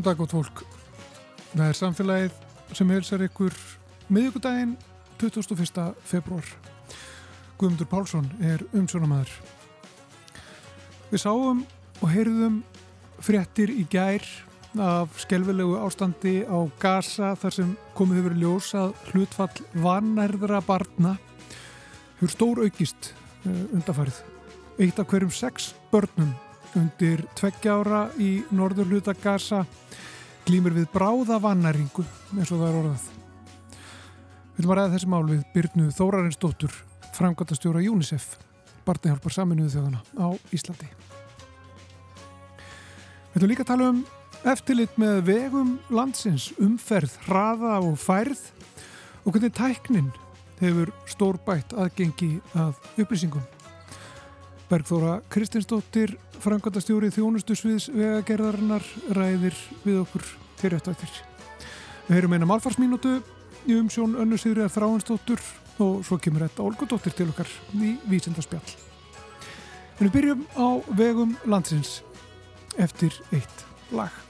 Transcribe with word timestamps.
Góðan 0.00 0.16
dag 0.16 0.20
og 0.24 0.30
tólk. 0.32 0.60
Það 1.52 1.66
er 1.66 1.76
samfélagið 1.76 2.36
sem 2.78 2.92
helsar 2.94 3.20
ykkur 3.26 3.56
miðugudaginn 4.08 4.70
21. 5.20 5.82
februar. 6.08 6.46
Guðmundur 7.60 7.90
Pálsson 7.90 8.30
er 8.40 8.64
umsjónamaður. 8.72 9.34
Við 11.12 11.20
sáum 11.20 11.60
og 12.00 12.08
heyrðum 12.14 12.62
fréttir 13.20 13.74
í 13.76 13.84
gær 13.92 14.24
af 14.80 15.20
skelvilegu 15.20 15.76
ástandi 15.84 16.46
á 16.48 16.64
Gaza 16.80 17.34
þar 17.36 17.58
sem 17.58 17.78
komið 17.92 18.22
hefur 18.22 18.40
ljós 18.40 18.72
að 18.80 18.94
hlutfall 19.12 19.66
vannærðra 19.84 20.64
barna 20.64 21.18
hefur 22.22 22.38
stór 22.38 22.64
aukist 22.64 23.12
uh, 23.44 23.66
undarfarið. 23.76 24.24
Eitt 24.80 24.96
af 24.96 25.12
hverjum 25.12 25.34
sex 25.44 25.74
börnum 25.92 26.32
undir 26.78 27.22
tveggjára 27.38 28.10
í 28.20 28.44
norður 28.54 28.90
hluta 28.92 29.14
Gaza 29.18 29.64
glýmur 30.46 30.74
við 30.76 30.86
bráða 30.92 31.40
vannæringu 31.42 32.04
eins 32.36 32.50
og 32.50 32.60
það 32.60 32.68
er 32.68 32.78
orðað. 32.80 33.08
Við 34.54 34.60
viljum 34.60 34.72
að 34.74 34.80
ræða 34.80 34.92
þessi 34.94 35.10
mál 35.10 35.24
við 35.28 35.42
Byrnu 35.54 35.90
Þórarinsdóttur, 35.96 36.72
framkvæmtastjóra 37.16 37.84
UNICEF, 37.90 38.26
barnahjálpar 38.86 39.34
saminuðu 39.34 39.74
þjóðana 39.74 40.02
á 40.20 40.28
Íslandi. 40.54 40.88
Við 43.30 43.38
viljum 43.38 43.52
líka 43.54 43.68
tala 43.68 43.92
um 43.92 44.02
eftirlit 44.50 44.96
með 45.00 45.22
vegum 45.28 45.76
landsins, 45.92 46.50
umferð, 46.60 47.14
hraða 47.28 47.78
og 47.84 47.96
færð 48.00 48.42
og 49.24 49.34
hvernig 49.34 49.54
tæknin 49.56 50.12
hefur 50.60 50.92
stórbætt 51.08 51.74
aðgengi 51.76 52.38
að 52.56 52.76
upplýsingum. 53.00 53.44
Bergþóra 54.70 55.16
Kristinsdóttir, 55.26 56.12
frangandastjóri 56.38 57.08
þjónustusviðs 57.10 57.88
vegagerðarinnar, 57.90 58.84
ræðir 59.16 59.56
við 59.82 59.96
okkur 60.04 60.28
til 60.60 60.70
rétt 60.70 60.90
eftir. 60.92 61.10
Við 62.06 62.14
heyrum 62.14 62.36
eina 62.36 62.46
málfarsmínútu 62.46 63.16
í 63.66 63.80
umsjón 63.80 64.14
önnu 64.22 64.38
Sigriðar 64.38 64.70
Þráinsdóttur 64.70 65.42
og 65.82 66.06
svo 66.06 66.20
kemur 66.22 66.46
þetta 66.46 66.68
Olgudóttir 66.68 67.18
til 67.18 67.28
okkar 67.32 67.50
í 67.82 67.96
vísendarspjall. 68.12 68.62
En 69.98 70.06
við 70.06 70.14
byrjum 70.20 70.46
á 70.54 70.68
vegum 71.02 71.34
landsins 71.50 72.04
eftir 72.78 73.16
eitt 73.34 73.66
lag. 73.90 74.29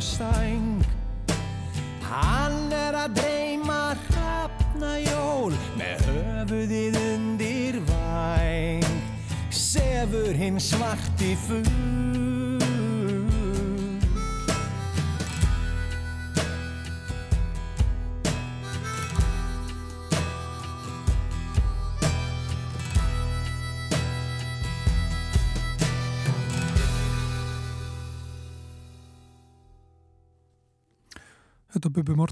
zijn. 0.00 0.75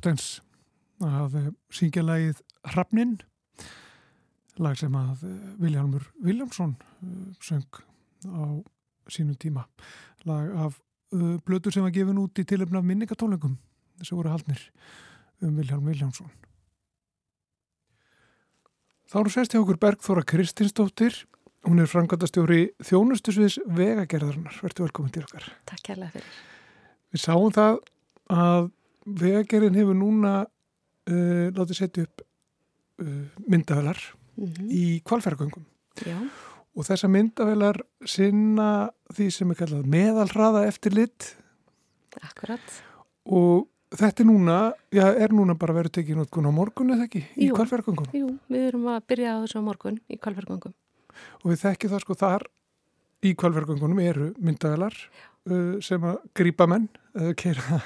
Mortens 0.05 0.43
að 1.01 1.37
eh, 1.39 1.45
syngja 1.73 2.03
lagið 2.05 2.43
Hrafnin 2.75 3.15
lag 4.61 4.77
sem 4.77 4.93
að 5.01 5.23
eh, 5.25 5.39
Viljámur 5.63 6.05
Viljámsson 6.21 6.75
eh, 6.77 7.31
söng 7.41 7.65
á 8.29 8.61
sínum 9.09 9.39
tíma. 9.41 9.65
Lag 10.29 10.53
af 10.61 10.77
blötu 11.49 11.73
sem 11.73 11.85
var 11.87 11.95
gefin 11.95 12.21
út 12.21 12.37
í 12.37 12.45
tilöfna 12.45 12.83
af 12.83 12.89
minningatólingum 12.91 13.57
sem 14.03 14.19
voru 14.19 14.35
haldnir 14.35 14.61
um 15.41 15.57
Viljálm 15.57 15.89
Viljámsson 15.89 16.29
Þá 19.09 19.19
eru 19.23 19.33
sérst 19.33 19.57
hjá 19.57 19.63
okkur 19.63 19.81
Bergþóra 19.81 20.29
Kristinsdóttir. 20.29 21.23
Hún 21.65 21.81
er 21.81 21.89
frangatastjóri 21.89 22.75
þjónustusviðs 22.85 23.63
vegagerðarinnar, 23.73 24.57
verður 24.61 24.89
velkomin 24.89 25.13
til 25.17 25.25
okkar. 25.25 25.53
Takk 25.69 25.85
kærlega 25.89 26.17
fyrir. 26.19 26.41
Við 27.15 27.23
sáum 27.25 27.55
það 27.55 27.79
að 28.35 28.73
vegagerðin 29.05 29.79
hefur 29.79 29.97
núna 29.99 30.35
uh, 30.45 31.47
látið 31.55 31.81
setja 31.81 32.07
upp 32.09 32.25
uh, 32.25 33.25
myndavelar 33.47 34.01
Mm 34.01 34.23
í 34.35 34.99
kvalferðgöngum 35.07 35.63
og 36.75 36.87
þessar 36.89 37.11
myndavelar 37.15 37.77
sinna 38.03 38.89
því 39.15 39.29
sem 39.31 39.53
er 39.53 39.59
kallað 39.61 39.85
meðalhraða 39.93 40.65
eftirlit 40.67 41.29
akkurat. 42.19 42.65
og 43.31 43.69
þetta 43.95 44.25
er 44.25 44.27
núna, 44.27 44.57
já, 44.91 45.05
er 45.07 45.31
núna 45.31 45.55
bara 45.55 45.77
verið 45.77 46.01
tekið 46.01 46.19
notkun 46.19 46.51
á 46.51 46.53
morgun 46.55 46.91
eða 46.97 47.07
ekki? 47.07 47.23
Í 47.39 47.47
Jú. 47.47 47.55
kvalferðgöngum 47.55 48.11
Jú, 48.11 48.33
við 48.51 48.67
erum 48.73 48.89
að 48.91 49.07
byrja 49.13 49.37
á 49.39 49.43
þessu 49.45 49.63
á 49.63 49.69
morgun 49.69 50.01
í 50.11 50.19
kvalvergangum. 50.19 50.75
og 51.45 51.47
við 51.53 51.63
þekkjum 51.63 51.95
það 51.95 52.03
sko 52.03 52.19
þar 52.25 52.47
í 53.23 53.35
kvalverðgöngunum 53.39 54.03
eru 54.03 54.33
myndavelar 54.43 54.99
uh, 55.47 55.79
sem 55.79 56.03
að 56.03 56.19
grípa 56.35 56.67
menn, 56.67 56.89
uh, 57.15 57.31
keira, 57.39 57.83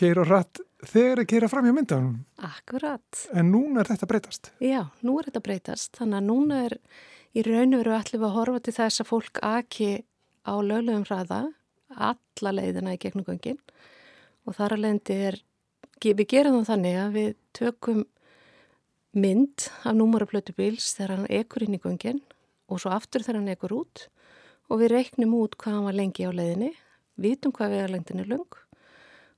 keira 0.00 0.24
rætt 0.26 0.60
þegar 0.88 1.22
að 1.22 1.30
keira 1.32 1.48
fram 1.52 1.66
hjá 1.68 1.74
myndavelunum. 1.76 2.18
Akkurat. 2.48 3.24
En 3.36 3.50
núna 3.52 3.82
er 3.82 3.90
þetta 3.92 4.08
breytast. 4.10 4.52
Já, 4.64 4.82
nú 5.04 5.18
er 5.20 5.28
þetta 5.28 5.42
breytast. 5.44 5.92
Þannig 5.98 6.20
að 6.20 6.28
núna 6.28 6.60
er 6.68 6.76
í 7.36 7.44
raun 7.46 7.76
og 7.76 7.82
veru 7.82 7.96
allir 7.96 8.24
að 8.24 8.36
horfa 8.36 8.62
til 8.64 8.76
þess 8.78 9.02
að 9.02 9.10
fólk 9.10 9.42
aki 9.46 9.90
á 10.48 10.54
löglegum 10.64 11.04
hraða 11.06 11.42
alla 11.90 12.54
leiðina 12.54 12.94
í 12.94 13.00
gegnum 13.02 13.26
göngin 13.26 13.60
og 14.46 14.56
þar 14.56 14.76
að 14.76 14.82
leiðandi 14.84 15.18
er, 15.28 15.38
við 16.00 16.26
gerum 16.30 16.64
þannig 16.66 16.98
að 16.98 17.16
við 17.18 17.30
tökum 17.56 18.04
mynd 19.10 19.66
af 19.82 19.96
númaraplötu 19.98 20.54
bíls 20.56 20.92
þegar 20.96 21.16
hann 21.16 21.30
ekur 21.40 21.66
inn 21.66 21.76
í 21.76 21.82
göngin 21.82 22.22
og 22.70 22.82
svo 22.82 22.94
aftur 22.94 23.24
þegar 23.26 23.40
hann 23.40 23.52
ekur 23.54 23.74
út 23.82 24.06
og 24.70 24.82
við 24.82 24.94
reiknum 24.94 25.34
út 25.40 25.58
hvað 25.58 25.76
hann 25.76 25.88
var 25.88 25.98
lengi 25.98 26.26
á 26.26 26.30
leiðinni, 26.30 26.70
vitum 27.18 27.54
hvað 27.54 27.74
vegarlengdin 27.74 28.22
er 28.22 28.30
lung 28.30 28.60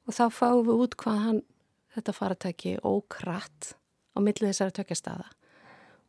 og 0.07 0.17
þá 0.17 0.25
fáum 0.35 0.65
við 0.67 0.83
út 0.87 0.97
hvað 1.01 1.23
hann, 1.27 1.41
þetta 1.95 2.17
faratæki 2.17 2.75
ókratt 2.87 3.75
á 4.13 4.19
millið 4.21 4.51
þessari 4.51 4.77
tökjastaða 4.79 5.29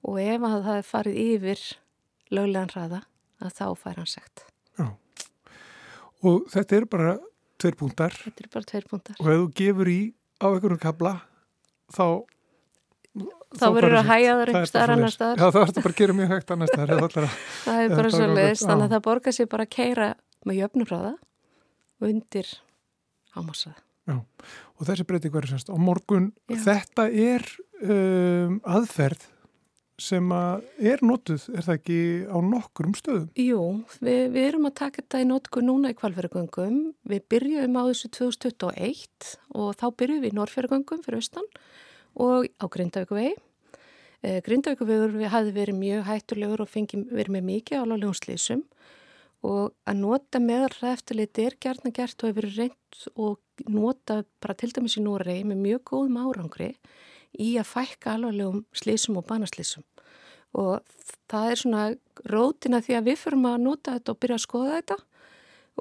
og 0.04 0.20
ef 0.20 0.48
að 0.48 0.58
það 0.66 0.80
er 0.80 0.88
farið 0.88 1.20
yfir 1.24 1.64
löglegan 2.34 2.74
hraða 2.74 3.04
að 3.44 3.56
þá 3.60 3.66
fær 3.80 4.02
hann 4.02 4.10
segt. 4.10 4.46
Já, 4.80 4.88
og 6.24 6.50
þetta 6.52 6.78
er 6.78 6.88
bara 6.90 7.16
tveir 7.62 7.78
púntar. 7.80 8.16
Þetta 8.26 8.46
er 8.46 8.52
bara 8.54 8.70
tveir 8.72 8.88
púntar. 8.90 9.18
Og 9.20 9.32
ef 9.32 9.42
þú 9.42 9.50
gefur 9.60 9.92
í 9.92 10.00
á 10.44 10.46
einhverjum 10.52 10.82
kabla, 10.84 11.18
þá... 11.94 12.06
Þá 13.54 13.68
verður 13.76 14.00
að 14.00 14.08
hæja 14.10 14.30
það 14.34 14.40
einhver 14.44 14.70
staðar 14.72 14.92
annar 14.96 15.12
staðar. 15.14 15.38
Já, 15.38 15.46
þá 15.46 15.58
verður 15.60 15.70
þetta 15.70 15.82
bara 15.86 15.94
að 15.94 16.00
gera 16.00 16.14
mjög 16.18 16.32
hægt 16.34 16.54
annar 16.56 16.72
staðar. 16.72 17.28
það 17.68 17.82
er 17.84 17.92
bara 17.94 18.14
svo 18.16 18.30
leiðist, 18.32 18.66
þannig 18.66 18.86
að 18.88 18.96
það 18.96 19.04
borgar 19.08 19.36
sér 19.38 19.50
bara 19.52 19.68
að 19.68 19.74
keira 19.76 20.08
með 20.50 20.60
jöfnum 20.64 20.88
hraða 20.90 21.12
og 22.02 22.08
undir 22.10 22.50
ámásaða. 23.38 23.82
Já, 24.04 24.18
og 24.20 24.88
þessi 24.88 25.06
breyting 25.08 25.32
verður 25.32 25.54
semst 25.54 25.70
á 25.72 25.78
morgun. 25.80 26.34
Já. 26.52 26.58
Þetta 26.66 27.06
er 27.08 27.46
um, 27.88 28.58
aðferð 28.68 29.30
sem 30.02 30.32
að 30.34 30.66
er 30.92 31.04
notuð, 31.06 31.46
er 31.54 31.64
það 31.64 31.78
ekki 31.78 32.00
á 32.28 32.38
nokkurum 32.44 32.96
stöðum? 32.98 33.30
Jú, 33.40 33.62
við, 34.04 34.22
við 34.34 34.48
erum 34.50 34.68
að 34.68 34.76
taka 34.82 35.02
þetta 35.04 35.22
í 35.22 35.28
notku 35.30 35.64
núna 35.64 35.94
í 35.94 35.98
kvalferðagöngum. 36.00 36.82
Við 37.14 37.26
byrjum 37.32 37.78
á 37.80 37.84
þessu 37.92 38.12
2021 38.18 39.32
og 39.62 39.72
þá 39.80 39.88
byrjum 40.02 40.24
við 40.26 40.34
í 40.34 40.38
Norrferðagöngum 40.40 41.04
fyrir 41.06 41.22
austan 41.22 41.50
og 42.20 42.50
á 42.60 42.66
Grindavíkuvegi. 42.74 43.38
Eh, 44.24 44.40
Grindavíkuvegur 44.44 45.16
við 45.16 45.32
hafði 45.34 45.56
verið 45.56 45.80
mjög 45.80 46.06
hættulegur 46.10 46.66
og 46.66 46.72
fengið 46.74 47.08
verið 47.14 47.38
með 47.38 47.50
mikið 47.52 47.84
álálegum 47.84 48.18
slísum 48.18 48.68
og 49.44 49.74
að 49.90 50.00
nota 50.00 50.40
meðarra 50.40 50.94
eftirliti 50.96 51.48
er 51.48 51.58
gertna 51.62 51.92
gert 51.96 52.24
og 52.24 52.32
hefur 52.32 52.50
reynd 52.58 53.08
og 53.16 53.40
nota 53.68 54.22
bara 54.42 54.56
til 54.58 54.72
dæmis 54.76 54.98
í 55.00 55.04
Núrei 55.04 55.42
með 55.44 55.64
mjög 55.66 55.84
góðum 55.92 56.22
árangri 56.24 56.70
í 57.34 57.56
að 57.60 57.70
fækka 57.72 58.16
alvarlegum 58.16 58.64
slísum 58.78 59.20
og 59.20 59.28
banaslísum 59.28 59.84
og 60.54 60.84
það 61.32 61.50
er 61.50 61.60
svona 61.60 61.84
rótina 62.30 62.82
því 62.86 62.98
að 62.98 63.08
við 63.10 63.22
fyrum 63.24 63.48
að 63.50 63.62
nota 63.66 63.96
þetta 63.98 64.14
og 64.14 64.20
byrja 64.22 64.38
að 64.38 64.44
skoða 64.44 64.76
þetta. 64.78 64.98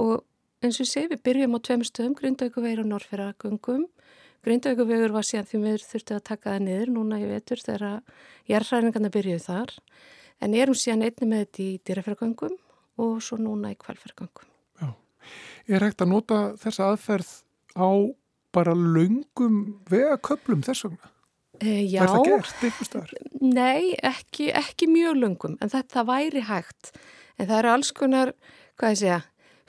Og 0.00 0.12
eins 0.64 0.78
og 0.80 0.88
sé 0.88 1.02
við 1.10 1.20
byrjum 1.26 1.56
á 1.56 1.60
tveim 1.60 1.82
stöðum, 1.84 2.14
Grindavíkuvegur 2.16 2.80
og 2.80 2.88
Norrferðagöngum 2.88 3.84
Grindavíkuvegur 4.42 5.12
var 5.14 5.26
síðan 5.26 5.46
því 5.46 5.58
við 5.62 5.84
þurftum 5.86 6.18
að 6.18 6.24
taka 6.26 6.54
það 6.54 6.64
niður 6.66 6.88
núna 6.96 7.18
í 7.22 7.26
vetur 7.30 7.60
þegar 7.62 8.00
jærðræningarna 8.50 9.10
byrjuði 9.14 9.42
þar. 9.44 9.74
En 10.42 10.56
erum 10.58 10.74
síðan 10.74 11.04
einni 11.06 11.28
með 11.30 11.44
þetta 11.44 11.62
í 11.62 11.68
dýrafærgöngum 11.86 12.56
og 13.00 13.22
svo 13.24 13.38
núna 13.40 13.72
í 13.72 13.78
kvalfærgöngum. 13.80 14.48
Já, 14.82 14.90
er 15.68 15.86
hægt 15.86 16.04
að 16.04 16.12
nota 16.12 16.42
þessa 16.60 16.92
aðferð 16.92 17.32
á 17.78 17.88
bara 18.52 18.74
laungum 18.76 19.58
vegaköplum 19.90 20.62
þess 20.66 20.86
vegna? 20.86 21.10
E, 21.62 21.84
já. 21.86 22.02
Er 22.02 22.10
það 22.10 22.28
gert 22.28 22.64
eitthvað 22.66 22.88
starf? 22.88 23.12
Nei, 23.40 23.92
ekki, 24.02 24.50
ekki 24.56 24.88
mjög 24.90 25.20
laungum 25.20 25.58
en 25.62 25.72
þetta 25.72 26.04
væri 26.08 26.44
hægt 26.48 26.92
en 27.38 27.48
það 27.48 27.58
eru 27.58 27.72
alls 27.72 27.92
konar, 27.96 28.32
hvað 28.80 28.94
ég 28.94 29.00
segja, 29.02 29.20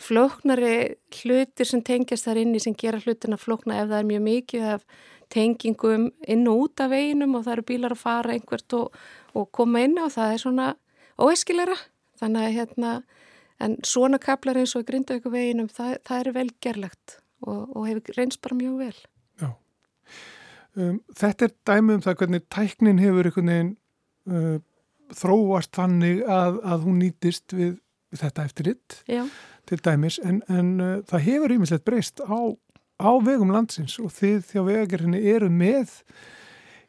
flóknari 0.04 0.76
hlutir 1.22 1.70
sem 1.70 1.84
tengjast 1.86 2.28
þar 2.28 2.42
inni 2.42 2.62
sem 2.64 2.76
gera 2.76 3.00
hlutina 3.04 3.38
flókna 3.40 3.80
ef 3.82 3.92
það 3.92 4.00
er 4.00 4.10
mjög 4.10 4.24
mikið 4.28 4.70
af 4.74 4.86
tengingum 5.34 6.10
inn 6.30 6.48
og 6.50 6.66
út 6.66 6.84
af 6.84 6.92
veginum 6.94 7.38
og 7.38 7.46
það 7.46 7.56
eru 7.56 7.68
bílar 7.70 7.96
að 7.96 8.04
fara 8.04 8.36
einhvert 8.36 8.78
og, 8.78 8.98
og 9.38 9.50
koma 9.56 9.84
inn 9.86 9.96
og 10.02 10.12
það 10.14 10.34
er 10.34 10.44
svona 10.44 10.68
óeskilera 11.22 11.78
þannig 12.24 12.48
að 12.48 12.58
hérna 12.58 12.96
en 13.64 13.78
svona 13.88 14.20
kaplar 14.22 14.60
eins 14.60 14.76
og 14.78 14.88
grinda 14.88 15.18
ykkur 15.20 15.34
veginum 15.36 15.70
það, 15.72 15.98
það 16.08 16.20
er 16.20 16.32
vel 16.38 16.50
gerlegt 16.64 17.18
og, 17.44 17.62
og 17.76 17.88
hefur 17.90 18.18
reynst 18.18 18.42
bara 18.44 18.58
mjög 18.60 18.78
vel. 18.82 19.00
Já. 19.42 19.50
Um, 20.76 21.00
Þetta 21.20 21.48
er 21.48 21.56
dæmi 21.70 21.98
um 21.98 22.04
það 22.04 22.20
hvernig 22.22 22.46
tæknin 22.54 23.02
hefur 23.04 23.30
einhvern 23.30 23.52
veginn 23.54 23.74
uh, 24.32 24.60
þróast 25.14 25.74
þannig 25.76 26.24
að, 26.26 26.60
að 26.66 26.86
hún 26.88 27.02
nýtist 27.04 27.56
við, 27.56 27.76
við 28.14 28.24
þetta 28.24 28.48
eftirritt 28.50 29.00
Já. 29.12 29.24
til 29.70 29.82
dæmis. 29.86 30.20
En, 30.24 30.42
en 30.50 30.76
uh, 30.82 30.94
það 31.10 31.28
hefur 31.28 31.58
ímislegt 31.58 31.88
breyst 31.88 32.24
á, 32.26 32.40
á 33.00 33.12
vegum 33.24 33.54
landsins 33.54 34.00
og 34.02 34.14
þið 34.16 34.40
þjá 34.50 34.64
vegagerðinni 34.72 35.24
eru 35.36 35.52
með 35.54 36.00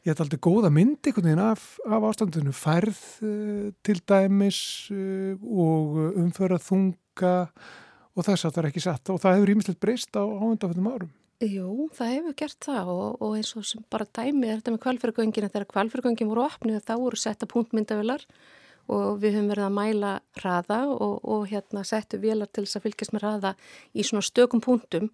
ég 0.05 0.13
ætla 0.13 0.27
aldrei 0.27 0.43
góða 0.45 0.71
mynd 0.73 1.01
einhvern 1.01 1.31
veginn 1.31 1.43
af, 1.43 1.67
af 1.89 2.07
ástandinu. 2.11 2.53
Færð 2.57 3.03
uh, 3.25 3.67
til 3.87 4.01
dæmis 4.05 4.61
uh, 4.93 5.35
og 5.41 5.99
umförað 6.21 6.65
þunga 6.69 7.35
og 8.15 8.27
þess 8.27 8.47
að 8.47 8.55
það 8.55 8.63
er 8.63 8.71
ekki 8.71 8.85
satt. 8.85 9.13
Og 9.13 9.21
það 9.23 9.39
hefur 9.39 9.55
ímislegt 9.55 9.83
breyst 9.83 10.19
á 10.19 10.23
áhendaföndum 10.23 10.91
árum. 10.93 11.13
Jú, 11.43 11.89
það 11.97 12.13
hefur 12.15 12.35
gert 12.39 12.61
það 12.63 12.91
og, 12.93 13.07
og 13.25 13.33
eins 13.39 13.55
og 13.59 13.65
sem 13.67 13.83
bara 13.91 14.07
dæmi 14.07 14.49
er 14.49 14.61
þetta 14.61 14.75
með 14.75 14.83
kvalfyrgöngina 14.85 15.51
þegar 15.51 15.71
kvalfyrgöngin 15.73 16.31
voru 16.31 16.45
opnið 16.45 16.85
þá 16.87 16.95
voru 17.01 17.19
setta 17.19 17.49
punktmyndavilar 17.51 18.23
og 18.95 19.19
við 19.21 19.39
höfum 19.39 19.51
verið 19.51 19.67
að 19.67 19.75
mæla 19.75 20.13
hraða 20.39 20.79
og, 20.93 21.17
og 21.25 21.49
hérna 21.51 21.83
settu 21.89 22.21
vélar 22.23 22.51
til 22.53 22.67
þess 22.67 22.79
að 22.79 22.87
fylgjast 22.87 23.15
með 23.17 23.25
hraða 23.25 23.53
í 23.93 24.07
svona 24.07 24.25
stökum 24.25 24.63
punktum 24.65 25.11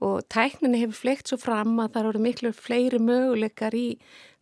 og 0.00 0.24
tækninni 0.32 0.80
hefur 0.80 1.00
fleikt 1.02 1.30
svo 1.30 1.38
fram 1.40 1.76
að 1.82 1.94
það 1.94 2.10
eru 2.10 2.24
miklu 2.24 2.52
fleiri 2.56 3.00
möguleikar 3.04 3.76
í 3.76 3.86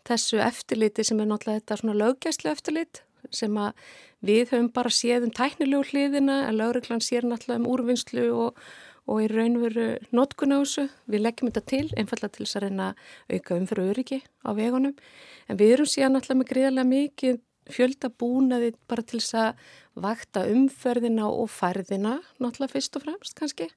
þessu 0.08 0.40
eftirliti 0.42 1.04
sem 1.04 1.20
er 1.20 1.28
náttúrulega 1.30 1.62
þetta 1.62 1.78
svona 1.80 1.96
löggæslu 1.98 2.52
eftirlit 2.52 3.02
sem 3.34 3.56
að 3.60 3.88
við 4.24 4.52
höfum 4.52 4.68
bara 4.74 4.92
séð 4.94 5.26
um 5.26 5.32
tæknilegu 5.34 5.88
hliðina 5.90 6.44
en 6.48 6.60
lögreglan 6.60 7.02
sér 7.04 7.26
náttúrulega 7.26 7.62
um 7.62 7.66
úrvinnslu 7.72 8.28
og, 8.44 8.62
og 9.08 9.24
í 9.24 9.26
raunveru 9.32 9.88
notkun 10.14 10.54
á 10.54 10.58
þessu. 10.62 10.86
Við 11.10 11.24
leggjum 11.24 11.50
þetta 11.50 11.64
til 11.72 11.84
einfallega 11.96 12.34
til 12.36 12.46
þess 12.46 12.60
að 12.60 12.64
reyna 12.66 12.88
auka 13.34 13.58
umfyrir 13.58 13.92
öryggi 13.92 14.20
á 14.46 14.50
vegunum 14.56 14.96
en 15.48 15.60
við 15.60 15.74
erum 15.76 15.90
síðan 15.90 16.16
náttúrulega 16.16 16.40
með 16.42 16.50
greiðlega 16.52 16.92
mikið 16.94 17.42
fjölda 17.68 18.08
búnaði 18.08 18.72
bara 18.88 19.04
til 19.04 19.20
þess 19.20 19.36
að 19.42 19.68
vakta 19.98 20.46
umferðina 20.48 21.28
og 21.28 21.50
færðina 21.52 22.18
náttúrulega 22.38 22.74
fyrst 22.76 22.96
og 22.96 23.04
fremst 23.04 23.36
kannski 23.38 23.68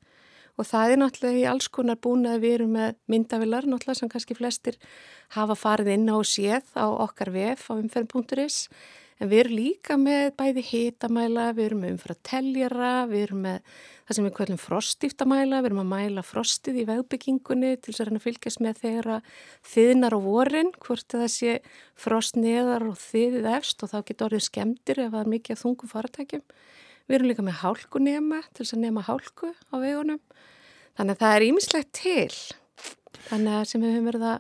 og 0.58 0.67
það 0.67 0.93
er 0.93 1.01
náttúrulega 1.01 1.41
í 1.41 1.46
alls 1.51 1.70
konar 1.72 2.00
búnaði 2.01 2.43
við 2.46 2.55
erum 2.58 2.74
með 2.77 2.98
myndavilar 3.12 3.70
náttúrulega 3.70 4.00
sem 4.01 4.12
kannski 4.12 4.38
flestir 4.38 4.79
hafa 5.38 5.55
farið 5.55 5.93
inn 5.96 6.10
á 6.12 6.17
séð 6.27 6.74
á 6.75 6.88
okkar 6.89 7.31
vef 7.36 7.70
á 7.72 7.74
umferðin.is 7.77 8.67
En 9.22 9.29
við 9.29 9.43
erum 9.43 9.53
líka 9.60 9.96
með 10.01 10.31
bæði 10.34 10.62
hitamæla, 10.65 11.51
við 11.53 11.67
erum 11.67 11.84
með 11.84 11.91
umfra 11.93 12.15
teljara, 12.25 12.93
við 13.05 13.25
erum 13.27 13.43
með 13.46 13.75
það 14.08 14.17
sem 14.17 14.25
við 14.25 14.34
kvöldum 14.39 14.60
frostíftamæla, 14.63 15.60
við 15.62 15.70
erum 15.70 15.81
að 15.84 15.91
mæla 15.91 16.24
frostið 16.25 16.79
í 16.81 16.86
vegbyggingunni 16.89 17.70
til 17.77 17.93
þess 17.93 18.01
að 18.01 18.15
að 18.15 18.25
fylgjast 18.25 18.63
með 18.65 18.81
þeirra 18.81 19.20
þiðnar 19.75 20.17
á 20.17 20.20
vorin, 20.25 20.74
hvort 20.81 21.13
það 21.13 21.27
sé 21.36 21.53
frost 21.93 22.39
neðar 22.41 22.88
og 22.89 22.98
þiðið 22.98 23.46
efst 23.60 23.86
og 23.86 23.93
þá 23.93 23.98
getur 24.10 24.31
orðið 24.31 24.48
skemdir 24.48 25.03
ef 25.05 25.13
það 25.13 25.22
er 25.22 25.31
mikið 25.36 25.62
þungum 25.62 25.93
faratækjum. 25.93 26.46
Við 27.12 27.18
erum 27.18 27.27
líka 27.27 27.44
með 27.44 27.58
hálkunema 27.60 28.38
til 28.56 28.63
þess 28.63 28.77
að 28.77 28.84
nema 28.86 29.01
hálku 29.03 29.50
á 29.51 29.75
vegunum. 29.82 30.20
Þannig 30.96 31.18
að 31.18 31.24
það 31.25 31.34
er 31.36 31.46
ímislegt 31.50 31.89
til, 31.98 32.36
þannig 33.25 33.56
að 33.58 33.65
sem 33.68 33.82
við 33.84 33.91
höfum 33.98 34.06
verið 34.08 34.27
að 34.30 34.38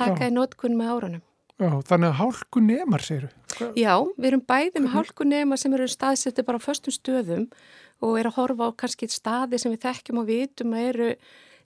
taka 0.00 0.24
Já. 0.24 0.26
í 0.26 0.34
nótkunn 0.34 0.74
með 0.80 0.90
árunum. 0.96 1.22
Já, 1.58 1.70
þannig 1.86 2.08
að 2.08 2.18
hálku 2.18 2.62
nemar 2.62 3.04
séru. 3.06 3.28
Já, 3.78 3.94
við 4.18 4.26
erum 4.32 4.42
bæði 4.50 4.82
með 4.82 4.92
hálku 4.96 5.26
nema 5.30 5.58
sem 5.62 5.76
eru 5.78 5.86
staðsetti 5.90 6.42
bara 6.46 6.58
á 6.58 6.66
föstum 6.66 6.94
stöðum 6.94 7.46
og 8.02 8.18
er 8.18 8.28
að 8.32 8.38
horfa 8.40 8.66
á 8.70 8.78
kannski 8.82 9.08
staði 9.10 9.58
sem 9.62 9.74
við 9.74 9.84
þekkjum 9.86 10.20
og 10.22 10.28
vitum 10.28 10.74
að 10.74 10.88
eru 10.90 11.08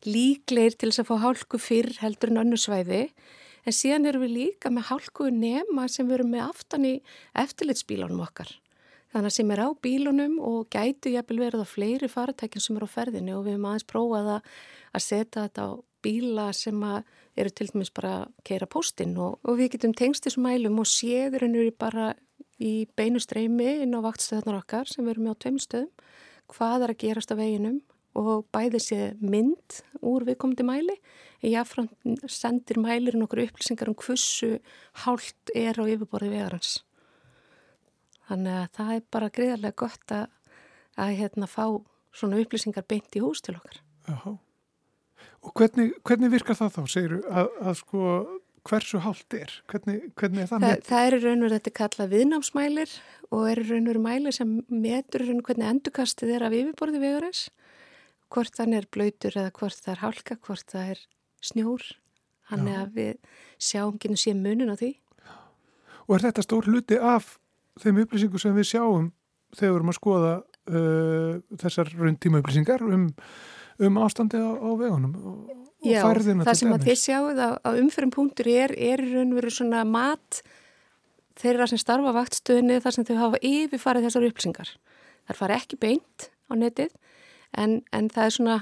líklegir 0.04 0.76
til 0.76 0.90
þess 0.90 1.04
að 1.04 1.10
fá 1.10 1.16
hálku 1.26 1.60
fyrr 1.60 1.96
heldur 2.00 2.32
en 2.32 2.42
önnu 2.44 2.60
svæði. 2.60 3.06
En 3.64 3.76
síðan 3.76 4.08
eru 4.10 4.26
við 4.26 4.36
líka 4.36 4.72
með 4.72 4.90
hálku 4.90 5.32
nema 5.32 5.88
sem 5.88 6.08
við 6.08 6.18
erum 6.18 6.32
með 6.36 6.48
aftan 6.50 6.88
í 6.88 6.94
eftirlitsbílunum 7.40 8.20
okkar. 8.24 8.52
Þannig 9.12 9.28
að 9.28 9.36
sem 9.36 9.50
er 9.52 9.60
á 9.60 9.68
bílunum 9.84 10.36
og 10.40 10.68
gætu 10.72 11.12
jæfnvel 11.12 11.42
verið 11.44 11.64
á 11.64 11.68
fleiri 11.68 12.08
faratækjum 12.08 12.64
sem 12.64 12.76
eru 12.78 12.88
á 12.88 12.94
ferðinu 12.94 13.34
og 13.36 13.44
við 13.44 13.56
hefum 13.56 13.66
aðeins 13.68 13.88
prófað 13.92 14.30
að 14.32 15.04
setja 15.04 15.44
þetta 15.44 15.66
á 15.68 15.70
bíla 16.02 16.46
sem 16.56 16.84
eru 17.36 17.52
til 17.52 17.68
dæmis 17.70 17.92
bara 17.94 18.12
að 18.22 18.26
keira 18.48 18.68
póstinn 18.72 19.14
og, 19.20 19.38
og 19.44 19.58
við 19.60 19.74
getum 19.76 19.94
tengst 19.96 20.24
þessum 20.26 20.46
mælum 20.48 20.80
og 20.82 20.88
séður 20.88 21.46
hennur 21.46 21.70
bara 21.76 22.12
í 22.62 22.86
beinu 22.96 23.20
streymi 23.22 23.82
inn 23.84 23.96
á 23.96 24.00
vaktstöðunar 24.04 24.62
okkar 24.62 24.90
sem 24.90 25.04
við 25.04 25.14
erum 25.14 25.28
með 25.28 25.36
á 25.36 25.40
tveim 25.44 25.58
stöðum, 25.62 25.90
hvað 26.52 26.86
er 26.86 26.94
að 26.94 27.02
gerast 27.02 27.32
á 27.32 27.36
veginum 27.36 27.80
og 28.18 28.46
bæði 28.52 28.80
sé 28.82 29.00
mynd 29.20 29.82
úr 30.04 30.26
viðkomandi 30.28 30.66
mæli 30.68 30.96
en 31.40 31.52
jáfnframt 31.54 32.30
sendir 32.30 32.80
mælirinn 32.82 33.24
okkur 33.24 33.46
upplýsingar 33.46 33.90
um 33.90 33.96
hversu 33.98 34.58
hálft 35.04 35.52
er 35.56 35.80
á 35.80 35.84
yfirborði 35.84 36.32
vegarans. 36.34 36.82
Þannig 38.32 38.58
að 38.58 38.68
það 38.78 38.92
er 38.94 39.02
bara 39.12 39.32
greiðarlega 39.36 39.78
gott 39.82 40.14
að, 40.16 40.54
að 41.04 41.16
hérna, 41.18 41.48
fá 41.50 41.66
svona 42.16 42.40
upplýsingar 42.40 42.86
beint 42.88 43.18
í 43.18 43.22
hús 43.24 43.44
til 43.44 43.58
okkar. 43.58 43.82
Já, 44.08 44.32
og 45.42 45.52
hvernig, 45.58 45.92
hvernig 46.06 46.32
virkar 46.32 46.56
það 46.58 46.72
þá, 46.76 46.82
segir 46.90 47.12
þú, 47.18 47.20
að, 47.28 47.52
að 47.60 47.76
sko 47.82 48.06
hversu 48.68 49.00
hálft 49.02 49.34
er? 49.36 49.54
Hvernig, 49.70 50.04
hvernig 50.18 50.44
er 50.44 50.50
það 50.50 50.62
með? 50.62 50.72
Það, 50.72 50.84
það 50.88 51.06
er 51.06 51.16
raun 51.18 51.32
og 51.32 51.46
verið 51.46 51.58
þetta 51.58 51.74
kalla 51.78 52.06
viðnámsmælir 52.12 52.94
og 53.28 53.48
er 53.50 53.62
raun 53.62 53.82
og 53.82 53.90
verið 53.90 54.04
mælir 54.06 54.36
sem 54.36 54.54
metur 54.70 55.26
raun 55.26 55.42
og 55.42 55.50
hvernig 55.50 55.70
endurkastið 55.72 56.34
er 56.36 56.46
af 56.46 56.56
yfirborði 56.58 57.02
vegurins 57.02 57.42
hvort 58.32 58.56
þann 58.56 58.78
er 58.78 58.88
blöytur 58.88 59.36
eða 59.36 59.52
hvort 59.58 59.82
það 59.82 59.94
er 59.96 60.02
hálka, 60.06 60.38
hvort 60.46 60.72
það 60.72 60.94
er 60.94 61.04
snjór 61.42 61.88
hann 62.52 62.68
er 62.68 62.84
að 62.84 62.96
við 62.96 63.38
sjáum 63.62 63.98
genið 64.00 64.22
sé 64.24 64.36
munin 64.38 64.72
á 64.72 64.76
því 64.78 64.94
Og 66.10 66.16
er 66.16 66.24
þetta 66.26 66.42
stór 66.42 66.66
hluti 66.66 66.96
af 66.98 67.36
þeim 67.80 68.02
upplýsingu 68.04 68.40
sem 68.40 68.54
við 68.56 68.70
sjáum 68.74 69.10
þegar 69.56 69.72
við 69.72 69.78
erum 69.78 69.92
að 69.92 69.98
skoða 69.98 70.32
uh, 70.42 71.34
þessar 71.62 71.92
rauntíma 71.96 72.42
upplýsingar 72.42 72.84
um, 72.86 73.08
um 73.82 74.00
ástandi 74.04 74.40
á, 74.40 74.50
á 74.52 74.70
vegunum 74.80 75.16
og, 75.16 75.36
og 75.50 75.62
Já, 75.82 76.04
það 76.06 76.54
sem 76.54 76.72
að 76.76 76.84
þið 76.86 76.98
sjáuð 77.00 77.40
á, 77.42 77.50
umfyrum 77.74 78.12
punktur 78.14 78.48
er, 78.52 78.70
er 78.78 79.00
raun 79.02 79.32
og 79.32 79.40
verið 79.40 79.56
svona 79.56 79.80
mat 79.88 80.42
þeirra 81.40 81.66
sem 81.66 81.80
starfa 81.80 82.12
vaktstöðinni 82.14 82.78
þar 82.84 82.94
sem 82.94 83.06
þau 83.08 83.16
hafa 83.18 83.40
yfirfarið 83.42 84.06
þessar 84.06 84.26
upplýsingar. 84.28 84.70
Það 85.26 85.40
fari 85.40 85.56
ekki 85.56 85.78
beint 85.82 86.28
á 86.46 86.52
netið 86.54 86.92
en, 87.58 87.80
en 87.90 88.10
það 88.12 88.28
er 88.28 88.36
svona 88.36 88.58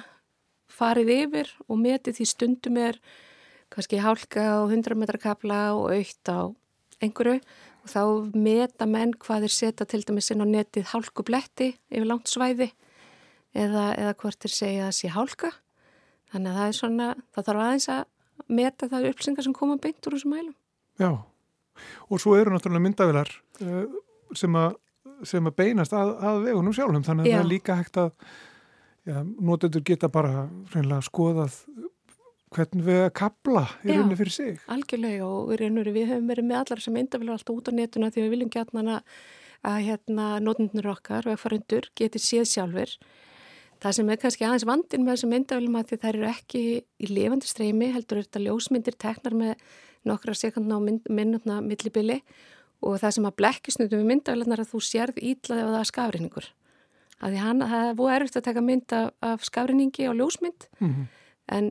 farið 0.71 1.13
yfir 1.19 1.53
og 1.67 1.83
metið 1.83 2.21
því 2.21 2.29
stundum 2.31 2.81
er 2.81 3.01
kannski 3.71 4.01
hálka 4.01 4.47
á 4.57 4.61
100 4.65 4.97
metra 4.97 5.21
kapla 5.21 5.61
og 5.77 5.93
aukt 5.93 6.33
á 6.33 6.49
einhverju 7.05 7.41
og 7.81 7.91
þá 7.91 8.03
meta 8.37 8.87
menn 8.89 9.15
hvað 9.21 9.49
er 9.49 9.55
setja 9.55 9.87
til 9.89 10.03
dæmis 10.07 10.31
inn 10.33 10.45
á 10.45 10.47
netið 10.49 10.91
hálku 10.93 11.25
bletti 11.27 11.73
yfir 11.89 12.09
langt 12.09 12.31
svæði 12.31 12.71
eða, 13.57 13.91
eða 13.97 14.15
hvort 14.21 14.47
er 14.47 14.55
segja 14.55 14.89
að 14.89 14.97
sé 14.99 15.11
hálka. 15.15 15.53
Þannig 16.31 16.53
að 16.53 16.61
það 16.61 16.69
er 16.69 16.79
svona, 16.79 17.09
það 17.35 17.49
þarf 17.49 17.65
aðeins 17.65 17.89
að 17.95 18.05
meta 18.61 18.89
það 18.91 19.09
upplýsingar 19.11 19.47
sem 19.47 19.57
koma 19.57 19.79
beint 19.83 20.07
úr 20.07 20.17
þessum 20.17 20.35
mælum. 20.35 20.55
Já, 21.01 21.11
og 22.09 22.23
svo 22.23 22.37
eru 22.39 22.53
náttúrulega 22.55 22.85
myndavilar 22.85 23.33
uh, 23.65 23.99
sem, 24.37 24.57
a, 24.57 24.69
sem 25.27 25.49
að 25.49 25.57
beinast 25.59 25.97
að, 25.97 26.15
að 26.21 26.45
vegunum 26.47 26.77
sjálfum, 26.77 27.05
þannig 27.07 27.27
að 27.27 27.33
Já. 27.33 27.37
það 27.37 27.45
er 27.45 27.51
líka 27.51 27.79
hægt 27.81 28.01
að 28.01 28.11
já, 29.09 29.19
notendur 29.25 29.85
geta 29.87 30.11
bara 30.13 30.47
skoðað 31.07 31.57
hvern 32.55 32.83
við 32.85 33.01
að 33.05 33.13
kapla 33.21 33.65
í 33.85 33.91
Já. 33.91 33.97
rauninni 33.97 34.19
fyrir 34.19 34.35
sig. 34.35 34.61
Algjörlega 34.71 35.27
og 35.27 35.53
reynur, 35.61 35.91
við 35.95 36.11
höfum 36.11 36.31
verið 36.31 36.49
með 36.49 36.61
allar 36.61 36.83
sem 36.83 36.97
myndavilar 36.97 37.39
alltaf 37.39 37.55
út 37.55 37.71
á 37.71 37.73
netuna 37.79 38.11
því 38.11 38.25
við 38.25 38.33
viljum 38.35 38.53
gætna 38.53 38.97
að, 38.97 39.77
hérna, 39.87 40.29
notendunir 40.43 40.91
okkar 40.91 41.29
og 41.29 41.37
ekfarendur 41.37 41.91
geti 41.99 42.23
séð 42.23 42.49
sjálfur. 42.51 42.97
Það 43.81 43.97
sem 43.97 44.11
er 44.13 44.21
kannski 44.21 44.45
aðeins 44.45 44.67
vandin 44.69 45.05
með 45.07 45.15
þessum 45.15 45.33
myndavilum 45.35 45.77
að 45.79 45.87
því 45.91 46.01
þær 46.03 46.17
eru 46.17 46.27
ekki 46.31 46.65
í 46.81 47.11
lifandi 47.11 47.49
streymi, 47.49 47.93
heldur 47.95 48.21
er 48.21 48.27
þetta 48.27 48.43
ljósmyndir 48.45 48.99
teknar 49.01 49.37
með 49.37 49.63
nokkra 50.09 50.35
sekundna 50.37 50.81
og 50.81 50.85
mynd, 50.89 51.07
minnutna 51.09 51.61
millibili 51.65 52.19
og 52.81 52.99
það 53.01 53.15
sem 53.17 53.29
að 53.29 53.39
blekkisnutum 53.41 54.03
við 54.03 54.11
myndavilarnar 54.11 54.65
að 54.65 54.75
þú 54.75 54.83
sérð 54.85 55.23
ítlaði 55.23 55.65
ef 55.65 55.73
það 55.73 55.89
er 57.31 57.43
hann, 57.45 57.65
það 57.69 57.87
er 57.87 57.97
búið 57.97 58.15
erfitt 58.17 58.37
að 58.41 58.45
taka 58.47 58.65
mynd 58.65 58.95
af, 58.97 59.09
af 59.21 59.43
skafreiningi 59.45 60.07
og 60.09 60.17
ljósmynd 60.21 60.69
Mm 60.81 61.09
en 61.51 61.71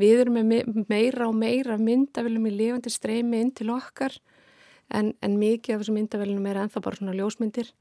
við 0.00 0.20
erum 0.24 0.36
með 0.38 0.46
me- 0.50 0.84
meira 0.90 1.26
og 1.30 1.34
meira 1.40 1.76
myndavilum 1.80 2.46
í 2.50 2.54
lifandi 2.56 2.92
streymi 2.92 3.40
inn 3.40 3.52
til 3.56 3.70
okkar 3.74 4.16
en, 4.94 5.14
en 5.24 5.36
mikið 5.40 5.74
af 5.76 5.82
þessum 5.84 5.96
myndavilum 6.00 6.46
er 6.50 6.60
ennþá 6.64 6.82
bara 6.84 6.98
svona 7.00 7.14
ljósmyndir 7.16 7.72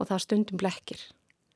og 0.00 0.08
það 0.08 0.22
stundum 0.24 0.60
blekkir. 0.62 1.00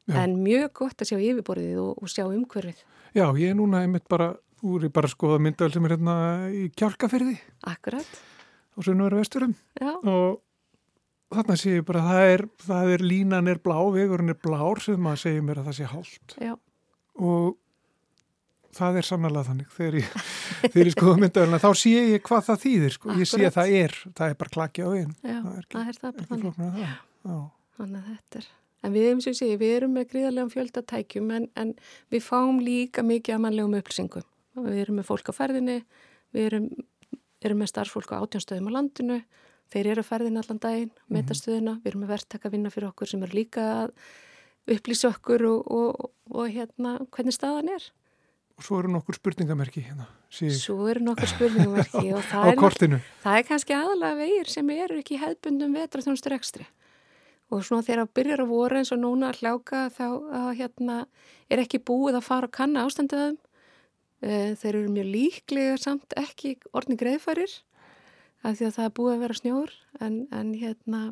Já. 0.05 0.19
En 0.21 0.35
mjög 0.45 0.73
gott 0.77 1.01
að 1.01 1.09
sjá 1.15 1.17
yfirborðið 1.25 1.79
og, 1.81 2.03
og 2.05 2.11
sjá 2.13 2.27
umhverfið. 2.29 2.83
Já, 3.17 3.25
ég 3.41 3.55
er 3.55 3.57
núna 3.57 3.81
einmitt 3.87 4.05
bara, 4.13 4.35
úr 4.61 4.85
ég 4.85 4.93
bara 4.93 5.09
skoða 5.09 5.39
myndavel 5.41 5.73
sem 5.73 5.87
er 5.89 5.95
hérna 5.97 6.17
í 6.53 6.67
kjálkaferði 6.77 7.39
Akkurat, 7.71 8.11
á 8.77 8.79
Sunnværa 8.85 9.17
vesturum 9.23 9.55
já, 9.81 9.95
og 10.03 10.43
þarna 11.35 11.57
sé 11.59 11.79
ég 11.79 11.87
bara 11.89 12.03
að 12.05 12.11
það 12.13 12.33
er, 12.35 12.45
það 12.69 12.93
er 12.99 13.05
línan 13.09 13.49
er 13.55 13.61
blá, 13.65 13.79
vegurinn 13.97 14.35
er 14.35 14.39
blár 14.45 14.83
sem 14.85 15.01
maður 15.01 15.23
segir 15.25 15.45
mér 15.47 15.63
að 15.63 15.69
það 15.71 15.79
sé 15.79 15.89
hálft 15.95 16.37
já, 16.43 16.53
og 17.17 17.57
það 18.79 18.99
er 19.01 19.07
sannlega 19.09 19.45
þannig 19.49 19.71
þegar 19.77 19.97
ég, 20.01 20.09
þegar 20.65 20.89
ég 20.91 20.95
skoða 20.97 21.21
myndavelina 21.23 21.61
þá 21.63 21.71
sé 21.81 21.93
ég 21.95 22.23
hvað 22.29 22.45
það 22.49 22.61
þýðir 22.65 22.95
sko. 22.97 23.15
ég 23.21 23.31
sé 23.31 23.41
að 23.49 23.57
það 23.59 23.75
er, 23.81 23.97
það 24.19 24.29
er 24.35 24.37
bara 24.43 24.55
klakki 24.59 24.85
á 24.85 24.89
veginn 24.95 25.15
já, 25.23 25.39
Það 25.45 25.55
er 25.55 25.65
ekki- 25.65 25.79
það 25.79 25.89
er 25.89 25.99
það 26.03 26.21
ekki 26.25 26.35
en 26.35 26.55
það 26.59 26.79
Já. 27.25 27.37
Þannig 27.75 27.99
að 28.01 28.09
þetta 28.13 28.39
er, 28.43 28.49
en 28.85 28.93
við 28.95 29.07
erum 29.09 29.21
sem 29.25 29.33
ég 29.33 29.39
segi, 29.41 29.55
við 29.65 29.73
erum 29.79 29.95
með 29.97 30.09
gríðarlegum 30.13 30.51
fjöldatækjum 30.55 31.31
en, 31.39 31.47
en 31.59 31.71
við 32.13 32.23
fáum 32.27 32.59
líka 32.63 33.03
mikið 33.03 33.35
að 33.39 33.41
mannlegum 33.47 33.79
upplýsingum. 33.81 34.27
Og 34.55 34.69
Við 34.69 34.83
erum 34.85 34.99
með 35.01 35.09
fólk 35.09 35.31
á 35.31 35.35
ferðinni, 35.35 35.79
við 36.37 36.45
erum, 36.51 36.69
erum 37.43 37.59
með 37.65 37.73
starfsfólk 37.73 38.13
á 38.15 38.23
átjánstöðum 38.23 38.69
á 38.71 38.77
landinu, 38.77 39.17
þeir 39.73 39.89
eru 39.95 40.05
á 40.05 40.11
ferðinni 40.11 40.39
allan 40.45 40.61
daginn, 40.63 40.93
metastöðuna, 41.11 41.75
við 41.83 41.91
erum 41.91 42.05
með 42.05 42.13
verktaka 42.15 42.53
vinna 42.53 42.71
fyrir 42.71 42.91
okkur 42.93 43.11
sem 43.11 43.25
eru 43.27 43.35
líka 43.41 43.65
að 43.81 43.97
upplýsa 44.77 45.11
okkur 45.11 45.43
og, 45.49 45.73
og, 45.75 46.11
og 46.31 46.47
hérna 46.55 46.95
hvernig 47.11 47.35
staðan 47.35 47.73
er. 47.75 47.89
Og 48.55 48.67
svo 48.67 48.79
eru 48.79 48.93
nokkur 48.95 49.17
spurningamerki 49.19 49.83
hérna 49.83 50.07
Svo 50.35 50.89
eru 50.91 51.03
nokkur 51.07 51.31
spurningverki 51.31 52.11
og 52.17 52.25
það 52.27 52.49
er, 52.53 52.97
það 53.23 53.39
er 53.39 53.47
kannski 53.47 53.77
aðalega 53.77 54.19
vegir 54.19 54.51
sem 54.51 54.71
eru 54.75 54.99
ekki 54.99 55.21
hefðbundum 55.23 55.77
vetraþjónustur 55.79 56.35
ekstri. 56.35 56.67
Og 57.53 57.63
svona 57.63 57.85
þegar 57.87 58.03
það 58.03 58.15
byrjar 58.19 58.43
að 58.43 58.51
voru 58.51 58.81
eins 58.81 58.93
og 58.95 59.01
núna 59.03 59.31
að 59.31 59.43
hláka 59.45 59.83
þá 59.95 60.07
að, 60.09 60.49
hérna, 60.59 60.97
er 61.53 61.63
ekki 61.63 61.83
búið 61.87 62.19
að 62.19 62.27
fara 62.27 62.51
að 62.51 62.57
kanna 62.57 62.87
þeim. 62.91 63.39
Eh, 64.25 64.55
Þeir 64.57 64.75
eru 64.75 64.91
mjög 64.91 65.09
líklega 65.13 65.79
samt 65.79 66.15
ekki 66.17 66.57
orðni 66.73 66.97
greiðfærir 66.99 67.59
af 68.45 68.57
því 68.59 68.69
að 68.69 68.77
það 68.79 68.87
er 68.89 68.95
búið 68.99 69.15
að 69.15 69.25
vera 69.25 69.39
snjór 69.39 69.75
en, 70.01 70.17
en 70.33 70.55
hérna, 70.57 71.03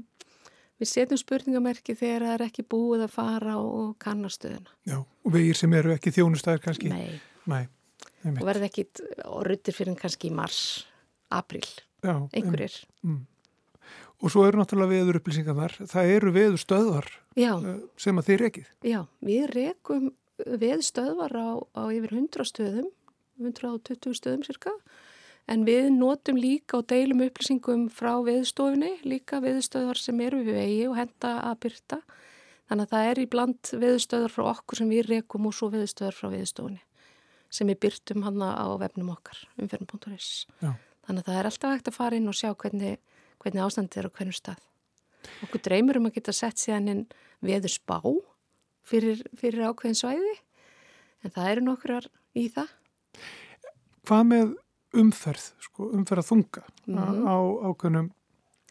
við 0.81 0.91
setjum 0.91 1.21
spurningamerki 1.21 1.95
þegar 1.99 2.27
það 2.27 2.35
er 2.39 2.47
ekki 2.49 2.65
búið 2.75 3.05
að 3.07 3.13
fara 3.15 3.59
og 3.61 3.93
kanna 4.03 4.31
stöðuna. 4.33 4.73
Já, 4.89 4.99
og 5.03 5.37
vegir 5.37 5.59
sem 5.61 5.77
eru 5.77 5.93
ekki 5.95 6.15
þjónustæðir 6.17 6.65
kannski 6.65 6.91
Nei. 6.93 7.21
Nei. 7.51 7.65
Og 8.23 8.45
verði 8.47 8.69
ekki 8.69 8.87
orðutir 9.27 9.75
fyrir 9.75 9.99
kannski 9.99 10.31
í 10.31 10.35
mars, 10.35 10.63
april, 11.35 11.65
Já, 12.03 12.15
einhverjir. 12.31 12.75
Mm. 13.03 13.23
Og 14.23 14.31
svo 14.31 14.45
eru 14.47 14.61
náttúrulega 14.61 14.95
veður 14.95 15.19
upplýsingarnar. 15.19 15.75
Það 15.91 16.11
eru 16.17 16.33
veður 16.35 16.61
stöðvar 16.63 17.09
Já. 17.39 17.53
sem 17.99 18.19
að 18.21 18.29
þið 18.29 18.43
rekið. 18.45 18.69
Já, 18.87 19.01
við 19.27 19.47
rekum 19.51 20.13
veðstöðvar 20.43 21.35
á, 21.35 21.51
á 21.75 21.83
yfir 21.91 22.15
100 22.15 22.47
stöðum, 22.47 22.93
120 23.43 24.15
stöðum 24.19 24.45
cirka, 24.47 24.75
en 25.51 25.67
við 25.67 25.91
notum 25.97 26.39
líka 26.39 26.79
og 26.79 26.87
deilum 26.91 27.25
upplýsingum 27.27 27.89
frá 27.91 28.15
veðstofinni, 28.23 28.95
líka 29.03 29.43
veðstöðvar 29.43 29.99
sem 29.99 30.23
eru 30.23 30.45
við 30.47 30.59
vegi 30.61 30.87
og 30.87 30.97
henda 31.01 31.35
að 31.51 31.59
byrta. 31.67 32.01
Þannig 32.71 32.87
að 32.87 32.95
það 32.95 33.11
er 33.11 33.19
í 33.19 33.29
bland 33.35 33.75
veðstöðvar 33.83 34.35
frá 34.37 34.49
okkur 34.55 34.83
sem 34.83 34.95
við 34.95 35.11
rekum 35.11 35.51
og 35.51 35.59
svo 35.59 35.73
veðstöðvar 35.75 36.19
frá 36.19 36.31
veðstofinni 36.31 36.83
sem 37.53 37.69
við 37.69 37.79
byrtum 37.85 38.23
hann 38.27 38.41
á 38.43 38.65
vefnum 38.81 39.11
okkar. 39.13 39.39
Já. 39.61 40.73
Þannig 41.07 41.23
að 41.23 41.27
það 41.29 41.39
er 41.43 41.49
alltaf 41.51 41.73
hægt 41.77 41.91
að 41.91 41.97
fara 41.99 42.17
inn 42.19 42.31
og 42.31 42.37
sjá 42.39 42.51
hvernig, 42.55 42.99
hvernig 43.43 43.65
ástandið 43.67 43.99
er 44.03 44.09
á 44.09 44.15
hvernig 44.17 44.39
stað. 44.39 44.61
Okkur 45.45 45.63
dreymir 45.67 45.99
um 46.01 46.07
að 46.09 46.15
geta 46.17 46.33
sett 46.35 46.59
síðan 46.63 46.89
inn 46.93 47.03
veður 47.43 47.71
spá 47.75 47.99
fyrir, 48.87 49.21
fyrir 49.39 49.67
ákveðin 49.71 49.99
svæði 49.99 50.35
en 51.23 51.31
það 51.35 51.51
eru 51.53 51.65
nokkrar 51.69 52.09
í 52.39 52.49
það. 52.55 52.71
Hvað 54.09 54.25
með 54.33 54.55
umferð, 55.03 55.45
sko, 55.63 55.91
umferð 55.95 56.23
að 56.25 56.31
þunga 56.33 56.65
Mhm. 56.87 57.27
á 57.29 57.37
ákveðnum 57.71 58.11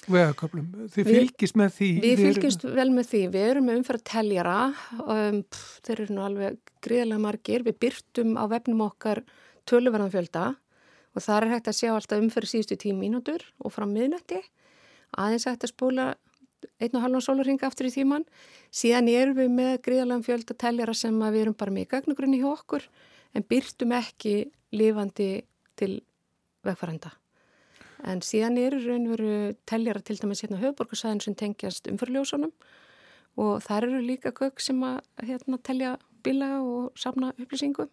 vegaköplum? 0.10 0.68
Þið 0.94 1.10
fylgist 1.12 1.58
með 1.60 1.76
því? 1.78 1.90
Við 2.06 2.24
fylgjumst 2.26 2.66
vel 2.78 2.88
með 2.94 3.10
því, 3.12 3.22
við 3.36 3.46
erum 3.50 3.68
með 3.70 3.80
umferð 3.82 4.04
teljara, 4.12 4.58
um, 5.04 5.38
þeir 5.86 5.94
eru 5.98 6.16
nú 6.16 6.26
alveg 6.26 6.74
gríðarlega 6.86 7.26
margir, 7.28 7.66
við 7.68 7.78
byrtum 7.86 8.34
á 8.40 8.46
vefnum 8.52 8.84
okkar 8.88 9.24
töluverðan 9.70 10.14
fjölda 10.14 10.48
og 11.12 11.26
þar 11.26 11.46
er 11.46 11.54
hægt 11.56 11.70
að 11.70 11.78
sjá 11.78 11.92
alltaf 11.94 12.24
umferð 12.24 12.54
síðustu 12.54 12.80
tíu 12.80 12.98
mínútur 12.98 13.46
og 13.62 13.76
fram 13.76 13.94
miðnætti, 13.94 14.42
aðeins 15.20 15.48
hægt 15.50 15.68
að 15.68 15.74
spóla 15.76 16.10
einn 16.82 16.98
og 16.98 17.06
halvan 17.06 17.24
sólarringa 17.26 17.68
aftur 17.68 17.90
í 17.90 17.94
tíman, 17.94 18.26
síðan 18.74 19.10
erum 19.12 19.38
við 19.40 19.54
með 19.54 19.72
gríðarlega 19.86 20.28
fjölda 20.28 20.58
teljara 20.66 20.96
sem 20.98 21.18
við 21.22 21.42
erum 21.46 21.58
bara 21.58 21.74
með 21.74 21.88
í 21.88 21.92
gagnugrunni 21.96 22.42
hjá 22.42 22.52
okkur 22.54 22.86
en 23.36 23.48
byrtum 23.48 23.96
ekki 23.98 24.36
lifandi 24.76 25.32
til 25.80 25.98
vegfærenda. 26.66 27.12
En 28.08 28.22
síðan 28.26 28.58
eru 28.58 28.80
raunveru 28.82 29.34
teljara 29.70 30.02
til 30.02 30.18
dæmis 30.18 30.42
hérna 30.42 30.60
höfuborgarsæðin 30.62 31.22
sem 31.22 31.36
tengjast 31.38 31.90
umfyrljósunum 31.92 32.54
og 33.42 33.62
þar 33.64 33.88
eru 33.88 34.02
líka 34.04 34.32
gögg 34.36 34.60
sem 34.60 34.82
að 34.84 35.00
hérna, 35.22 35.60
telja 35.62 35.96
bíla 36.26 36.58
og 36.62 36.98
safna 37.00 37.32
upplýsingum. 37.38 37.90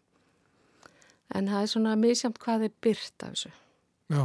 En 1.36 1.50
það 1.50 1.62
er 1.62 1.70
svona 1.72 1.94
misjamt 2.00 2.40
hvað 2.40 2.68
er 2.68 2.74
byrt 2.82 3.24
af 3.26 3.34
þessu. 3.34 3.52
Já. 4.08 4.24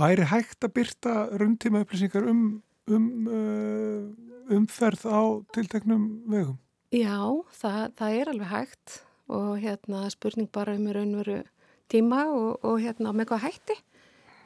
Væri 0.00 0.26
hægt 0.30 0.64
að 0.64 0.74
byrta 0.78 1.14
rundtíma 1.36 1.84
upplýsingar 1.84 2.28
um, 2.30 2.62
um 2.88 3.06
uh, 3.28 4.56
umferð 4.56 5.04
á 5.06 5.20
tilteknum 5.54 6.08
vegum? 6.30 6.58
Já, 6.90 7.20
það, 7.54 7.80
það 7.98 8.16
er 8.18 8.32
alveg 8.32 8.50
hægt 8.50 8.96
og 9.30 9.50
hérna 9.62 10.08
spurning 10.10 10.50
bara 10.50 10.74
um 10.74 10.88
raunveru 10.90 11.42
tíma 11.90 12.24
og, 12.32 12.64
og 12.64 12.80
hérna 12.82 13.12
með 13.14 13.30
hvað 13.30 13.44
hætti. 13.46 13.76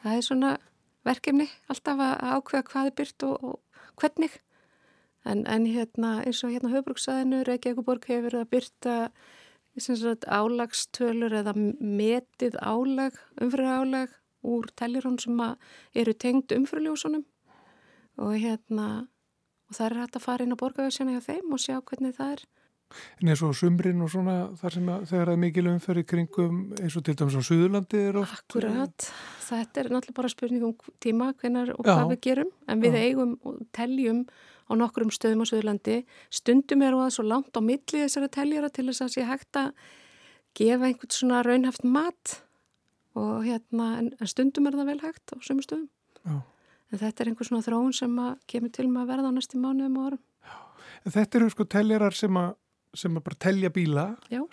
Það 0.05 0.17
er 0.19 0.25
svona 0.27 0.49
verkefni 1.09 1.47
alltaf 1.73 2.01
að 2.05 2.25
ákveða 2.37 2.67
hvað 2.71 2.89
er 2.91 2.97
byrt 2.99 3.25
og, 3.25 3.45
og 3.49 4.01
hvernig. 4.01 4.35
En, 5.25 5.47
en 5.49 5.65
hérna 5.65 6.19
eins 6.21 6.43
og 6.45 6.53
hérna 6.53 6.73
höfbruksæðinu 6.75 7.41
Reykjavíkuborg 7.49 8.05
hefur 8.11 8.37
að 8.43 8.51
byrta 8.53 8.97
álagstölur 10.29 11.33
eða 11.41 11.55
metið 11.57 12.59
álag, 12.61 13.17
umfyrir 13.41 13.73
álag 13.81 14.13
úr 14.45 14.69
tellirón 14.77 15.17
sem 15.19 15.41
eru 15.97 16.13
tengd 16.13 16.53
umfruljósunum 16.53 17.25
og 18.21 18.37
hérna 18.37 19.09
og 19.69 19.79
það 19.79 19.87
er 19.87 19.97
hægt 20.03 20.19
að 20.21 20.27
fara 20.27 20.45
inn 20.45 20.55
á 20.55 20.61
borgarvöðsjana 20.61 21.17
hjá 21.17 21.25
þeim 21.33 21.57
og 21.57 21.63
sjá 21.65 21.81
hvernig 21.81 22.15
það 22.15 22.37
er. 22.37 22.45
En 23.21 23.31
eins 23.33 23.43
og 23.43 23.55
sumrin 23.59 24.03
og 24.05 24.11
svona 24.13 24.35
þar 24.61 24.77
sem 24.77 24.89
að, 24.93 25.07
þegar 25.11 25.29
það 25.29 25.35
er 25.35 25.41
mikil 25.43 25.65
umferð 25.73 26.03
í 26.03 26.07
kringum 26.13 26.59
eins 26.79 26.97
og 26.99 27.05
til 27.07 27.17
dæmis 27.19 27.37
á 27.39 27.43
Suðurlandi 27.49 28.03
er 28.11 28.19
oft. 28.21 28.45
Akkurat, 28.45 29.07
þetta 29.49 29.83
er 29.83 29.91
náttúrulega 29.91 30.19
bara 30.21 30.31
spurning 30.31 30.67
um 30.69 30.95
tíma 31.03 31.33
hvernar 31.41 31.75
og 31.75 31.83
hvað 31.83 32.03
Já. 32.05 32.11
við 32.13 32.23
gerum 32.29 32.53
en 32.71 32.85
við 32.85 32.99
Já. 32.99 33.03
eigum 33.09 33.35
og 33.43 33.59
teljum 33.75 34.23
á 34.71 34.73
nokkrum 34.79 35.11
stöðum 35.15 35.43
á 35.43 35.51
Suðurlandi. 35.51 35.99
Stundum 36.31 36.87
eru 36.87 37.03
það 37.03 37.13
svo 37.19 37.27
langt 37.27 37.59
á 37.59 37.61
milli 37.65 38.05
þessari 38.05 38.31
teljara 38.39 38.71
til 38.71 38.87
þess 38.91 39.05
að 39.05 39.15
sé 39.17 39.27
hægt 39.29 39.61
að 39.61 39.75
gefa 40.55 40.89
einhvern 40.89 41.15
svona 41.15 41.43
raunhaft 41.43 41.85
mat 41.85 42.39
og 43.19 43.45
hérna, 43.47 43.99
en, 44.01 44.13
en 44.19 44.31
stundum 44.31 44.67
er 44.71 44.79
það 44.79 44.91
vel 44.93 45.01
hægt 45.03 45.35
á 45.35 45.37
sömu 45.43 45.67
stöðum. 45.67 45.89
Já. 46.25 46.43
En 46.93 47.01
þetta 47.01 47.25
er 47.25 47.31
einhvers 47.31 47.51
svona 47.51 47.65
þróun 47.67 47.95
sem 47.97 48.19
kemur 48.51 48.71
til 48.75 48.87
með 48.87 49.03
að 49.03 49.11
verða 49.11 49.31
á 49.31 49.37
næstum 49.37 49.65
mánuðum 49.65 49.99
og. 50.05 50.19
En 51.05 51.13
þetta 51.13 51.41
eru 51.41 51.51
sko 51.53 51.67
teljarar 51.69 52.17
sem 52.17 52.37
að, 52.39 52.55
sem 52.99 53.17
að 53.19 53.25
bara 53.29 53.41
telja 53.47 53.71
bíla, 53.75 54.05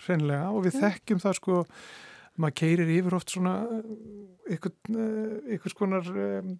sennilega, 0.04 0.48
og 0.52 0.66
við 0.66 0.78
Já. 0.78 0.80
þekkjum 0.86 1.22
það 1.22 1.36
sko, 1.38 1.58
maður 2.42 2.56
keirir 2.62 2.92
yfir 2.94 3.16
oft 3.18 3.34
svona 3.34 3.56
einhvers 4.52 5.76
konar, 5.78 6.08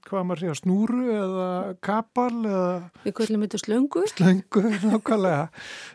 hvað 0.06 0.26
maður 0.28 0.44
segja, 0.44 0.58
snúru 0.60 1.06
eða 1.14 1.48
kapal 1.84 2.34
eða... 2.42 2.68
Við 3.06 3.16
kvöldum 3.18 3.46
þetta 3.46 3.62
slöngu. 3.62 4.04
Slöngu, 4.12 4.66
nákvæmlega, 4.92 5.48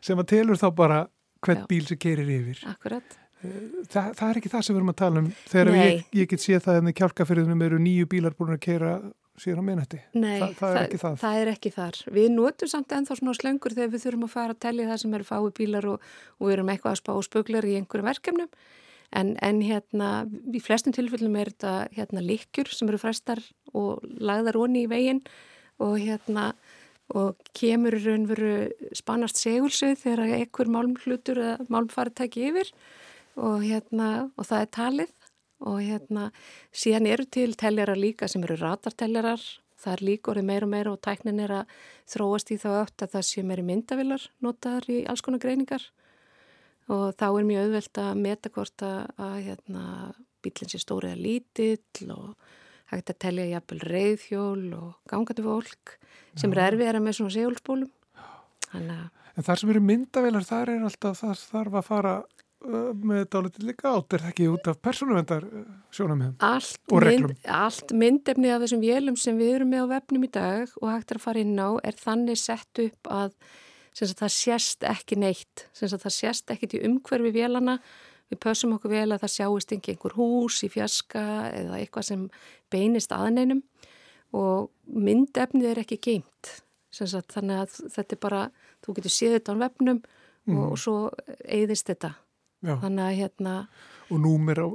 sem 0.04 0.19
að 0.23 0.30
telur 0.34 0.60
þá 0.60 0.67
bara 0.76 1.06
hvern 1.45 1.63
bíl 1.69 1.86
sem 1.88 2.02
keirir 2.02 2.30
yfir. 2.39 2.65
Akkurat. 2.69 3.17
Þa, 3.38 4.02
það 4.17 4.28
er 4.28 4.39
ekki 4.39 4.50
það 4.50 4.63
sem 4.65 4.73
við 4.73 4.80
erum 4.80 4.91
að 4.91 4.97
tala 4.97 5.21
um 5.21 5.28
þegar 5.45 5.76
ég, 5.78 6.00
ég 6.17 6.30
get 6.32 6.41
séð 6.41 6.63
það 6.65 6.80
en 6.80 6.89
í 6.89 6.93
kjálkafyrðunum 6.97 7.60
eru 7.67 7.78
nýju 7.84 8.08
bílar 8.10 8.34
búin 8.38 8.56
að 8.56 8.63
keira 8.65 8.93
síðan 9.41 9.62
á 9.62 9.67
minnætti. 9.67 10.00
Nei, 10.17 10.39
Þa, 10.41 10.47
það, 10.58 10.78
er 10.78 10.88
það, 10.88 11.02
það. 11.02 11.19
það 11.23 11.41
er 11.41 11.52
ekki 11.54 11.73
þar. 11.76 12.00
Við 12.17 12.28
notum 12.34 12.71
samt 12.71 12.95
ennþá 12.97 13.19
svona 13.19 13.38
slöngur 13.38 13.76
þegar 13.78 13.93
við 13.93 14.04
þurfum 14.06 14.26
að 14.28 14.34
fara 14.34 14.56
að 14.56 14.63
tellja 14.65 14.89
það 14.89 15.04
sem 15.04 15.15
eru 15.17 15.28
fái 15.28 15.52
bílar 15.60 15.89
og, 15.91 16.10
og 16.38 16.50
við 16.50 16.56
erum 16.58 16.73
eitthvað 16.73 16.95
að 16.95 17.02
spá 17.04 17.13
spöglar 17.28 17.67
í 17.67 17.76
einhverjum 17.78 18.10
verkefnum 18.10 18.50
en, 19.15 19.36
en 19.43 19.62
hérna 19.63 20.10
í 20.52 20.63
flestum 20.63 20.95
tilfellum 20.95 21.38
er 21.39 21.54
þetta 21.54 21.76
hérna 21.95 22.23
likjur 22.26 22.71
sem 22.73 22.89
eru 22.89 23.00
frestar 23.02 23.43
og 23.78 24.04
lagðar 24.19 24.60
onni 24.60 24.86
í 24.86 24.91
veginn 24.91 25.21
og 25.84 25.95
hérna 26.02 26.52
og 27.15 27.38
kemur 27.56 27.95
raunveru 28.04 28.67
spannast 28.97 29.39
segulsið 29.39 29.95
þegar 30.02 30.26
einhver 30.41 30.71
málmhlutur 30.71 31.39
eða 31.39 31.67
málmfaritæki 31.71 32.50
yfir 32.50 32.73
og, 33.38 33.62
hérna, 33.63 34.28
og 34.36 34.50
það 34.50 34.63
er 34.63 34.71
talið 34.76 35.13
og 35.63 35.80
hérna 35.82 36.30
síðan 36.76 37.08
eru 37.10 37.26
til 37.26 37.56
teljarar 37.58 37.98
líka 38.00 38.30
sem 38.30 38.43
eru 38.46 38.58
ratarteljarar. 38.62 39.41
Það 39.78 39.93
er 39.93 40.04
líka 40.06 40.32
orðið 40.34 40.48
meira 40.50 40.65
og 40.65 40.72
meira 40.74 40.93
og 40.93 41.02
tæknin 41.06 41.41
er 41.43 41.54
að 41.60 41.74
þróast 42.10 42.52
í 42.54 42.58
þá 42.62 42.70
öll 42.72 42.93
að 43.06 43.12
það 43.13 43.26
sé 43.30 43.43
meiri 43.46 43.65
myndavilar 43.65 44.30
notaðar 44.41 44.89
í 44.89 45.00
alls 45.06 45.22
konar 45.26 45.41
greiningar. 45.43 45.84
Og 46.88 47.12
þá 47.20 47.28
er 47.28 47.50
mjög 47.50 47.67
auðvelt 47.67 48.02
að 48.02 48.22
meta 48.24 48.54
hvort 48.54 48.86
að, 48.88 49.36
hérna, 49.43 49.84
bílinn 50.41 50.72
sé 50.72 50.82
stórið 50.82 51.13
að 51.13 51.24
lítill 51.26 52.10
og 52.15 52.56
hægt 52.93 53.12
að 53.12 53.22
telja 53.26 53.50
jafnvel 53.52 53.80
reyðhjól 53.84 54.65
og 54.78 54.89
gangandi 55.12 55.43
fólk 55.43 55.98
sem 56.39 56.54
er 56.54 56.63
erfiðara 56.70 57.02
með 57.04 57.20
svona 57.20 57.36
segulspólum 57.36 57.91
En 59.38 59.46
þar 59.46 59.60
sem 59.62 59.72
eru 59.72 59.84
myndavilar 59.84 60.46
þar 60.48 60.74
er 60.74 60.86
alltaf 60.88 61.22
það 61.22 61.41
þarf 61.52 61.78
að 61.78 61.88
fara 61.88 62.13
með 62.58 63.28
dálítið 63.34 63.67
líka 63.70 63.91
átt 63.93 64.15
er 64.15 64.24
það 64.24 64.32
ekki 64.32 64.50
út 64.50 64.67
af 64.72 64.80
persónuvendar 64.82 65.46
sjónum 65.93 66.24
og 66.41 67.04
reglum. 67.04 67.32
mynd, 67.32 67.46
Allt 67.54 67.93
myndefni 67.93 68.52
af 68.52 68.63
þessum 68.63 68.82
vélum 68.82 69.20
sem 69.20 69.38
við 69.38 69.60
erum 69.60 69.72
með 69.74 69.86
á 69.86 69.93
vefnum 69.93 70.26
í 70.26 70.32
dag 70.34 70.76
og 70.82 70.89
hægt 70.89 71.13
er 71.13 71.20
að 71.20 71.26
fara 71.28 71.43
inn 71.46 71.56
á 71.62 71.70
er 71.86 72.00
þannig 72.02 72.41
sett 72.41 72.84
upp 72.84 73.12
að 73.13 73.38
það 73.98 74.34
sést 74.34 74.86
ekki 74.86 75.17
neitt. 75.22 75.67
Það 75.78 76.10
sést 76.13 76.54
ekki 76.54 76.72
til 76.74 76.84
umhverfi 76.89 77.34
vélana 77.36 77.78
við 78.32 78.41
pössum 78.43 78.76
okkur 78.76 78.91
vel 78.91 79.08
að 79.13 79.24
það 79.24 79.34
sjáist 79.36 79.74
ekki 79.78 79.93
einhver 79.93 80.15
hús 80.17 80.60
í 80.65 80.72
fjaska 80.72 81.24
eða 81.54 81.80
eitthvað 81.80 82.10
sem 82.10 82.28
beinist 82.74 83.13
aðneinum 83.15 83.62
og 84.36 84.72
myndefnið 84.91 85.72
er 85.72 85.84
ekki 85.86 86.00
geimt 86.04 86.58
þannig 86.98 87.62
að 87.62 87.76
þetta 87.93 88.15
er 88.15 88.22
bara 88.22 88.41
þú 88.84 88.98
getur 88.98 89.13
séð 89.13 89.36
þetta 89.38 89.56
á 89.56 89.62
vefnum 89.62 90.00
mm. 90.02 90.58
og, 90.58 90.72
og 90.74 90.80
svo 90.82 90.96
eigðist 91.46 91.91
þetta 91.91 92.15
Já. 92.65 92.74
þannig 92.82 93.04
að 93.06 93.17
hérna 93.20 93.56
og 94.08 94.22
númer 94.24 94.62
á 94.63 94.67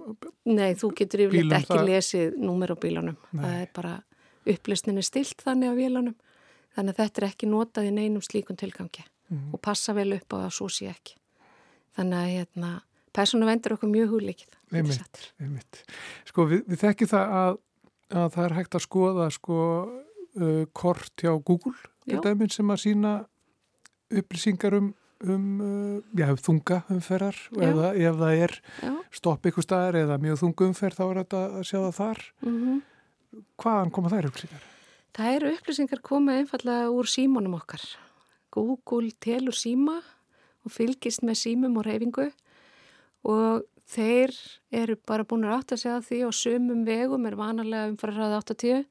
nei, 0.47 0.75
þú 0.79 0.92
getur 1.01 1.25
yfirleitt 1.27 1.57
ekki 1.62 1.79
það... 1.79 1.88
lesið 1.88 2.37
númer 2.38 2.75
á 2.75 2.77
bílunum. 2.79 3.16
Nei. 3.33 3.42
það 3.42 3.57
er 3.59 3.73
bara, 3.79 3.95
upplýstinni 4.53 5.05
stilt 5.07 5.42
þannig 5.42 5.73
á 5.73 5.75
bílunum 5.79 6.16
þannig 6.77 6.95
að 6.95 7.01
þetta 7.03 7.23
er 7.23 7.29
ekki 7.29 7.51
notað 7.51 7.88
í 7.88 7.97
neinum 7.97 8.25
slíkun 8.25 8.61
tilgangi. 8.61 9.07
Mm. 9.33 9.55
og 9.55 9.61
passa 9.64 9.95
vel 9.97 10.11
upp 10.12 10.35
á 10.37 10.45
að 10.45 10.51
svo 10.53 10.66
sé 10.68 10.90
ekki. 10.90 11.14
Þannig 11.97 12.18
að 12.18 12.33
hérna 12.37 12.71
persónu 13.16 13.47
vendur 13.49 13.77
okkur 13.77 13.88
mjög 13.88 14.11
húlikið 14.12 14.57
einmitt, 14.73 15.21
einmitt. 15.40 15.83
Sko 16.29 16.47
við, 16.51 16.64
við 16.68 16.81
þekkjum 16.83 17.11
það 17.12 17.35
að, 17.38 17.59
að 18.23 18.29
það 18.37 18.45
er 18.45 18.57
hægt 18.59 18.77
að 18.77 18.85
skoða 18.87 19.29
sko 19.33 19.59
uh, 19.88 20.64
kort 20.77 21.25
hjá 21.25 21.33
Google 21.40 22.49
sem 22.53 22.73
að 22.75 22.83
sína 22.83 23.12
upplýsingar 24.12 24.77
um 24.81 24.90
um 25.23 25.47
uh, 25.63 25.99
já, 26.19 26.27
þunga 26.43 26.83
umferðar 26.93 27.39
og 27.57 27.65
ef, 27.67 28.17
það 28.19 28.43
er 28.47 28.55
já. 28.83 28.93
stopp 29.15 29.47
ykkur 29.47 29.67
staðar 29.67 30.01
eða 30.03 30.19
mjög 30.23 30.41
þunga 30.43 30.69
umferð 30.71 30.99
þá 30.99 31.05
er 31.07 31.21
þetta 31.23 31.43
að 31.47 31.67
sjá 31.69 31.79
það 31.79 31.99
þar 31.99 32.23
mm 32.43 32.57
-hmm. 32.59 32.81
hvaðan 33.63 33.93
koma 33.97 34.13
þær 34.13 34.31
upplýsingar? 34.31 34.71
Það 35.13 35.35
eru 35.37 35.53
upplýsingar 35.57 36.01
komið 36.01 36.41
einfallega 36.43 36.91
úr 36.91 37.11
símónum 37.11 37.59
okkar 37.59 37.85
Google 38.53 39.13
telur 39.21 39.57
síma 39.57 40.01
og 40.63 40.73
fylgist 40.73 41.23
með 41.23 41.39
símum 41.41 41.77
og 41.77 41.87
reyfingu 41.87 42.31
og 43.25 43.63
þeir 43.89 44.33
eru 44.71 44.97
bara 45.07 45.25
búin 45.25 45.45
að 45.45 45.77
sig 45.77 45.93
að 45.93 46.07
því 46.09 46.25
og 46.27 46.35
sumum 46.35 46.85
vegum 46.85 47.27
er 47.27 47.37
vanalega 47.37 47.91
umfærðarraði 47.91 48.39
80 48.41 48.85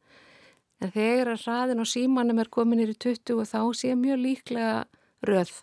en 0.82 0.92
þegar 0.92 1.34
að 1.36 1.44
raðin 1.46 1.84
á 1.84 1.86
símanum 1.86 2.40
er 2.40 2.50
komin 2.50 2.82
í 2.82 2.88
20 2.94 3.38
og 3.38 3.48
þá 3.50 3.62
sé 3.78 3.96
mjög 3.96 4.22
líklega 4.26 4.86
röð 5.28 5.54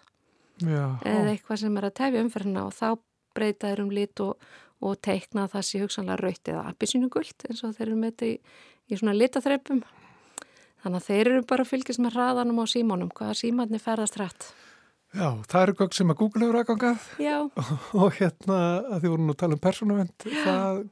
Já. 0.58 0.98
eða 1.06 1.32
eitthvað 1.32 1.60
sem 1.62 1.76
er 1.78 1.86
að 1.88 1.96
tefja 2.00 2.24
umferðina 2.24 2.64
og 2.66 2.74
þá 2.74 2.88
breyta 3.36 3.70
þeir 3.70 3.84
um 3.84 3.92
lit 3.94 4.22
og, 4.24 4.48
og 4.82 4.98
teikna 5.04 5.46
það 5.50 5.66
sé 5.68 5.82
hugsanlega 5.82 6.18
raut 6.22 6.50
eða 6.52 6.64
appisínugult 6.72 7.46
eins 7.48 7.62
og 7.66 7.76
þeir 7.76 7.88
eru 7.88 8.00
með 8.00 8.14
þetta 8.14 8.30
í, 8.30 8.34
í 8.88 9.00
svona 9.00 9.16
litaþreipum. 9.16 9.82
Þannig 10.82 11.00
að 11.00 11.08
þeir 11.08 11.32
eru 11.32 11.46
bara 11.50 11.64
að 11.64 11.72
fylgjast 11.72 12.02
með 12.02 12.16
hraðanum 12.16 12.60
á 12.62 12.66
símónum 12.70 13.14
hvaða 13.14 13.38
símanni 13.38 13.80
ferðast 13.82 14.18
hratt. 14.18 14.50
Já, 15.16 15.28
það 15.48 15.62
eru 15.62 15.74
gögg 15.80 15.96
sem 15.96 16.12
að 16.12 16.18
Google 16.20 16.44
hefur 16.44 16.60
aðgangað. 16.60 17.08
Og, 18.02 18.12
hérna 18.18 18.60
að 18.92 19.00
því 19.00 19.12
vorum 19.14 19.26
nú 19.30 19.34
að 19.34 19.40
tala 19.42 19.56
um 19.56 19.64
persónavend 19.64 20.28
það 20.44 20.84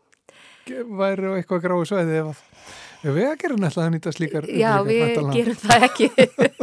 væri 0.66 1.29
eitthvað 1.37 1.62
grái 1.62 1.76
sveiði 1.87 2.16
ef 2.24 2.40
að 3.07 3.18
við 3.20 3.29
gerum 3.38 3.66
alltaf 3.68 3.85
að 3.85 3.92
nýta 3.94 4.12
slíkar 4.16 4.48
Já, 4.50 4.72
við 4.83 5.20
gerum 5.37 5.61
það 5.61 5.87
ekki. 5.87 6.09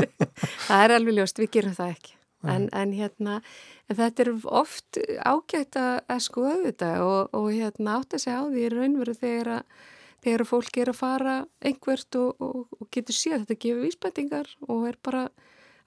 Það 0.68 0.82
er 0.82 0.94
alveg 0.98 1.16
ljóst, 1.22 1.40
við 1.40 1.52
gerum 1.54 1.78
það 1.78 1.94
ekki 1.94 2.18
en, 2.44 2.70
en 2.76 2.94
hérna 2.94 3.40
en 3.88 3.98
þetta 3.98 4.24
er 4.24 4.32
oft 4.46 5.00
ágætt 5.24 5.80
að 5.80 6.20
skoða 6.26 6.60
þetta 6.68 6.94
og, 7.06 7.34
og 7.34 7.50
hérna 7.54 8.00
átt 8.00 8.16
að 8.18 8.26
segja 8.26 8.44
á 8.44 8.52
því 8.52 8.70
raunveru 8.74 9.18
þegar 9.20 9.52
að 9.58 9.84
þegar 10.24 10.48
fólk 10.48 10.78
er 10.80 10.92
að 10.92 11.00
fara 11.00 11.34
einhvert 11.64 12.18
og, 12.20 12.44
og, 12.44 12.68
og 12.80 12.90
getur 12.94 13.18
síðan 13.18 13.44
þetta 13.44 13.60
gefur 13.66 13.84
vísbætingar 13.84 14.52
og 14.70 14.86
er 14.90 15.00
bara 15.04 15.26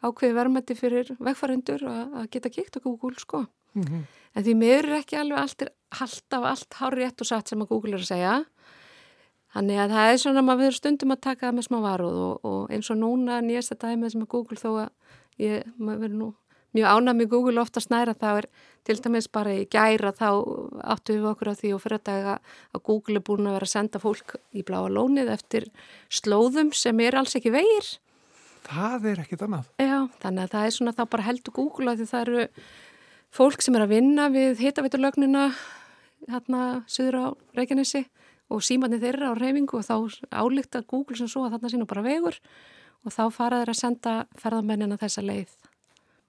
ákveði 0.05 0.37
verðmætti 0.37 0.77
fyrir 0.77 1.13
vegfærendur 1.17 1.87
að, 1.89 2.03
að 2.21 2.29
geta 2.35 2.53
gitt 2.53 2.77
á 2.77 2.81
Google 2.85 3.17
sko. 3.21 3.47
Mm 3.77 3.83
-hmm. 3.83 4.03
En 4.37 4.45
því 4.45 4.55
miður 4.55 4.89
er 4.91 4.99
ekki 5.01 5.17
alveg 5.17 5.39
allt, 5.39 5.63
allt 6.01 6.37
af 6.37 6.45
allt 6.45 6.75
hár 6.81 6.95
rétt 6.95 7.21
og 7.21 7.27
satt 7.27 7.49
sem 7.49 7.63
að 7.63 7.69
Google 7.69 7.97
er 7.97 8.05
að 8.05 8.13
segja. 8.13 8.45
Þannig 9.55 9.79
að 9.81 9.91
það 9.91 10.13
er 10.13 10.19
svona 10.21 10.41
að 10.41 10.49
maður 10.51 10.75
stundum 10.77 11.13
að 11.15 11.21
taka 11.21 11.47
það 11.47 11.55
með 11.55 11.67
smá 11.67 11.79
varuð 11.81 12.17
og, 12.29 12.45
og 12.45 12.71
eins 12.71 12.91
og 12.91 12.97
núna 12.97 13.41
nýjasta 13.41 13.75
dæmið 13.81 14.13
sem 14.13 14.23
er 14.23 14.27
Google 14.27 14.59
þó 14.61 14.71
að 14.85 14.91
ég, 15.39 15.65
maður 15.79 16.01
verður 16.01 16.19
nú 16.19 16.35
mjög 16.75 16.89
ánað 16.97 17.19
með 17.21 17.29
Google 17.35 17.63
ofta 17.63 17.83
snæra 17.83 18.15
þá 18.17 18.31
er 18.33 18.49
til 18.87 18.97
dæmis 19.03 19.29
bara 19.33 19.55
í 19.55 19.67
gæra 19.71 20.13
þá 20.15 20.29
áttu 20.95 21.17
við 21.17 21.29
okkur 21.33 21.53
á 21.53 21.55
því 21.59 21.71
og 21.75 21.83
fyrir 21.83 22.01
að 22.01 22.09
daga 22.09 22.35
að 22.73 22.83
Google 22.89 23.21
er 23.21 23.25
búin 23.27 23.47
að 23.47 23.57
vera 23.59 23.69
að 23.69 23.75
senda 23.75 24.03
fólk 24.03 24.37
í 24.55 24.65
bláa 24.67 24.91
lónið 24.91 25.31
eftir 25.35 25.69
slóðum 26.09 26.73
sem 26.77 27.01
er 27.03 27.19
alls 27.19 27.37
ekki 27.39 27.55
vegir. 27.55 27.95
Það 28.67 29.09
er 29.13 29.23
ekkit 29.23 29.47
annað. 29.47 29.71
Já, 29.79 29.99
þannig 30.23 30.45
að 30.45 30.53
það 30.55 30.67
er 30.67 30.77
svona 30.77 30.95
þá 30.97 31.03
bara 31.15 31.27
heldur 31.27 31.57
Google 31.57 31.93
að 31.93 32.03
því 32.03 32.09
það 32.11 32.25
eru 32.27 32.47
fólk 33.37 33.63
sem 33.63 33.77
er 33.77 33.85
að 33.87 33.95
vinna 33.95 34.29
við 34.35 34.63
hitaviturlögnina 34.65 35.49
hérna 36.27 36.63
söður 36.91 37.19
á 37.21 37.27
Reykjanesi 37.59 38.07
og 38.51 38.63
símanni 38.63 38.99
þeirra 39.03 39.35
á 39.35 39.39
reyfingu 39.39 39.81
og 39.81 39.87
þá 39.87 39.95
álíkta 40.31 40.83
Google 40.87 41.19
sem 41.19 41.31
svo 41.31 41.47
að 41.47 41.57
þarna 41.57 41.73
sína 41.73 41.89
bara 41.91 42.07
vegur 42.07 42.39
og 43.07 43.15
þá 43.15 43.25
fara 43.35 43.63
þeir 43.63 43.73
að 43.73 43.81
senda 43.81 44.15
ferðamennina 44.39 44.99
þessa 45.01 45.25
leið 45.27 45.55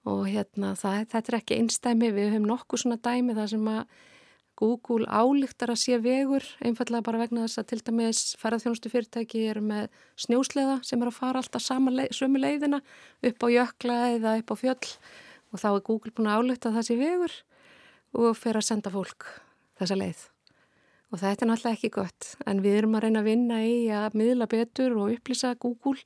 og 0.08 0.28
hérna 0.28 0.74
það, 0.78 1.02
þetta 1.12 1.32
er 1.32 1.38
ekki 1.38 1.58
einstæmi, 1.62 2.12
við 2.16 2.30
höfum 2.32 2.48
nokkuð 2.48 2.82
svona 2.84 3.00
dæmi 3.04 3.36
þar 3.36 3.50
sem 3.52 3.68
að 3.72 3.82
Google 4.58 5.06
álíktar 5.06 5.70
að 5.70 5.78
sé 5.84 5.98
vegur 6.02 6.42
einfallega 6.66 7.04
bara 7.06 7.20
vegna 7.20 7.44
þess 7.44 7.60
að 7.60 7.66
til 7.70 7.78
dæmis 7.86 8.22
ferðarþjónustu 8.40 8.90
fyrirtæki 8.90 9.44
eru 9.52 9.62
með 9.62 9.84
snjósleða 10.18 10.80
sem 10.86 11.02
er 11.02 11.10
að 11.12 11.18
fara 11.20 11.42
alltaf 11.42 11.68
leið, 11.68 12.08
sömu 12.16 12.42
leiðina 12.42 12.80
upp 13.30 13.46
á 13.46 13.48
jökla 13.54 13.98
eða 14.16 14.32
upp 14.40 14.50
á 14.50 14.56
fjöll. 14.58 14.88
Og 15.54 15.62
þá 15.62 15.68
er 15.70 15.84
Google 15.86 16.12
búin 16.16 16.30
að 16.32 16.42
álíkta 16.42 16.72
að 16.72 16.80
það 16.80 16.88
sé 16.88 16.96
vegur 16.98 17.36
og 18.18 18.34
fer 18.36 18.58
að 18.58 18.66
senda 18.66 18.92
fólk 18.92 19.28
þessa 19.78 20.00
leið. 20.00 20.24
Og 21.08 21.22
þetta 21.22 21.44
er 21.44 21.50
náttúrulega 21.52 21.78
ekki 21.78 21.92
gott 21.94 22.32
en 22.50 22.64
við 22.64 22.80
erum 22.80 22.98
að 22.98 23.06
reyna 23.06 23.22
að 23.22 23.30
vinna 23.30 23.60
í 23.64 23.76
að 23.94 24.18
miðla 24.18 24.50
betur 24.50 24.98
og 24.98 25.14
upplýsa 25.14 25.54
Google 25.62 26.02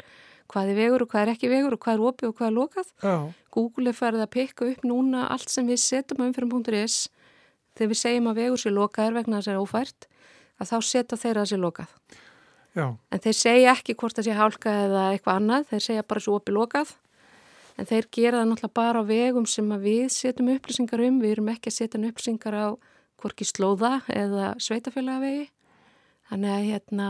hvað 0.50 0.72
er 0.72 0.78
vegur 0.78 1.04
og 1.04 1.12
hvað 1.12 1.24
er 1.24 1.32
ekki 1.34 1.50
vegur 1.52 1.76
og 1.76 1.82
hvað 1.82 1.98
er 1.98 2.04
opið 2.10 2.28
og 2.28 2.36
hvað 2.38 2.48
er 2.48 2.56
lokað. 2.56 2.92
Já. 3.02 3.16
Google 3.52 3.92
er 3.92 3.98
farið 3.98 4.24
að 4.24 4.32
pekka 4.36 4.68
upp 4.70 4.86
núna 4.88 5.26
allt 5.32 5.52
sem 5.52 5.68
við 5.68 5.82
setjum 5.84 6.24
á 6.24 6.28
umfyrir.is 6.28 6.96
þegar 7.76 7.92
við 7.92 8.00
segjum 8.02 8.30
að 8.32 8.40
vegur 8.42 8.62
sé 8.62 8.72
lokaður 8.72 9.18
vegna 9.20 9.38
þess 9.40 9.48
að 9.48 9.52
það 9.52 9.58
er 9.58 9.66
ófært 9.66 10.08
að 10.62 10.72
þá 10.72 10.76
setja 10.88 11.20
þeirra 11.24 11.44
að 11.44 11.52
sé 11.52 11.60
lokað. 11.60 11.94
Já. 12.72 12.86
En 13.12 13.20
þeir 13.20 13.36
segja 13.36 13.72
ekki 13.76 13.96
hvort 14.00 14.16
það 14.16 14.28
sé 14.28 14.36
hálka 14.36 14.74
eða 14.86 15.06
eitthvað 15.12 15.40
annað, 15.40 15.66
þeir 15.72 15.86
segja 15.86 16.04
bara 16.08 16.24
svo 16.24 16.38
opið 16.38 16.56
lokað 16.56 16.94
en 17.78 17.88
þeir 17.88 18.08
gera 18.12 18.40
það 18.40 18.48
náttúrulega 18.50 18.76
bara 18.76 19.02
á 19.02 19.04
vegum 19.08 19.48
sem 19.48 19.74
við 19.82 20.06
setjum 20.12 20.52
upplýsingar 20.54 21.02
um, 21.06 21.20
við 21.22 21.36
erum 21.36 21.50
ekki 21.52 21.70
að 21.70 21.78
setja 21.78 22.00
upplýsingar 22.00 22.56
á 22.56 22.66
hvorki 23.22 23.46
slóða 23.48 23.92
eða 24.12 24.52
sveitafélagavegi 24.62 25.46
þannig 26.30 26.52
að 26.52 26.66
hérna 26.68 27.08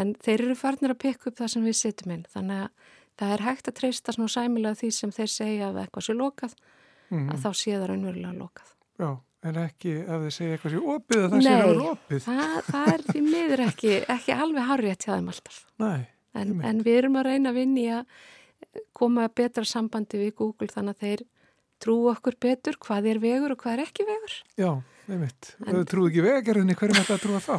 en 0.00 0.12
þeir 0.24 0.46
eru 0.46 0.56
farnir 0.58 0.94
að 0.94 1.02
pekka 1.04 1.30
upp 1.30 1.40
það 1.40 1.52
sem 1.54 1.66
við 1.68 1.78
sittum 1.78 2.14
inn. 2.14 2.26
Þannig 2.32 2.64
að 2.64 2.92
það 3.20 3.34
er 3.36 3.46
hægt 3.46 3.70
að 3.70 3.78
treysta 3.80 4.14
svona 4.16 4.32
sæmilega 4.32 4.78
því 4.80 4.92
sem 4.96 5.14
þeir 5.14 5.32
segja 5.32 5.70
að 5.70 5.80
eitthvað 5.82 6.06
sé 6.06 6.16
lokað 6.16 6.54
mm. 7.10 7.26
að 7.26 7.42
þá 7.44 7.50
sé 7.62 7.74
það 7.74 7.88
raunverulega 7.90 8.36
lokað. 8.38 8.72
Já, 9.00 9.10
en 9.50 9.58
ekki 9.64 9.96
að 10.04 10.26
þeir 10.26 10.36
segja 10.36 10.56
eitthvað 10.56 10.74
sé 10.74 10.82
opið 10.94 11.24
að 11.24 11.34
það 11.34 11.44
sé 11.46 11.56
raunverulega 11.56 11.96
opið. 11.96 12.22
það, 12.28 12.54
það 12.70 12.92
er 12.94 13.04
því 13.08 13.24
miður 13.26 13.64
ekki 13.66 13.96
ekki 14.16 14.36
alveg 14.36 14.70
harrið 14.70 15.00
til 15.04 15.12
þeim 15.14 15.32
alltaf. 15.34 15.58
Nei, 15.84 15.98
en, 16.40 16.54
en 16.70 16.84
við 16.86 17.02
erum 17.02 17.20
að 17.20 17.28
reyna 17.30 17.52
að 17.52 17.60
vinni 17.60 17.90
að 17.98 18.16
koma 18.96 19.28
betra 19.32 19.66
sambandi 19.66 20.20
við 20.20 20.34
Google 20.40 20.70
þannig 20.70 20.96
að 20.96 21.04
þeir 21.06 21.26
trú 21.80 21.96
okkur 22.12 22.36
betur 22.40 22.76
hvað 22.80 23.08
er 23.14 23.20
vegur 23.22 23.54
og 23.54 23.62
hvað 23.62 23.78
er 23.78 23.84
ekki 23.86 24.04
vegur. 24.08 24.34
Já, 24.60 24.70
einmitt. 25.14 25.50
Þau 25.64 25.82
trúðu 25.88 26.10
ekki 26.10 26.24
vegargerðinni, 26.24 26.76
hverjum 26.78 27.00
að 27.02 27.22
trúa 27.24 27.40
þá? 27.44 27.56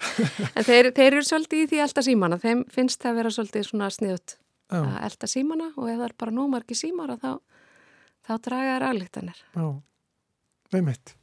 en 0.56 0.66
þeir, 0.66 0.90
þeir 0.96 1.08
eru 1.12 1.24
svolítið 1.26 1.62
í 1.64 1.68
því 1.70 1.80
elda 1.84 2.04
símana. 2.06 2.40
Þeim 2.42 2.64
finnst 2.72 3.02
það 3.02 3.10
að 3.10 3.20
vera 3.20 3.32
svolítið 3.36 3.68
svona 3.68 3.90
sniðut 3.94 4.36
að 4.74 4.98
elda 5.06 5.30
símana 5.30 5.70
og 5.76 5.86
ef 5.88 5.96
það 5.96 6.08
er 6.08 6.16
bara 6.20 6.34
nómarki 6.36 6.76
símar 6.76 7.14
þá, 7.16 7.30
þá 8.26 8.34
draga 8.44 8.74
þær 8.74 8.86
aðlíktanir. 8.90 9.40
Já, 9.54 9.68
einmitt. 10.76 11.14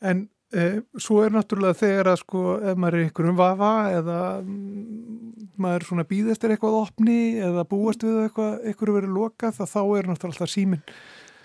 En 0.00 0.22
eh, 0.56 0.78
svo 0.96 1.20
er 1.24 1.34
náttúrulega 1.34 1.80
þegar 1.82 2.12
að 2.14 2.22
sko 2.22 2.44
ef 2.62 2.80
maður 2.80 2.98
er 3.00 3.10
ykkur 3.10 3.30
um 3.32 3.38
vafa 3.40 3.74
eða 3.98 4.18
mm, 4.40 5.52
maður 5.60 5.88
svona 5.90 6.08
býðast 6.08 6.46
er 6.46 6.56
eitthvað 6.56 6.80
opni 6.80 7.20
eða 7.42 7.66
búast 7.68 8.06
við 8.06 8.24
eitthvað, 8.24 8.58
eitthvað 8.64 8.98
verið 9.00 9.16
lokað 9.18 9.62
þá 9.62 9.80
er 9.82 10.10
náttúrulega 10.10 10.32
alltaf 10.32 10.52
síminn 10.52 10.84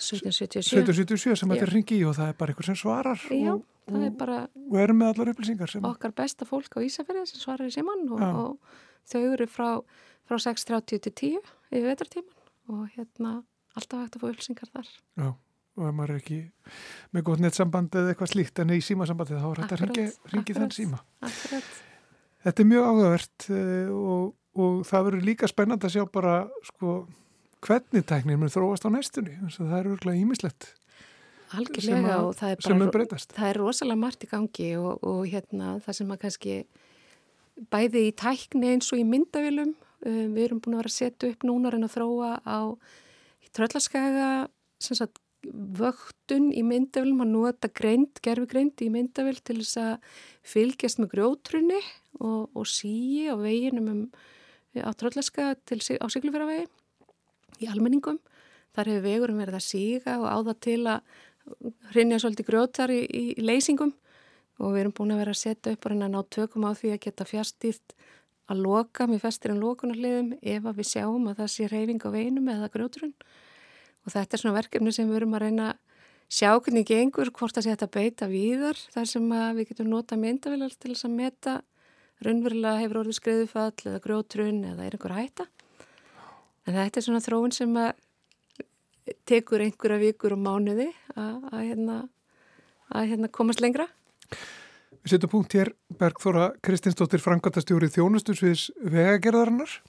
1777 0.01 0.81
1777 0.81 1.39
sem 1.39 1.53
þetta 1.53 1.67
er 1.67 1.73
ringi 1.75 1.99
í 1.99 2.05
og 2.09 2.17
það 2.17 2.31
er 2.31 2.39
bara 2.39 2.53
einhver 2.53 2.67
sem 2.67 2.79
svarar 2.79 3.21
Já, 3.29 3.53
og, 3.53 3.65
það 3.87 4.07
er 4.07 4.15
bara 4.19 4.39
og 4.49 4.79
erum 4.81 5.01
með 5.01 5.13
allar 5.13 5.31
upplýsingar 5.33 5.71
sem... 5.71 5.85
okkar 5.85 6.15
besta 6.17 6.47
fólk 6.49 6.75
á 6.75 6.79
Ísafjörði 6.81 7.27
sem 7.29 7.43
svarar 7.43 7.69
í 7.69 7.75
síman 7.75 8.07
og, 8.09 8.25
og 8.25 8.81
þau 9.11 9.21
eru 9.21 9.47
frá, 9.49 9.69
frá 10.27 10.41
6.30 10.47 11.05
til 11.07 11.13
10 11.13 11.77
í 11.77 11.85
vetartíman 11.85 12.41
og 12.71 12.89
hérna 12.95 13.37
alltaf 13.77 14.03
hægt 14.03 14.17
að 14.17 14.23
fá 14.23 14.27
upplýsingar 14.31 14.71
þar. 14.71 14.91
Já, 15.19 15.29
og 15.31 15.87
ef 15.87 15.95
maður 15.95 16.15
er 16.15 16.21
ekki 16.21 16.41
með 17.15 17.25
gott 17.29 17.43
nettsamband 17.43 17.95
eða 18.01 18.13
eitthvað 18.13 18.33
slíkt 18.33 18.61
en 18.63 18.75
í 18.75 18.81
símasambandi 18.83 19.39
þá 19.39 19.47
er 19.51 19.63
þetta 19.63 19.79
að 19.79 20.35
ringi 20.35 20.57
þann 20.57 20.75
síma. 20.75 21.01
Akkurat. 21.23 21.71
Þetta 22.41 22.63
er 22.63 22.69
mjög 22.71 22.87
áhugavert 22.89 23.47
eh, 23.53 23.89
og, 23.93 24.31
og 24.57 24.79
það 24.89 25.07
verður 25.07 25.27
líka 25.29 25.49
spennand 25.49 25.85
að 25.85 25.95
sjá 25.95 26.05
bara 26.09 26.35
sko 26.71 26.95
hvernig 27.61 28.05
tæknir 28.09 28.39
mun 28.41 28.51
þróast 28.51 28.85
á 28.85 28.89
næstunni 28.93 29.37
það 29.53 29.75
er 29.77 29.89
örgulega 29.93 30.21
ímislegt 30.21 30.71
algjörlega 31.57 32.15
að, 32.15 32.29
það 32.39 32.53
er, 32.53 32.91
bara, 32.95 33.19
það 33.35 33.47
er 33.49 33.59
rosalega 33.59 33.99
margt 33.99 34.25
í 34.25 34.29
gangi 34.31 34.69
og, 34.79 35.01
og 35.03 35.21
hérna 35.29 35.75
það 35.83 35.97
sem 35.97 36.13
að 36.13 36.21
kannski 36.23 36.55
bæði 37.73 38.05
í 38.07 38.13
tækni 38.17 38.71
eins 38.75 38.91
og 38.93 39.01
í 39.01 39.07
myndavilum 39.07 39.73
um, 39.73 40.29
við 40.35 40.45
erum 40.45 40.61
búin 40.63 40.77
að 40.77 40.83
vera 40.83 40.93
að 40.93 40.97
setja 40.97 41.31
upp 41.33 41.45
núna 41.47 41.73
en 41.75 41.87
að 41.87 41.95
þróa 41.97 42.31
á 42.47 42.59
tröllaskaga 43.51 44.29
sagt, 44.81 45.19
vöktun 45.77 46.51
í 46.55 46.61
myndavilum 46.65 47.25
að 47.25 47.33
nota 47.33 47.69
greint, 47.75 48.21
gerfi 48.23 48.47
greint 48.49 48.81
í 48.85 48.91
myndavil 48.93 49.37
til 49.41 49.59
þess 49.59 49.79
að 49.81 50.19
fylgjast 50.47 51.01
með 51.01 51.15
grjótrunni 51.17 51.81
og, 52.21 52.47
og 52.55 52.69
síi 52.69 53.27
á 53.27 53.35
veginum 53.35 53.89
um, 53.91 54.05
á 54.79 54.91
tröllaskaga 54.95 55.57
á 55.59 56.05
Siglufjörðavegi 56.07 56.69
í 57.61 57.69
almenningum. 57.71 58.19
Þar 58.75 58.91
hefur 58.91 59.05
vegurum 59.07 59.41
verið 59.41 59.57
að 59.59 59.67
síga 59.67 60.17
og 60.21 60.27
áða 60.31 60.55
til 60.63 60.79
að 60.87 61.17
hrinja 61.91 62.21
svolítið 62.21 62.47
grjótar 62.47 62.93
í, 62.93 63.01
í 63.05 63.23
leysingum. 63.41 63.93
Og 64.61 64.75
við 64.75 64.83
erum 64.83 64.95
búin 64.95 65.13
að 65.15 65.23
vera 65.23 65.35
að 65.35 65.41
setja 65.41 65.73
upp 65.73 65.85
og 65.85 65.93
reyna 65.93 66.07
að 66.07 66.15
ná 66.15 66.33
tökum 66.35 66.67
á 66.69 66.71
því 66.77 66.93
að 66.93 67.03
geta 67.07 67.27
fjárstýrt 67.27 67.95
að 68.51 68.65
loka 68.65 69.07
með 69.07 69.23
festir 69.25 69.53
en 69.53 69.61
lokunarliðum 69.63 70.33
ef 70.41 70.67
að 70.67 70.81
við 70.81 70.89
sjáum 70.91 71.29
að 71.31 71.39
það 71.41 71.53
sé 71.53 71.69
reyfing 71.71 72.03
á 72.03 72.09
veginum 72.13 72.51
eða 72.51 72.69
grjóturinn 72.73 73.15
og 74.01 74.13
þetta 74.13 74.35
er 74.35 74.41
svona 74.41 74.57
verkefni 74.57 74.93
sem 74.95 75.09
við 75.09 75.21
erum 75.21 75.35
að 75.37 75.43
reyna 75.45 75.67
að 75.71 75.79
sjá 76.31 76.51
hvernig 76.55 76.87
gengur, 76.87 77.31
hvort 77.35 77.57
sé 77.59 77.67
þetta 77.67 77.89
beita 77.91 78.27
víðar 78.31 78.79
þar 78.93 79.09
sem 79.09 79.27
við 79.57 79.71
getum 79.71 79.91
nota 79.91 80.17
myndavilar 80.19 80.73
til 80.77 80.93
þess 80.93 81.07
að 81.07 81.17
meta 81.17 81.57
raunverulega 82.25 82.81
hefur 82.81 83.01
orðið 83.01 83.19
skriðufall 83.19 83.89
eða 83.91 84.03
grjótrun 84.03 84.61
eða 84.71 84.87
er 84.87 84.97
einhver 84.97 85.17
hætta 85.17 85.47
En 86.67 86.77
þetta 86.77 86.99
er 86.99 87.05
svona 87.05 87.23
þróun 87.23 87.53
sem 87.55 87.77
að 87.79 87.93
tekur 89.27 89.63
einhverja 89.65 90.01
vikur 90.01 90.35
og 90.35 90.41
mánuði 90.41 90.89
að, 91.17 91.45
hérna, 91.57 91.97
að 92.93 93.07
hérna 93.11 93.29
komast 93.33 93.63
lengra. 93.63 93.87
Við 95.01 95.15
setjum 95.15 95.31
punkt 95.31 95.55
hér, 95.57 95.71
Bergþóra 95.97 96.51
Kristinsdóttir 96.61 97.23
Frankværtastjóri 97.23 97.89
þjónustusviðs 97.89 98.67
vegagerðarinnar. 98.85 99.79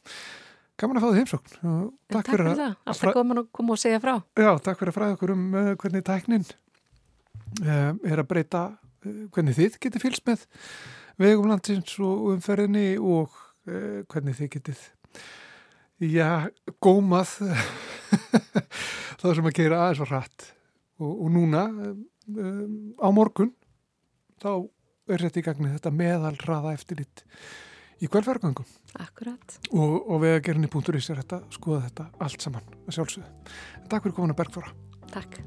Gaman 0.81 0.99
að 0.99 1.05
fá 1.05 1.09
það 1.11 1.19
heimsókn. 1.21 1.53
Takk, 1.53 2.15
takk 2.15 2.31
fyrir 2.31 2.49
það. 2.49 2.63
Alltaf 2.89 3.17
gaman 3.19 3.43
að 3.43 3.51
koma 3.59 3.75
og 3.75 3.83
segja 3.83 4.01
frá. 4.03 4.15
Já, 4.41 4.51
takk 4.65 4.81
fyrir 4.81 4.93
að 4.95 4.97
fræða 4.97 5.17
okkur 5.19 5.35
um 5.35 5.45
uh, 5.53 5.69
hvernig 5.83 6.07
tæknin 6.09 6.49
uh, 6.49 7.93
er 8.09 8.23
að 8.23 8.29
breyta 8.31 8.65
uh, 8.73 9.21
hvernig 9.37 9.59
þið 9.59 9.79
getur 9.85 10.05
fylgst 10.07 10.25
með 10.31 10.47
vegum 11.21 11.53
landsins 11.53 11.93
og 12.01 12.33
umferðinni 12.33 12.97
og 12.97 13.37
hvernig 13.63 14.35
þið 14.35 14.49
getið 14.57 14.79
já, 16.03 16.51
gómað. 16.83 17.37
Það 19.23 19.37
sem 19.39 19.49
að 19.49 19.59
gera 19.59 19.83
aðeins 19.85 20.03
var 20.03 20.13
hratt. 20.17 20.47
Og, 21.03 21.13
og 21.27 21.35
núna 21.35 21.67
um, 21.73 22.95
á 22.99 23.09
morgun 23.15 23.53
þá 24.43 24.51
er 25.11 25.25
þetta 25.27 25.41
í 25.41 25.45
gagni 25.47 25.73
þetta 25.73 25.93
meðalraða 25.95 26.75
eftirlitt 26.77 27.25
í 28.03 28.09
kvelverðgangum 28.11 28.69
Akkurat. 29.03 29.59
Og, 29.73 29.97
og 30.05 30.23
við 30.23 30.37
að 30.37 30.45
gera 30.49 30.63
nýpunturis 30.63 31.11
er 31.11 31.23
þetta 31.23 31.41
skoða 31.55 31.87
þetta 31.89 32.09
allt 32.27 32.45
saman 32.45 32.75
að 32.85 32.97
sjálfsögðu. 32.99 33.53
Takk 33.89 34.07
fyrir 34.07 34.17
komuna 34.19 34.39
Bergfóra 34.39 34.75
Takk. 35.13 35.41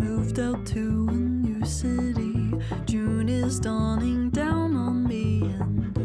Moved 0.00 0.38
out 0.38 0.66
to 0.66 1.08
a 1.10 1.16
new 1.16 1.64
city. 1.64 2.54
June 2.86 3.28
is 3.28 3.58
dawning 3.60 4.30
down 4.30 4.76
on 4.76 5.04
me 5.08 5.42
and 5.60 6.03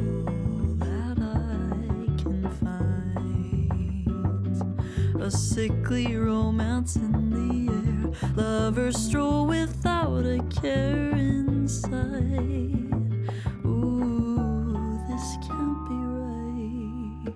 a 5.21 5.29
sickly 5.29 6.15
romance 6.15 6.95
in 6.95 7.29
the 7.29 7.71
air. 7.71 8.33
Lovers 8.35 8.97
stroll 8.97 9.45
without 9.47 10.25
a 10.25 10.41
care 10.61 11.11
in 11.11 11.67
sight. 11.67 11.91
Ooh, 13.65 14.99
this 15.09 15.37
can't 15.45 15.87
be 15.87 15.95
right. 17.25 17.35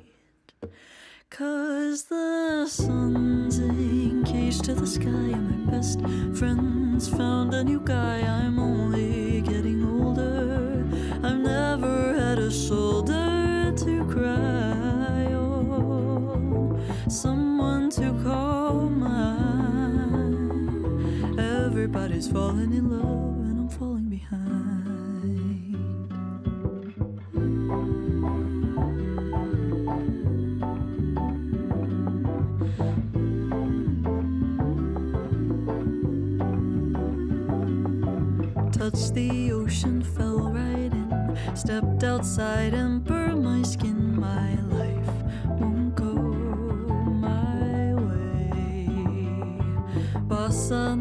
Cause 1.29 2.03
the 2.03 2.65
sun's 2.67 3.59
engaged 3.59 4.63
to 4.65 4.73
the 4.73 4.87
sky, 4.87 5.09
and 5.09 5.65
my 5.65 5.71
best 5.71 5.99
friends 6.37 7.09
found 7.09 7.53
a 7.53 7.63
new 7.63 7.81
guy. 7.81 8.21
I'm 8.21 8.59
only 8.59 9.41
getting 9.41 9.83
older. 9.83 10.85
I've 11.23 11.39
never 11.39 12.13
had 12.13 12.39
a 12.39 12.49
soul. 12.51 12.82
Everybody's 22.25 22.31
falling 22.31 22.73
in 22.73 22.89
love 22.89 23.38
and 23.49 23.59
I'm 23.59 23.69
falling 23.69 24.09
behind. 24.09 24.53
touched 38.71 39.13
the 39.13 39.51
ocean, 39.51 40.01
fell 40.03 40.49
right 40.49 40.91
in. 40.91 41.38
Stepped 41.55 42.03
outside 42.03 42.73
and 42.73 43.03
burned 43.03 43.43
my 43.43 43.62
skin. 43.63 44.19
My 44.19 44.55
life 44.77 45.09
won't 45.59 45.95
go 45.95 46.13
my 46.13 47.93
way. 47.95 48.88
Bossa 50.27 50.95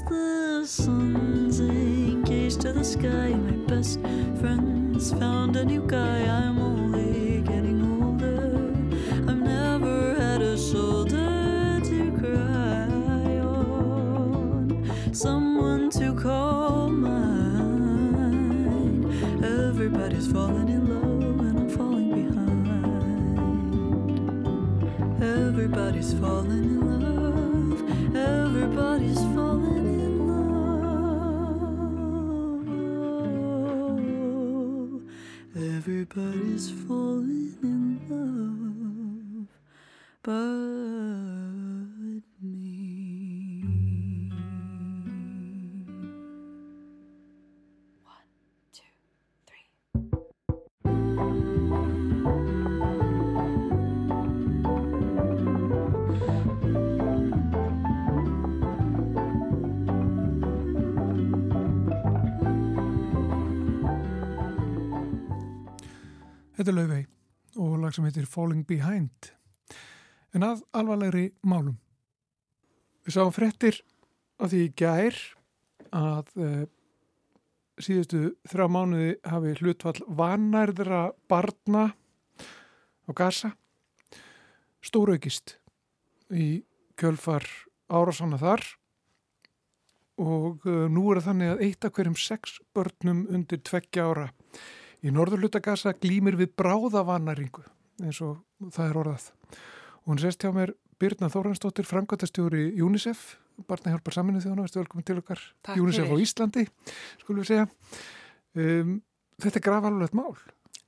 the 0.06 0.64
sun's 0.66 1.60
engaged 1.60 2.62
to 2.62 2.72
the 2.72 2.84
sky. 2.84 3.34
My 3.34 3.58
best 3.68 4.00
friends 4.40 5.12
found 5.12 5.58
a 5.58 5.66
new 5.66 5.82
guy. 5.86 6.22
I'm 6.28 6.55
falling 26.14 26.75
Þetta 66.56 66.72
er 66.72 66.76
Laufey 66.78 67.06
og 67.60 67.74
lag 67.82 67.92
sem 67.96 68.06
heitir 68.08 68.28
Falling 68.32 68.64
Behind. 68.68 69.28
En 70.36 70.44
að 70.48 70.62
alvarlegri 70.76 71.26
málum. 71.44 71.76
Við 73.04 73.18
sáum 73.18 73.34
frettir 73.36 73.82
á 74.40 74.48
því 74.48 74.62
í 74.64 74.70
gær 74.80 75.18
að 75.96 76.32
uh, 76.40 76.64
síðustu 77.76 78.22
þrjá 78.48 78.70
mánuði 78.72 79.10
hafi 79.28 79.52
hlutfall 79.60 80.00
vanærðra 80.08 81.02
barna 81.28 81.90
á 83.04 83.12
gasa 83.12 83.52
stóraukist 84.86 85.58
í 86.32 86.64
kjölfar 86.96 87.44
árásanna 87.92 88.40
þar 88.40 88.64
og 90.24 90.64
uh, 90.64 90.88
nú 90.88 91.10
er 91.12 91.20
það 91.20 91.30
þannig 91.30 91.54
að 91.54 91.68
eitt 91.68 91.88
af 91.88 91.96
hverjum 92.00 92.18
sex 92.20 92.58
börnum 92.72 93.26
undir 93.28 93.60
tveggja 93.60 94.08
ára 94.08 94.30
í 95.06 95.14
norðurluta 95.14 95.62
gasa 95.64 95.94
glýmir 95.94 96.38
við 96.40 96.56
bráðavannaringu 96.58 97.64
eins 98.04 98.20
og 98.26 98.42
það 98.74 98.90
er 98.90 99.00
orðað. 99.04 99.30
Og 100.04 100.12
hún 100.12 100.22
sést 100.22 100.44
hjá 100.44 100.52
mér 100.56 100.74
Birna 101.00 101.28
Þóransdóttir, 101.32 101.88
framkvæmtastjóri 101.88 102.70
UNICEF, 102.84 103.36
barnahjálpar 103.68 104.16
saminu 104.16 104.42
þjóðana, 104.44 104.64
veist 104.64 104.78
velkomin 104.80 105.08
til 105.08 105.18
okkar, 105.20 105.42
Takk 105.68 105.82
UNICEF 105.82 106.08
á 106.08 106.12
fyrir. 106.12 106.24
Íslandi, 106.24 106.64
skulum 107.24 107.44
við 107.44 107.50
segja. 107.50 107.66
Um, 108.56 108.94
þetta 109.44 109.60
er 109.60 109.66
grafalulegt 109.66 110.16
mál. 110.16 110.38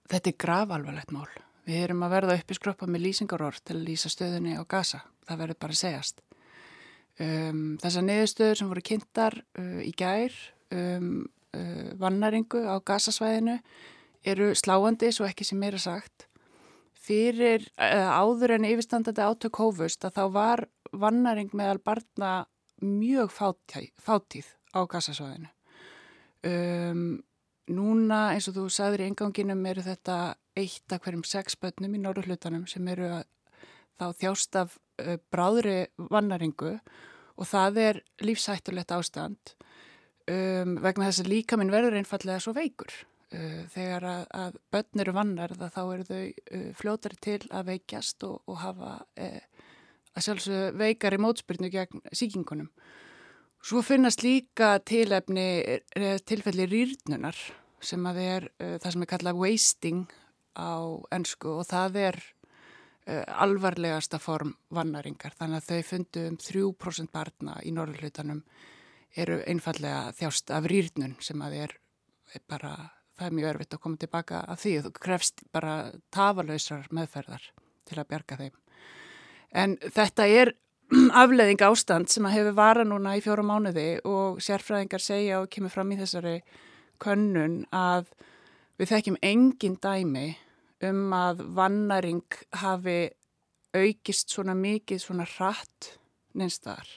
Þetta 0.07 0.31
er 0.31 0.37
grafalvarlegt 0.39 1.11
mál. 1.11 1.27
Við 1.67 1.81
erum 1.83 2.05
að 2.07 2.13
verða 2.15 2.37
upp 2.39 2.53
í 2.53 2.55
skroppa 2.55 2.87
með 2.87 3.03
lýsingarorð 3.09 3.59
til 3.67 3.75
að 3.75 3.83
lýsa 3.89 4.11
stöðunni 4.11 4.55
á 4.55 4.63
Gaza. 4.63 5.01
Það 5.27 5.41
verður 5.43 5.59
bara 5.65 5.75
að 5.75 5.81
segjast. 5.81 6.23
Um, 7.17 7.61
þessar 7.81 8.07
niðurstöður 8.07 8.59
sem 8.61 8.71
voru 8.71 8.85
kynntar 8.87 9.35
uh, 9.59 9.81
í 9.83 9.91
gær 9.97 10.35
um, 10.71 11.11
uh, 11.57 11.91
vannaringu 11.99 12.61
á 12.63 12.79
Gazasvæðinu 12.79 13.57
eru 14.27 14.51
sláandi 14.57 15.11
svo 15.15 15.27
ekki 15.27 15.47
sem 15.47 15.59
meira 15.61 15.79
sagt. 15.81 16.27
Fyrir 17.07 17.67
uh, 17.79 18.09
áður 18.19 18.57
en 18.57 18.67
yfirstandandi 18.67 19.23
átök 19.23 19.61
hófust 19.61 20.05
að 20.07 20.17
þá 20.17 20.23
var 20.35 20.65
vannaring 20.91 21.53
meðal 21.55 21.79
barna 21.83 22.31
mjög 22.83 23.31
fátíð, 23.33 23.91
fátíð 24.01 24.51
á 24.75 24.79
Gazasvæðinu. 24.89 25.49
Um, 26.47 27.01
núna 27.73 28.19
eins 28.33 28.47
og 28.49 28.55
þú 28.55 28.67
sagðir 28.71 29.03
í 29.03 29.09
enganginum 29.11 29.65
eru 29.67 29.83
þetta 29.83 30.35
eitt 30.57 30.93
af 30.93 31.03
hverjum 31.03 31.25
sex 31.27 31.57
bönnum 31.59 31.97
í 31.97 32.01
norðurhlutanum 32.03 32.67
sem 32.69 32.85
eru 32.91 33.09
þá 33.97 34.05
þjást 34.21 34.59
af 34.61 34.77
uh, 35.01 35.17
bráðri 35.33 35.87
vannaringu 35.97 36.77
og 37.37 37.49
það 37.49 37.81
er 37.83 38.01
lífsættulegt 38.23 38.93
ástand 38.95 39.53
um, 40.29 40.77
vegna 40.83 41.09
þess 41.09 41.23
að 41.23 41.31
líka 41.33 41.59
minn 41.59 41.73
verður 41.73 41.97
einfallega 41.99 42.41
svo 42.43 42.55
veikur. 42.57 42.93
Uh, 43.27 43.65
þegar 43.73 44.05
að, 44.07 44.21
að 44.39 44.59
börn 44.71 45.01
eru 45.03 45.13
vannarða 45.17 45.67
þá 45.75 45.81
eru 45.83 46.05
þau 46.07 46.21
uh, 46.23 46.67
fljótari 46.79 47.17
til 47.19 47.41
að 47.51 47.73
veikjast 47.73 48.23
og, 48.23 48.37
og 48.47 48.61
hafa 48.61 48.91
uh, 49.03 49.65
að 50.17 50.25
sjálfsög 50.25 50.77
veikari 50.79 51.19
mótspyrnu 51.21 51.69
gegn 51.73 52.01
síkingunum. 52.15 52.69
Svo 53.67 53.81
finnast 53.83 54.21
líka 54.23 54.77
tilefni 54.85 55.47
eh, 55.65 56.19
tilfelli 56.23 56.67
rýrnunar 56.69 57.37
sem 57.83 58.05
að 58.09 58.19
er 58.23 58.47
uh, 58.61 58.77
það 58.81 58.91
sem 58.93 59.03
er 59.03 59.09
kallað 59.11 59.41
wasting 59.41 60.05
á 60.57 60.81
ennsku 61.13 61.51
og 61.59 61.67
það 61.69 61.99
er 62.01 62.17
uh, 62.17 63.25
alvarlegasta 63.43 64.19
form 64.21 64.55
vannaringar. 64.73 65.35
Þannig 65.37 65.61
að 65.61 65.67
þau 65.69 65.89
fundu 65.91 66.25
um 66.31 66.39
3% 66.41 67.13
barna 67.13 67.57
í 67.65 67.73
norðurlutanum 67.75 68.41
eru 69.17 69.41
einfallega 69.49 70.13
þjást 70.17 70.53
af 70.53 70.69
rýrnun 70.69 71.17
sem 71.21 71.41
að 71.45 71.59
er 71.65 71.75
bara, 72.49 72.73
það 73.17 73.27
er 73.27 73.35
mjög 73.37 73.49
örfitt 73.51 73.75
að 73.75 73.81
koma 73.83 74.01
tilbaka 74.01 74.43
að 74.45 74.61
því. 74.63 74.75
Þú 74.85 74.93
krefst 75.01 75.43
bara 75.55 75.73
tafalausrar 76.13 76.87
meðferðar 76.93 77.49
til 77.87 77.99
að 77.99 78.09
bjarga 78.11 78.39
þeim. 78.43 78.55
En 79.57 79.75
þetta 79.81 80.27
er 80.27 80.53
afleðing 81.21 81.61
ástand 81.67 82.11
sem 82.11 82.27
að 82.27 82.37
hefur 82.37 82.57
vara 82.57 82.87
núna 82.87 83.17
í 83.17 83.23
fjóra 83.23 83.45
mánuði 83.45 83.89
og 84.07 84.41
sérfræðingar 84.43 85.03
segja 85.03 85.41
og 85.41 85.49
kemur 85.51 85.73
fram 85.73 85.91
í 85.91 85.99
þessari 85.99 86.39
könnun 87.03 87.61
að 87.75 88.11
við 88.77 88.93
þekkjum 88.93 89.21
engin 89.25 89.79
dæmi 89.81 90.27
um 90.87 91.13
að 91.17 91.41
vannaring 91.57 92.37
hafi 92.61 92.99
aukist 93.75 94.31
svona 94.33 94.55
mikið 94.57 95.01
svona 95.01 95.25
hratt 95.37 95.97
neinstaðar. 96.37 96.87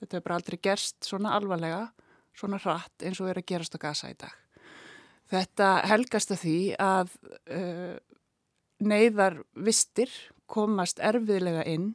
Þetta 0.00 0.16
hefur 0.16 0.26
bara 0.28 0.38
aldrei 0.40 0.58
gerst 0.62 1.06
svona 1.06 1.34
alvarlega, 1.36 1.88
svona 2.36 2.60
hratt 2.62 3.04
eins 3.04 3.20
og 3.22 3.30
er 3.30 3.42
að 3.42 3.48
gerast 3.50 3.76
á 3.76 3.84
gasa 3.84 4.10
í 4.12 4.16
dag. 4.18 4.43
Þetta 5.32 5.68
helgast 5.88 6.34
að 6.34 6.42
því 6.42 6.58
að 6.80 7.14
uh, 7.54 7.94
neyðar 8.84 9.40
vistir 9.54 10.12
komast 10.50 11.00
erfiðlega 11.00 11.64
inn 11.70 11.94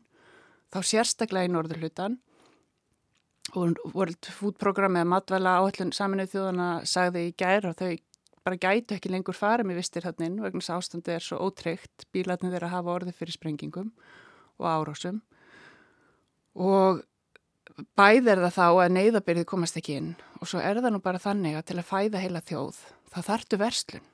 þá 0.74 0.82
sérstaklega 0.86 1.50
í 1.50 1.54
norðurhlutan 1.54 2.18
og 3.58 3.80
World 3.96 4.30
Food 4.34 4.58
Program 4.62 4.98
eða 5.00 5.10
matvæla 5.14 5.56
áhællun 5.62 5.94
saminuð 5.96 6.34
þjóðana 6.34 6.70
sagði 6.90 7.30
í 7.30 7.36
gæra 7.38 7.72
og 7.72 7.80
þau 7.80 7.96
bara 8.46 8.60
gætu 8.62 8.96
ekki 8.96 9.12
lengur 9.12 9.38
fara 9.38 9.66
með 9.66 9.82
vistir 9.82 10.06
þarna 10.06 10.28
inn 10.30 10.40
vegna 10.42 10.62
þess 10.62 10.74
að 10.74 10.82
ástandi 10.82 11.14
er 11.14 11.26
svo 11.26 11.40
ótreykt 11.46 12.06
bílarnir 12.14 12.54
þeirra 12.54 12.72
hafa 12.74 12.96
orðið 12.96 13.18
fyrir 13.20 13.36
sprengingum 13.36 13.92
og 14.60 14.70
árásum. 14.70 15.20
Og 16.60 17.02
bæð 17.98 18.32
er 18.34 18.44
það 18.46 18.56
þá 18.56 18.68
að 18.70 18.96
neyðabyrðið 18.96 19.50
komast 19.50 19.78
ekki 19.80 19.98
inn 20.00 20.14
og 20.40 20.50
svo 20.50 20.62
er 20.64 20.80
það 20.82 20.96
nú 20.96 21.04
bara 21.04 21.22
þannig 21.22 21.60
að 21.60 21.68
til 21.70 21.78
að 21.80 21.90
fæða 21.90 22.24
heila 22.24 22.46
þjóð 22.46 22.80
þá 23.14 23.20
þartu 23.32 23.60
verslun. 23.62 24.10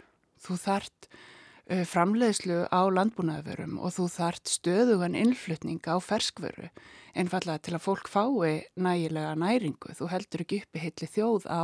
Þú 0.46 0.58
þart 0.62 1.08
uh, 1.10 1.84
framleiðslu 1.90 2.60
á 2.70 2.82
landbúnaðverum 2.98 3.80
og 3.80 3.96
þú 3.98 4.10
þart 4.16 4.52
stöðugan 4.52 5.18
innflutning 5.20 5.82
á 5.88 5.96
ferskveru 6.04 6.70
einfallega 7.16 7.64
til 7.64 7.76
að 7.78 7.86
fólk 7.86 8.12
fái 8.12 8.68
nægilega 8.76 9.36
næringu. 9.40 9.96
Þú 9.96 10.12
heldur 10.12 10.44
ekki 10.44 10.62
uppi 10.64 10.84
heitli 10.84 11.10
þjóð 11.10 11.48
á 11.48 11.64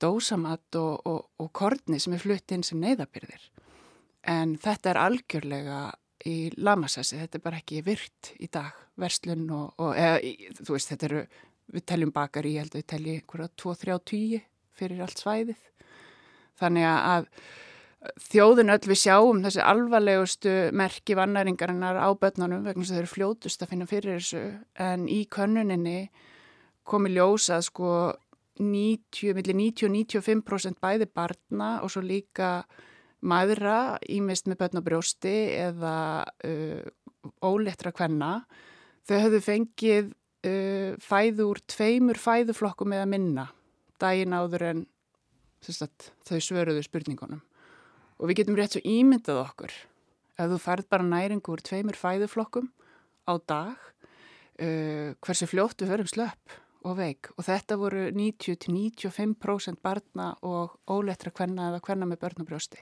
dósamatt 0.00 0.76
og, 0.76 1.06
og, 1.08 1.24
og 1.40 1.52
korni 1.56 2.00
sem 2.00 2.16
er 2.16 2.22
flutt 2.22 2.52
inn 2.52 2.64
sem 2.66 2.80
neyðabyrðir. 2.82 3.48
En 4.28 4.56
þetta 4.60 4.92
er 4.92 5.00
algjörlega 5.00 5.80
í 6.28 6.50
lamasessi, 6.58 7.16
þetta 7.20 7.38
er 7.38 7.44
bara 7.44 7.60
ekki 7.62 7.82
virt 7.86 8.32
í 8.42 8.48
dag, 8.52 8.74
verslun 8.98 9.46
og, 9.54 9.70
og 9.80 9.94
eða, 9.96 10.18
þú 10.58 10.74
veist, 10.74 10.90
þetta 10.92 11.08
eru, 11.08 11.22
við 11.76 11.86
teljum 11.92 12.12
bakar 12.14 12.48
í, 12.48 12.56
ég 12.56 12.66
held 12.66 12.74
að 12.74 12.82
við 12.82 12.88
teljum 12.92 13.18
einhverja 13.20 13.50
2-3-10 13.62 14.46
fyrir 14.78 15.04
allt 15.04 15.22
svæðið. 15.22 15.64
Þannig 16.58 16.86
að 16.88 17.28
þjóðin 18.28 18.72
öll 18.72 18.86
við 18.86 19.00
sjáum 19.00 19.42
þessi 19.42 19.62
alvarlegustu 19.64 20.54
merki 20.76 21.16
vannæringarinnar 21.18 21.98
á 21.98 22.08
börnunum 22.14 22.64
vegna 22.66 22.84
þess 22.84 22.92
að 22.92 22.98
þau 22.98 23.02
eru 23.02 23.12
fljótust 23.12 23.62
að 23.64 23.72
finna 23.72 23.88
fyrir 23.90 24.18
þessu 24.18 24.42
en 24.84 25.08
í 25.10 25.24
könnuninni 25.30 25.98
komi 26.88 27.12
ljósa 27.12 27.58
sko 27.64 28.14
90, 28.58 29.34
millir 29.38 29.58
90-95% 29.58 30.80
bæði 30.82 31.08
barna 31.14 31.78
og 31.82 31.92
svo 31.94 32.02
líka 32.02 32.62
maðra 33.22 33.98
ímest 34.10 34.48
með 34.50 34.62
börn 34.62 34.80
á 34.82 34.86
brjósti 34.86 35.34
eða 35.58 35.98
uh, 36.46 36.82
ólettra 37.42 37.92
kvenna. 37.94 38.46
Þau 39.06 39.16
höfðu 39.24 39.42
fengið 39.42 40.10
uh, 40.10 40.94
fæðu 41.02 41.52
úr 41.52 41.62
tveimur 41.70 42.18
fæðuflokkum 42.18 42.94
eða 42.94 43.10
minna 43.10 43.46
daginn 43.98 44.34
áður 44.34 44.64
en 44.68 44.84
sagt, 45.66 46.10
þau 46.26 46.38
svöruðu 46.42 46.84
spurningunum. 46.86 47.42
Og 48.18 48.30
við 48.30 48.42
getum 48.42 48.58
rétt 48.58 48.76
svo 48.76 48.82
ímyndað 48.86 49.42
okkur 49.44 49.74
ef 50.38 50.52
þú 50.52 50.58
færð 50.62 50.88
bara 50.90 51.06
næringu 51.06 51.54
úr 51.54 51.62
tveimur 51.66 51.98
fæðuflokkum 51.98 52.70
á 53.26 53.32
dag, 53.42 53.76
uh, 54.62 55.14
hversu 55.24 55.48
fljótt 55.50 55.82
við 55.82 55.94
höfum 55.94 56.10
slöpp 56.10 56.58
og 56.86 56.94
veik 56.98 57.30
og 57.34 57.42
þetta 57.46 57.76
voru 57.80 58.04
90-95% 58.14 59.80
barna 59.82 60.30
og 60.46 60.76
ólettra 60.86 61.32
kvenna 61.34 61.72
eða 61.72 61.82
kvenna 61.84 62.06
með 62.08 62.22
börnabrjósti. 62.22 62.80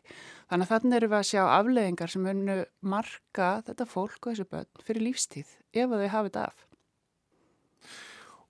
Þannig 0.51 0.67
að 0.67 0.73
þannig 0.75 0.99
eru 0.99 1.11
við 1.11 1.19
að 1.19 1.29
sjá 1.31 1.43
afleðingar 1.57 2.13
sem 2.13 2.31
unnu 2.33 2.59
marka 2.85 3.51
þetta 3.67 3.89
fólk 3.89 4.21
og 4.21 4.33
þessu 4.33 4.49
börn 4.53 4.87
fyrir 4.87 5.07
lífstíð 5.09 5.55
ef 5.73 5.89
að 5.89 6.05
þau 6.05 6.13
hafið 6.13 6.31
þetta 6.31 6.45
af. 6.45 6.67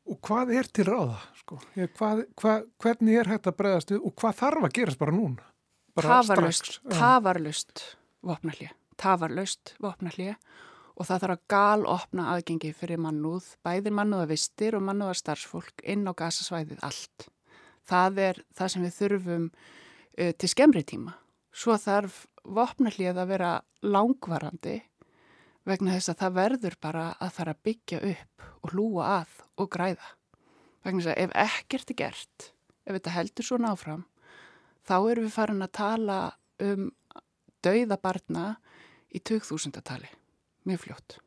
Og 0.07 0.19
hvað 0.23 0.53
er 0.55 0.69
til 0.71 0.87
ráða? 0.87 1.19
Sko? 1.41 1.59
Hvað, 1.75 2.23
hvað, 2.39 2.67
hvernig 2.83 3.19
er 3.21 3.31
hægt 3.33 3.49
að 3.51 3.57
bregðast 3.59 3.93
við 3.93 4.05
og 4.07 4.15
hvað 4.21 4.41
þarf 4.41 4.67
að 4.69 4.75
gerast 4.79 5.01
bara 5.01 5.15
núna? 5.15 5.47
Bara 5.97 6.19
tafarlust, 6.21 6.71
tafarlust 6.93 7.83
vopnallið, 8.27 8.73
tafarlust 9.01 9.73
vopnallið 9.83 10.35
og 10.97 11.09
það 11.09 11.23
þarf 11.23 11.35
að 11.35 11.47
galopna 11.53 12.27
aðgengi 12.35 12.73
fyrir 12.77 13.01
mannúð, 13.01 13.49
bæðir 13.65 13.97
mannúðavistir 13.97 14.77
og 14.79 14.85
mannúðarstarfsfólk 14.89 15.85
inn 15.85 16.07
á 16.09 16.13
gasasvæðið 16.17 16.85
allt. 16.87 17.29
Það 17.87 18.21
er 18.27 18.43
það 18.57 18.73
sem 18.73 18.87
við 18.87 18.97
þurfum 19.01 19.49
uh, 19.51 20.33
til 20.37 20.53
skemmri 20.53 20.85
tíma. 20.87 21.17
Svo 21.57 21.77
þarf 21.81 22.25
vopnallið 22.45 23.19
að 23.19 23.33
vera 23.33 23.53
langvarandi 23.85 24.79
vegna 25.67 25.97
þess 25.97 26.13
að 26.13 26.21
það 26.23 26.37
verður 26.37 26.77
bara 26.83 27.07
að 27.23 27.33
fara 27.39 27.55
að 27.55 27.63
byggja 27.67 28.03
upp 28.13 28.47
og 28.63 28.75
lúa 28.77 29.09
að 29.21 29.41
og 29.59 29.71
græða. 29.73 30.11
Vegna 30.87 31.03
þess 31.03 31.13
að 31.13 31.23
ef 31.25 31.37
ekkert 31.47 31.93
er 31.93 31.99
gert, 32.01 32.51
ef 32.87 32.99
þetta 32.99 33.17
heldur 33.17 33.49
svo 33.49 33.59
náfram, 33.61 34.05
þá 34.87 34.97
erum 34.99 35.27
við 35.27 35.35
farin 35.35 35.67
að 35.67 35.75
tala 35.81 36.19
um 36.63 36.91
dauða 37.67 37.99
barna 37.99 38.45
í 39.11 39.21
2000-tali 39.21 40.11
mjög 40.67 40.85
fljótt. 40.85 41.19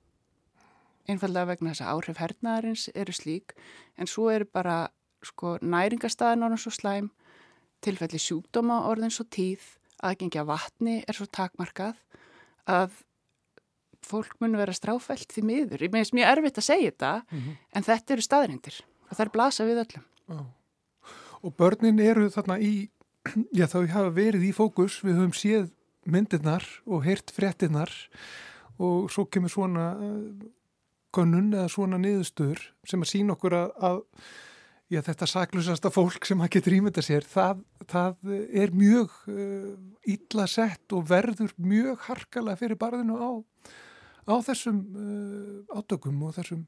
Einfallega 1.09 1.49
vegna 1.49 1.73
þess 1.73 1.83
að 1.83 1.91
áhrif 1.95 2.21
hernaðarins 2.21 2.87
eru 2.93 3.15
slík 3.15 3.55
en 3.97 4.07
svo 4.07 4.29
eru 4.31 4.45
bara 4.45 4.89
sko, 5.25 5.57
næringastæðin 5.59 6.45
orðin 6.45 6.61
svo 6.63 6.73
slæm, 6.75 7.09
tilfelli 7.83 8.19
sjúkdóma 8.21 8.83
orðin 8.87 9.13
svo 9.13 9.25
tíð, 9.27 9.63
aðgengja 10.05 10.45
vatni 10.47 10.99
er 11.07 11.17
svo 11.17 11.27
takmarkað 11.27 11.97
að 12.69 12.93
fólk 14.05 14.35
mun 14.39 14.57
vera 14.59 14.75
stráfælt 14.75 15.31
því 15.33 15.43
miður. 15.47 15.83
Ég 15.85 15.93
meðist 15.93 16.15
mjög 16.17 16.31
erfitt 16.33 16.61
að 16.61 16.67
segja 16.67 16.91
þetta 16.91 17.11
mm 17.19 17.39
-hmm. 17.39 17.57
en 17.75 17.83
þetta 17.83 18.13
eru 18.13 18.25
staðrindir 18.25 18.79
og 19.09 19.17
það 19.17 19.25
er 19.25 19.33
blasa 19.33 19.65
við 19.65 19.81
öllum. 19.83 20.05
Já. 20.29 20.39
Og 21.41 21.55
börnin 21.55 21.99
eru 21.99 22.29
þarna 22.29 22.59
í, 22.59 22.89
já 23.59 23.65
þá 23.65 23.87
hafa 23.87 24.09
verið 24.09 24.43
í 24.43 24.51
fókus, 24.53 25.03
við 25.03 25.19
höfum 25.19 25.33
séð 25.33 25.71
myndirnar 26.05 26.63
og 26.85 27.03
heyrt 27.05 27.31
fréttinnar 27.31 27.91
og 28.79 29.09
svo 29.11 29.25
kemur 29.25 29.51
svona 29.51 29.95
gönnun 31.15 31.53
eh, 31.53 31.59
eða 31.59 31.71
svona 31.71 31.97
niðurstur 31.97 32.61
sem 32.87 33.01
að 33.01 33.11
sína 33.11 33.35
okkur 33.35 33.53
að, 33.53 33.73
að 33.83 33.99
já, 34.89 35.01
þetta 35.05 35.27
saklusasta 35.29 35.91
fólk 35.93 36.27
sem 36.27 36.41
að 36.41 36.53
getur 36.55 36.77
ímynda 36.79 37.03
sér, 37.05 37.27
það, 37.27 37.61
það 37.89 38.33
er 38.63 38.73
mjög 38.75 39.13
uh, 39.29 39.75
illa 40.09 40.47
sett 40.49 40.95
og 40.95 41.05
verður 41.09 41.53
mjög 41.61 42.07
harkala 42.07 42.55
fyrir 42.59 42.79
barðinu 42.79 43.19
á, 43.19 43.31
á 44.29 44.35
þessum 44.45 44.83
uh, 44.93 45.79
átökum 45.79 46.21
og 46.27 46.35
þessum, 46.37 46.63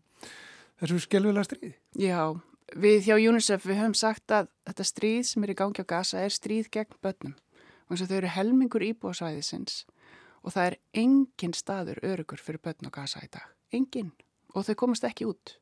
þessum 0.81 1.03
skelvilega 1.05 1.45
stríði. 1.45 1.75
Já, 2.01 2.33
við 2.73 3.07
hjá 3.07 3.15
UNICEF 3.19 3.69
við 3.69 3.81
höfum 3.83 3.97
sagt 3.97 4.33
að 4.33 4.49
þetta 4.67 4.89
stríð 4.89 5.23
sem 5.29 5.45
er 5.45 5.53
í 5.53 5.59
gangi 5.61 5.85
á 5.85 5.91
gasa 5.93 6.25
er 6.25 6.33
stríð 6.33 6.71
gegn 6.73 6.99
börnum 7.05 7.37
og 7.87 7.95
þess 7.97 8.05
að 8.05 8.11
þau 8.11 8.19
eru 8.21 8.35
helmingur 8.35 8.87
íbúasvæðisins 8.87 9.81
og 10.41 10.53
það 10.55 10.67
er 10.67 10.77
engin 11.03 11.55
staður 11.55 12.01
örugur 12.07 12.41
fyrir 12.41 12.61
börn 12.63 12.87
og 12.89 12.95
gasa 12.95 13.21
í 13.23 13.29
dag. 13.31 13.49
Engin. 13.75 14.11
Og 14.55 14.65
þau 14.67 14.75
komast 14.83 15.05
ekki 15.07 15.27
út. 15.29 15.57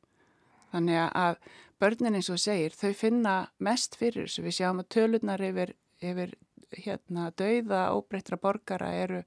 Þannig 0.70 1.02
að 1.18 1.36
börnin 1.82 2.16
eins 2.18 2.30
og 2.32 2.40
segir, 2.40 2.74
þau 2.74 2.94
finna 2.96 3.34
mest 3.58 3.98
fyrir 3.98 4.26
þessu. 4.28 4.44
Við 4.46 4.56
sjáum 4.60 4.82
að 4.82 4.90
tölunar 4.94 5.42
yfir, 5.44 5.74
yfir 6.00 6.34
hérna, 6.70 7.30
dauða 7.36 7.84
óbreytra 7.96 8.38
borgara 8.40 8.92
eru 8.94 9.22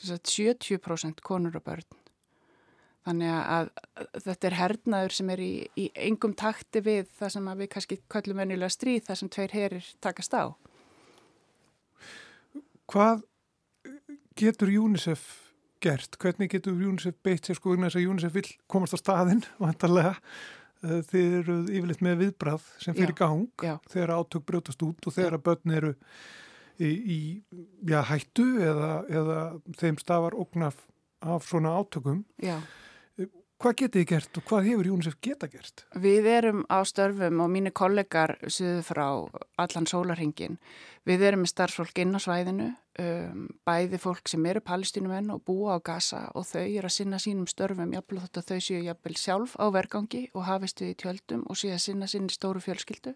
sagt, 0.00 0.32
70% 0.32 1.20
konur 1.24 1.60
og 1.60 1.66
börn. 1.66 1.99
Þannig 3.08 3.32
að, 3.32 3.68
þetta 4.26 4.46
er 4.46 4.56
hernaður 4.58 5.14
sem 5.16 5.30
er 5.32 5.40
í, 5.40 5.52
í 5.80 5.86
engum 6.04 6.34
takti 6.36 6.82
við 6.84 7.06
það 7.16 7.30
sem 7.34 7.46
við 7.62 7.68
kannski 7.72 7.96
kallum 8.12 8.40
venjulega 8.42 8.74
stríð, 8.74 9.04
það 9.06 9.20
sem 9.20 9.30
tveir 9.32 9.54
herir 9.56 9.86
takast 10.04 10.34
á. 10.36 10.44
Hvað 12.90 13.22
getur 14.36 14.72
UNICEF 14.82 15.22
gert? 15.80 16.18
Hvernig 16.20 16.52
getur 16.52 16.76
UNICEF 16.76 17.16
beitt 17.24 17.48
sér 17.48 17.56
sko 17.56 17.72
vegna 17.72 17.88
þess 17.88 18.02
að 18.02 18.10
UNICEF 18.12 18.36
vil 18.36 18.50
komast 18.68 18.96
á 18.96 18.98
staðinn 19.00 19.40
vantarlega 19.64 20.12
eh, 20.18 21.00
þið 21.08 21.38
eru 21.38 21.56
yfirleitt 21.70 22.04
með 22.04 22.20
viðbrað 22.26 22.68
sem 22.84 22.98
fyrir 22.98 23.14
já, 23.14 23.20
gang 23.22 23.64
já. 23.64 23.74
þegar 23.94 24.14
átök 24.18 24.44
brjótast 24.50 24.84
út 24.84 25.08
og 25.08 25.16
þegar 25.16 25.38
að 25.38 25.46
börn 25.48 25.74
eru 25.78 25.94
í, 26.76 26.92
í 26.92 27.18
já, 27.88 28.02
hættu 28.12 28.50
eða, 28.60 28.92
eða 29.08 29.40
þeim 29.80 30.00
stafar 30.04 30.36
ógnaf 30.36 30.84
af 31.24 31.48
svona 31.48 31.72
átökum 31.80 32.26
Já 32.44 32.58
Hvað 33.60 33.74
getið 33.76 34.00
þið 34.00 34.04
gert 34.08 34.38
og 34.40 34.44
hvað 34.48 34.66
hefur 34.70 34.86
UNICEF 34.88 35.16
geta 35.20 35.46
gert? 35.52 35.82
Við 36.00 36.26
erum 36.32 36.62
á 36.72 36.80
störfum 36.88 37.42
og 37.44 37.50
mínu 37.52 37.74
kollegar 37.76 38.32
suðu 38.48 38.80
frá 38.86 39.04
allan 39.60 39.88
sólarhingin. 39.90 40.56
Við 41.04 41.24
erum 41.28 41.44
með 41.44 41.50
starfsfólk 41.52 42.00
inn 42.00 42.16
á 42.16 42.20
svæðinu, 42.24 42.70
um, 43.04 43.42
bæði 43.68 44.00
fólk 44.00 44.32
sem 44.32 44.48
eru 44.48 44.64
palestinumenn 44.64 45.28
og 45.36 45.44
búa 45.44 45.76
á 45.76 45.84
Gaza 45.90 46.22
og 46.32 46.48
þau 46.48 46.64
eru 46.64 46.88
að 46.88 46.96
sinna 46.96 47.20
sínum 47.20 47.44
störfum, 47.52 47.92
jafnvel 47.92 48.24
þótt 48.24 48.40
að 48.40 48.48
þau 48.48 48.64
séu 48.64 48.80
jafnvel 48.86 49.20
sjálf 49.20 49.58
á 49.60 49.66
vergangi 49.76 50.24
og 50.32 50.48
hafist 50.48 50.80
við 50.80 50.94
í 50.94 50.98
tjöldum 51.04 51.44
og 51.44 51.60
séu 51.60 51.76
að 51.76 51.84
sinna 51.84 52.08
sinni 52.08 52.32
stóru 52.32 52.64
fjölskyldu. 52.64 53.12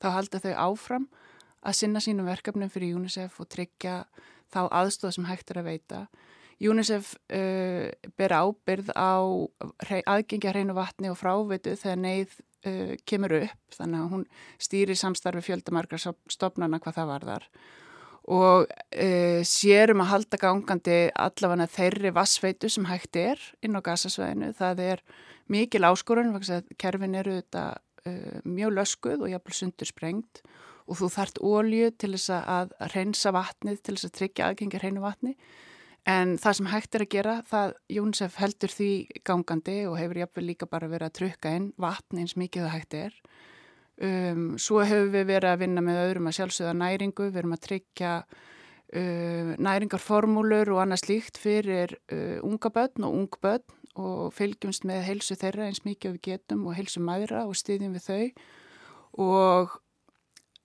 Þá 0.00 0.08
halda 0.16 0.40
þau 0.40 0.54
áfram 0.70 1.10
að 1.60 1.82
sinna 1.84 2.00
sínum 2.00 2.32
verkefnum 2.32 2.72
fyrir 2.72 2.96
UNICEF 2.96 3.36
og 3.44 3.52
tryggja 3.52 4.06
þá 4.48 4.62
aðstóð 4.72 5.18
sem 5.18 5.28
hægt 5.28 5.52
er 5.52 5.60
að 5.60 5.68
veita. 5.68 6.06
UNICEF 6.60 7.14
uh, 7.32 7.88
ber 8.18 8.36
ábyrð 8.36 8.92
á 8.92 9.16
aðgengja 10.04 10.52
hreinu 10.52 10.76
vatni 10.76 11.12
og 11.12 11.20
frávitu 11.20 11.76
þegar 11.78 12.02
neyð 12.02 12.34
uh, 12.66 12.96
kemur 13.08 13.38
upp. 13.42 13.76
Þannig 13.76 14.02
að 14.02 14.10
hún 14.16 14.26
stýri 14.60 14.98
samstarfi 14.98 15.44
fjöldamarkar 15.48 16.02
stopnana 16.30 16.82
hvað 16.82 17.00
það 17.00 17.14
var 17.14 17.30
þar 17.30 17.48
og 18.30 18.68
uh, 18.70 19.42
sérum 19.46 20.02
að 20.04 20.10
halda 20.12 20.38
gangandi 20.38 20.98
allavega 21.18 21.66
þeirri 21.70 22.12
vassveitu 22.14 22.70
sem 22.70 22.86
hægt 22.86 23.18
er 23.18 23.40
inn 23.62 23.74
á 23.74 23.82
gasasvæðinu 23.82 24.52
það 24.58 24.82
er 24.86 25.02
mikil 25.50 25.82
áskorun 25.88 26.36
kerfin 26.78 27.18
eru 27.18 27.40
þetta 27.40 27.64
uh, 28.06 28.38
mjög 28.44 28.76
löskuð 28.78 29.26
og 29.26 29.32
jafnvel 29.32 29.58
sundur 29.58 29.90
sprengt 29.90 30.42
og 30.86 30.98
þú 31.00 31.10
þart 31.14 31.42
ólju 31.42 31.90
til 31.98 32.12
þess 32.14 32.30
að 32.38 32.72
reynsa 32.94 33.34
vatnið 33.34 33.82
til 33.82 33.96
þess 33.96 34.08
að 34.08 34.16
tryggja 34.20 34.48
aðgengja 34.48 34.82
hreinu 34.82 35.02
vatni 35.02 35.36
En 36.08 36.34
það 36.40 36.56
sem 36.58 36.68
hægt 36.72 36.96
er 36.96 37.04
að 37.04 37.12
gera, 37.14 37.34
það 37.46 37.74
Jónsef 37.94 38.38
heldur 38.42 38.72
því 38.74 38.90
gangandi 39.28 39.76
og 39.86 39.98
hefur 40.00 40.18
jafnvel 40.18 40.46
líka 40.48 40.66
bara 40.66 40.88
verið 40.90 41.08
að 41.08 41.18
trukka 41.20 41.52
inn 41.54 41.68
vatn 41.78 42.22
eins 42.22 42.34
mikið 42.34 42.64
það 42.66 42.74
hægt 42.74 42.96
er. 42.98 43.20
Um, 44.02 44.48
svo 44.58 44.80
hefur 44.82 45.12
við 45.12 45.28
verið 45.28 45.52
að 45.52 45.60
vinna 45.62 45.84
með 45.84 46.00
öðrum 46.08 46.26
að 46.26 46.36
sjálfsögða 46.40 46.72
næringu, 46.80 47.28
við 47.28 47.38
erum 47.42 47.54
að 47.54 47.62
tryggja 47.68 48.14
uh, 48.26 49.52
næringarformúlur 49.62 50.72
og 50.74 50.82
annað 50.82 51.04
slíkt 51.04 51.38
fyrir 51.38 51.94
uh, 52.10 52.40
unga 52.42 52.72
börn 52.74 53.06
og 53.06 53.20
ung 53.20 53.38
börn 53.44 53.78
og 54.02 54.32
fylgjumst 54.34 54.86
með 54.88 55.04
heilsu 55.06 55.36
þeirra 55.38 55.68
eins 55.68 55.84
mikið 55.84 56.16
við 56.16 56.26
getum 56.32 56.66
og 56.66 56.76
heilsu 56.78 57.02
maðura 57.04 57.44
og 57.46 57.54
styðjum 57.60 57.94
við 57.98 58.06
þau 58.08 59.26
og 59.28 59.78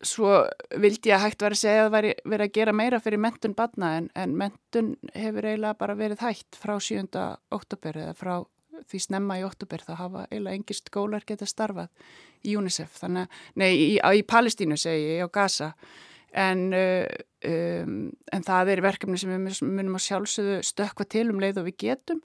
svo 0.06 0.44
vildi 0.78 1.10
ég 1.10 1.18
að 1.18 1.24
hægt 1.26 1.42
vera 1.42 1.56
að 1.58 1.62
segja 1.64 1.86
að 1.88 1.96
verið 1.96 2.46
að 2.46 2.54
gera 2.54 2.76
meira 2.76 3.00
fyrir 3.02 3.22
mentun 3.22 3.56
badna 3.58 3.96
en, 3.98 4.10
en 4.16 4.36
mentun 4.38 4.94
hefur 5.16 5.48
eiginlega 5.48 5.80
bara 5.80 5.98
verið 5.98 6.22
hægt 6.22 6.60
frá 6.60 6.76
7. 6.78 7.08
oktober 7.56 7.98
eða 8.04 8.14
frá 8.18 8.36
því 8.88 9.02
snemma 9.02 9.40
í 9.40 9.46
oktober 9.48 9.82
þá 9.82 9.94
hafa 9.98 10.26
eiginlega 10.30 10.60
engir 10.60 10.78
skólar 10.78 11.26
geta 11.28 11.48
starfað 11.50 11.90
í 12.46 12.58
UNICEF, 12.60 13.00
þannig 13.02 13.26
að, 13.26 13.40
nei, 13.58 13.72
í, 13.74 13.88
í 13.98 14.22
Palestínu 14.28 14.78
segi 14.80 15.16
ég, 15.18 15.26
á 15.26 15.28
Gaza. 15.34 15.72
En, 16.38 16.68
uh, 16.76 17.08
um, 17.50 17.96
en 18.36 18.46
það 18.46 18.74
er 18.76 18.84
verkefni 18.86 19.18
sem 19.18 19.32
við 19.34 19.62
munum 19.66 19.98
að 19.98 20.06
sjálfsögðu 20.06 20.58
stökka 20.68 21.08
til 21.10 21.30
um 21.32 21.42
leið 21.42 21.64
og 21.64 21.70
við 21.72 21.80
getum. 21.88 22.22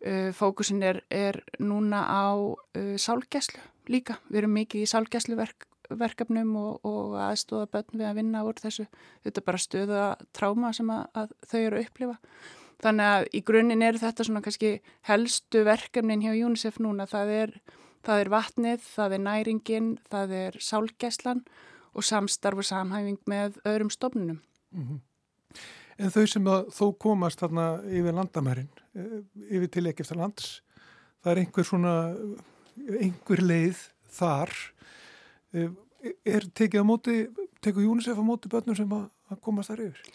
Uh, 0.00 0.30
fókusin 0.32 0.80
er, 0.86 1.02
er 1.12 1.42
núna 1.60 2.06
á 2.08 2.32
uh, 2.32 2.94
sálgæslu 2.96 3.60
líka, 3.90 4.16
við 4.30 4.44
erum 4.44 4.56
mikið 4.56 4.86
í 4.86 4.88
sálgæslu 4.88 5.36
verk 5.36 5.66
verkefnum 5.98 6.54
og, 6.60 6.86
og 6.86 7.18
aðstóða 7.18 7.68
börn 7.74 7.98
við 7.98 8.06
að 8.08 8.16
vinna 8.20 8.44
úr 8.46 8.60
þessu. 8.60 8.86
Þetta 9.24 9.44
bara 9.46 9.60
stöða 9.60 10.06
tráma 10.36 10.72
sem 10.76 10.90
að, 10.94 11.04
að 11.14 11.34
þau 11.50 11.60
eru 11.60 11.80
að 11.80 11.86
upplifa. 11.86 12.16
Þannig 12.80 13.10
að 13.12 13.26
í 13.36 13.42
grunninn 13.44 13.84
er 13.84 13.98
þetta 14.00 14.24
svona 14.24 14.42
kannski 14.44 14.70
helstu 15.08 15.64
verkefnin 15.66 16.22
hjá 16.24 16.32
UNICEF 16.32 16.78
núna. 16.80 17.06
Það 17.10 17.34
er, 17.36 17.52
það 18.06 18.22
er 18.22 18.32
vatnið, 18.32 18.86
það 18.94 19.16
er 19.16 19.24
næringin, 19.26 19.90
það 20.12 20.34
er 20.38 20.58
sálgæslan 20.64 21.44
og 21.90 22.06
samstarf 22.06 22.62
og 22.62 22.68
samhæfing 22.70 23.20
með 23.28 23.60
öðrum 23.68 23.92
stofnunum. 23.92 24.40
Mm 24.70 24.86
-hmm. 24.86 25.00
En 26.00 26.10
þau 26.10 26.26
sem 26.26 26.44
þó 26.72 26.84
komast 26.96 27.42
þarna 27.42 27.82
yfir 27.84 28.14
landamærin, 28.16 28.70
eh, 28.96 29.20
yfir 29.50 29.68
til 29.68 29.86
ekkert 29.86 30.16
lands, 30.16 30.62
það 31.22 31.32
er 31.32 31.40
einhver 31.42 31.64
svona, 31.64 31.94
einhver 33.00 33.42
leið 33.42 33.82
þar 34.08 34.54
er 35.52 36.46
tekið 36.54 36.82
á 36.82 36.86
móti, 36.86 37.16
tekur 37.64 37.84
Júnisef 37.84 38.18
á 38.18 38.24
móti 38.24 38.50
börnum 38.52 38.76
sem 38.78 38.92
að, 38.94 39.08
að 39.30 39.40
komast 39.44 39.72
þar 39.72 39.86
yfir? 39.88 40.12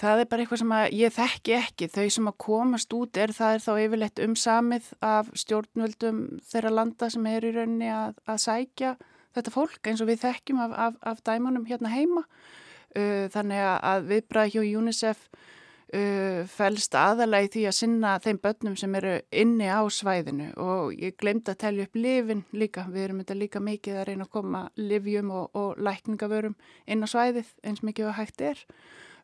Það 0.00 0.22
er 0.22 0.28
bara 0.30 0.44
eitthvað 0.44 0.60
sem 0.62 0.74
ég 0.96 1.12
þekki 1.12 1.54
ekki. 1.58 1.88
Þau 1.92 2.06
sem 2.14 2.28
að 2.30 2.36
komast 2.40 2.94
út 2.96 3.18
er 3.20 3.34
það 3.36 3.54
er 3.56 3.64
þá 3.66 3.72
yfirleitt 3.82 4.22
umsamið 4.24 4.86
af 5.04 5.28
stjórnvöldum 5.42 6.22
þeirra 6.48 6.72
landa 6.72 7.10
sem 7.12 7.26
er 7.28 7.44
í 7.44 7.52
rauninni 7.52 7.90
að, 7.92 8.16
að 8.24 8.40
sækja 8.46 8.94
þetta 9.36 9.52
fólk 9.54 9.90
eins 9.90 10.00
og 10.00 10.08
við 10.08 10.22
þekkjum 10.24 10.62
af, 10.64 10.74
af, 10.86 10.96
af 11.12 11.20
dæmunum 11.26 11.68
hérna 11.68 11.92
heima. 11.92 12.24
Uh, 12.90 13.28
þannig 13.30 13.60
að 13.62 14.08
viðbræði 14.08 14.56
hjá 14.56 14.78
UNICEF 14.80 15.26
uh, 15.96 16.46
fælst 16.50 16.94
aðalega 16.98 17.46
í 17.46 17.50
því 17.54 17.64
að 17.70 17.76
sinna 17.76 18.14
þeim 18.22 18.40
börnum 18.44 18.78
sem 18.78 18.94
eru 19.00 19.16
inni 19.42 19.68
á 19.70 19.80
svæðinu. 19.90 20.48
Og 20.60 20.94
ég 20.98 21.18
glemt 21.20 21.50
að 21.50 21.60
telja 21.64 21.88
upp 21.88 21.98
lifin 21.98 22.44
líka, 22.52 22.86
við 22.90 23.06
erum 23.08 23.20
þetta 23.22 23.38
líka 23.40 23.62
mikið 23.64 24.00
að 24.00 24.08
reyna 24.10 24.26
að 24.26 24.32
koma 24.38 24.64
livjum 24.80 25.34
og, 25.34 25.50
og 25.58 25.82
lækningavörum 25.82 26.56
inn 26.86 27.04
á 27.04 27.08
svæðið 27.10 27.52
eins 27.66 27.84
mikið 27.86 28.10
og 28.12 28.18
hægt 28.20 28.46
er. 28.52 28.64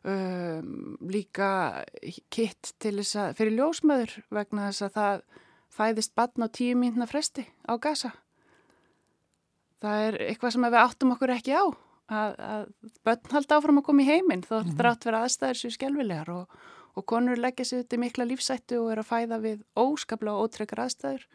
Um, 0.07 0.95
líka 1.09 1.49
kitt 2.31 2.75
til 2.79 2.99
þess 2.99 3.17
að 3.19 3.33
fyrir 3.41 3.57
ljósmaður 3.57 4.13
vegna 4.31 4.69
þess 4.69 4.85
að 4.85 4.95
það 4.99 5.25
fæðist 5.77 6.13
barn 6.15 6.45
á 6.45 6.47
tíu 6.53 6.77
mínuna 6.79 7.09
fresti 7.09 7.43
á 7.67 7.75
gasa 7.81 8.13
það 9.83 10.05
er 10.07 10.17
eitthvað 10.29 10.55
sem 10.55 10.65
við 10.67 10.79
áttum 10.81 11.13
okkur 11.15 11.33
ekki 11.35 11.57
á 11.57 11.65
að, 12.07 12.33
að 12.37 12.65
börn 13.07 13.33
halda 13.33 13.59
áfram 13.59 13.81
að 13.81 13.87
koma 13.89 14.03
í 14.03 14.09
heiminn 14.09 14.45
þó 14.45 14.59
mm 14.61 14.75
drátt 14.79 15.07
vera 15.07 15.23
aðstæðir 15.25 15.61
sér 15.61 15.75
skjálfilegar 15.75 16.33
og, 16.33 16.57
og 16.97 17.05
konur 17.09 17.39
leggja 17.39 17.65
sér 17.65 17.83
þetta 17.83 18.01
mikla 18.03 18.27
lífsættu 18.29 18.81
og 18.81 18.91
er 18.93 19.01
að 19.03 19.09
fæða 19.11 19.39
við 19.43 19.63
óskapla 19.77 20.35
og 20.35 20.47
ótrekkar 20.47 20.83
aðstæður 20.85 21.25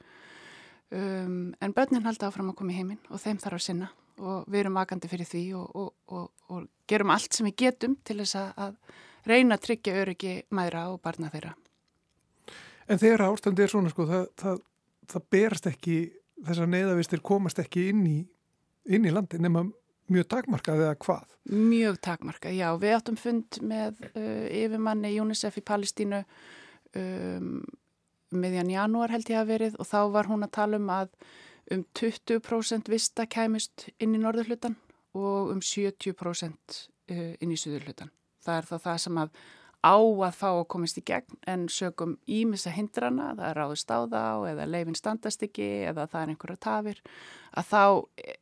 um, 0.90 1.52
en 1.60 1.74
börnin 1.76 2.06
halda 2.06 2.28
áfram 2.28 2.52
að 2.52 2.58
koma 2.60 2.74
í 2.74 2.78
heiminn 2.80 3.02
og 3.10 3.20
þeim 3.22 3.40
þarf 3.42 3.60
að 3.60 3.66
sinna 3.66 3.90
og 4.22 4.46
við 4.50 4.60
erum 4.62 4.78
vakandi 4.78 5.10
fyrir 5.10 5.28
því 5.28 5.44
og, 5.58 5.92
og, 6.12 6.30
og 6.52 6.68
gerum 6.88 7.12
allt 7.14 7.34
sem 7.34 7.48
við 7.48 7.56
getum 7.64 7.96
til 8.04 8.20
þess 8.20 8.38
að, 8.38 8.50
að 8.66 9.30
reyna 9.30 9.56
að 9.56 9.66
tryggja 9.66 9.98
öryggi 10.02 10.34
mæra 10.54 10.88
og 10.92 11.00
barna 11.02 11.30
þeirra. 11.32 11.54
En 12.90 13.00
þegar 13.00 13.28
ástandi 13.28 13.64
er 13.64 13.70
svona 13.70 13.92
sko, 13.92 14.06
það, 14.08 14.24
það, 14.42 14.58
það 15.12 15.26
berast 15.34 15.68
ekki, 15.70 15.96
þessar 16.42 16.70
neyðavistir 16.70 17.22
komast 17.24 17.62
ekki 17.62 17.86
inn 17.92 18.02
í, 18.10 18.18
inn 18.92 19.06
í 19.06 19.14
landi 19.14 19.40
nema 19.40 19.64
mjög 20.12 20.28
takmarkað 20.34 20.82
eða 20.86 20.96
hvað? 21.04 21.36
Mjög 21.52 22.00
takmarkað, 22.06 22.56
já. 22.56 22.68
Við 22.78 22.96
áttum 22.96 23.18
fund 23.18 23.60
með 23.66 24.02
uh, 24.12 24.46
yfirmanni 24.62 25.14
UNICEF 25.22 25.58
í 25.58 25.64
Palestínu 25.66 26.22
um, 26.98 27.62
meðjan 28.32 28.72
janúar 28.72 29.12
held 29.12 29.30
ég 29.30 29.40
að 29.40 29.50
verið 29.52 29.78
og 29.78 29.88
þá 29.88 29.98
var 30.14 30.30
hún 30.30 30.46
að 30.46 30.54
tala 30.58 30.80
um 30.80 30.92
að 30.92 31.10
um 31.72 31.84
20% 31.98 32.90
vista 32.92 33.26
kæmust 33.30 33.88
inn 34.02 34.16
í 34.16 34.20
norðurhlutan 34.22 34.76
og 35.18 35.52
um 35.54 35.60
70% 35.62 36.78
uh, 37.12 37.32
inn 37.38 37.52
í 37.52 37.58
suðurhlutan. 37.60 38.12
Það 38.42 38.58
er 38.58 38.70
þá 38.70 38.76
það 38.86 39.02
sem 39.06 39.20
að 39.22 39.42
á 39.82 39.98
að 39.98 40.36
fá 40.38 40.48
að 40.52 40.68
komast 40.70 40.98
í 41.00 41.04
gegn 41.06 41.38
en 41.50 41.66
sögum 41.72 42.16
ímissa 42.30 42.70
hindrana, 42.74 43.32
það 43.38 43.48
er 43.48 43.58
ráðust 43.58 43.90
á 43.90 43.98
þá 44.06 44.24
eða 44.52 44.68
leifin 44.70 44.98
standast 44.98 45.42
ekki 45.42 45.68
eða 45.90 46.06
það 46.10 46.22
er 46.22 46.32
einhverja 46.34 46.62
tafir, 46.62 47.02
að 47.58 47.72
þá 47.72 47.82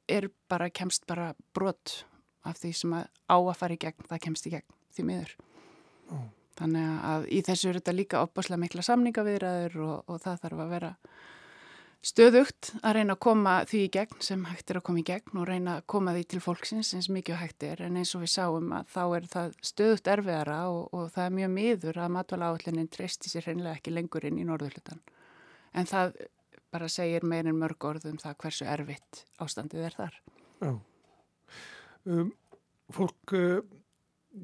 er 0.09 0.29
bara, 0.53 0.69
kemst 0.71 1.07
bara 1.09 1.33
brot 1.57 2.03
af 2.45 2.61
því 2.61 2.75
sem 2.77 2.99
að 2.99 3.09
á 3.29 3.37
að 3.39 3.57
fara 3.57 3.77
í 3.77 3.81
gegn, 3.81 4.07
það 4.11 4.23
kemst 4.27 4.47
í 4.49 4.55
gegn 4.55 4.79
því 4.97 5.07
miður. 5.09 5.35
Oh. 6.11 6.29
Þannig 6.61 7.05
að 7.09 7.27
í 7.33 7.41
þessu 7.47 7.71
er 7.71 7.79
þetta 7.79 7.97
líka 7.97 8.23
opbáslega 8.25 8.61
mikla 8.61 8.85
samningaviðræður 8.85 9.77
og, 9.87 10.11
og 10.13 10.21
það 10.21 10.43
þarf 10.43 10.65
að 10.65 10.73
vera 10.75 10.91
stöðugt 12.07 12.71
að 12.81 12.95
reyna 12.97 13.15
að 13.17 13.23
koma 13.27 13.55
því 13.69 13.81
í 13.85 13.93
gegn 13.93 14.23
sem 14.25 14.45
hægt 14.49 14.73
er 14.73 14.81
að 14.81 14.87
koma 14.89 15.03
í 15.03 15.07
gegn 15.11 15.41
og 15.41 15.49
reyna 15.49 15.77
að 15.79 15.87
koma 15.93 16.15
því 16.17 16.27
til 16.33 16.43
fólksins 16.45 16.95
eins 16.97 17.11
mikið 17.13 17.41
hægt 17.43 17.67
er. 17.69 17.83
En 17.85 17.99
eins 18.01 18.15
og 18.17 18.25
við 18.25 18.33
sáum 18.35 18.73
að 18.77 18.93
þá 18.95 19.03
er 19.19 19.31
það 19.35 19.57
stöðugt 19.71 20.13
erfiðara 20.15 20.61
og, 20.73 20.83
og 20.97 21.11
það 21.15 21.27
er 21.27 21.39
mjög 21.39 21.57
miður 21.57 22.01
að 22.01 22.15
matvala 22.17 22.53
áallinin 22.53 22.93
treysti 22.93 23.33
sér 23.33 23.51
hreinlega 23.51 23.77
ekki 23.77 23.93
lengur 23.93 24.25
inn 24.29 24.41
í 24.41 24.47
norðurlutan 24.49 25.03
en 25.77 25.89
það 25.89 26.15
bara 26.71 26.89
segir 26.91 27.27
meirinn 27.27 27.59
mörg 27.59 27.85
orðum 27.87 28.19
það 28.21 28.37
hversu 28.45 28.69
erfitt 28.71 29.25
ástandið 29.43 29.89
er 29.89 29.97
þar. 29.99 30.21
Já. 30.61 30.73
Um, 32.07 32.31
Fólk 32.91 33.35
uh, 33.39 33.61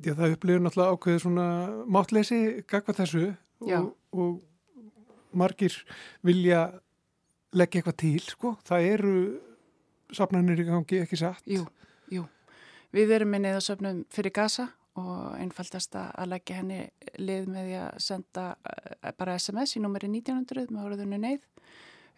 já, 0.04 0.12
það 0.14 0.36
upplifir 0.36 0.62
náttúrulega 0.62 0.96
ákveðið 0.96 1.22
svona 1.24 1.46
mátleysi 1.90 2.40
gagva 2.70 2.94
þessu 2.94 3.24
og, 3.66 3.88
og 4.14 5.36
margir 5.36 5.74
vilja 6.26 6.68
leggja 7.54 7.80
eitthvað 7.80 7.98
til, 8.02 8.22
sko. 8.24 8.54
Það 8.66 8.88
eru 8.94 9.14
safnarnir 10.14 10.62
í 10.62 10.66
gangi 10.68 11.02
ekki 11.02 11.18
satt. 11.20 11.46
Jú, 11.50 11.66
jú. 12.12 12.26
Við 12.94 13.14
erum 13.16 13.32
með 13.34 13.46
neðasöfnum 13.46 14.04
fyrir 14.14 14.34
gasa 14.34 14.70
og 14.96 15.34
einfaldast 15.36 15.96
að 15.98 16.30
leggja 16.32 16.60
henni 16.60 16.78
lið 17.20 17.50
með 17.52 17.66
því 17.68 17.74
að 17.82 17.98
senda 18.00 18.46
eh, 18.64 19.12
bara 19.18 19.36
SMS 19.36 19.76
í 19.76 19.82
númeri 19.84 20.08
1900 20.08 20.70
með 20.72 20.86
orðinu 20.88 21.18
neyð 21.20 21.42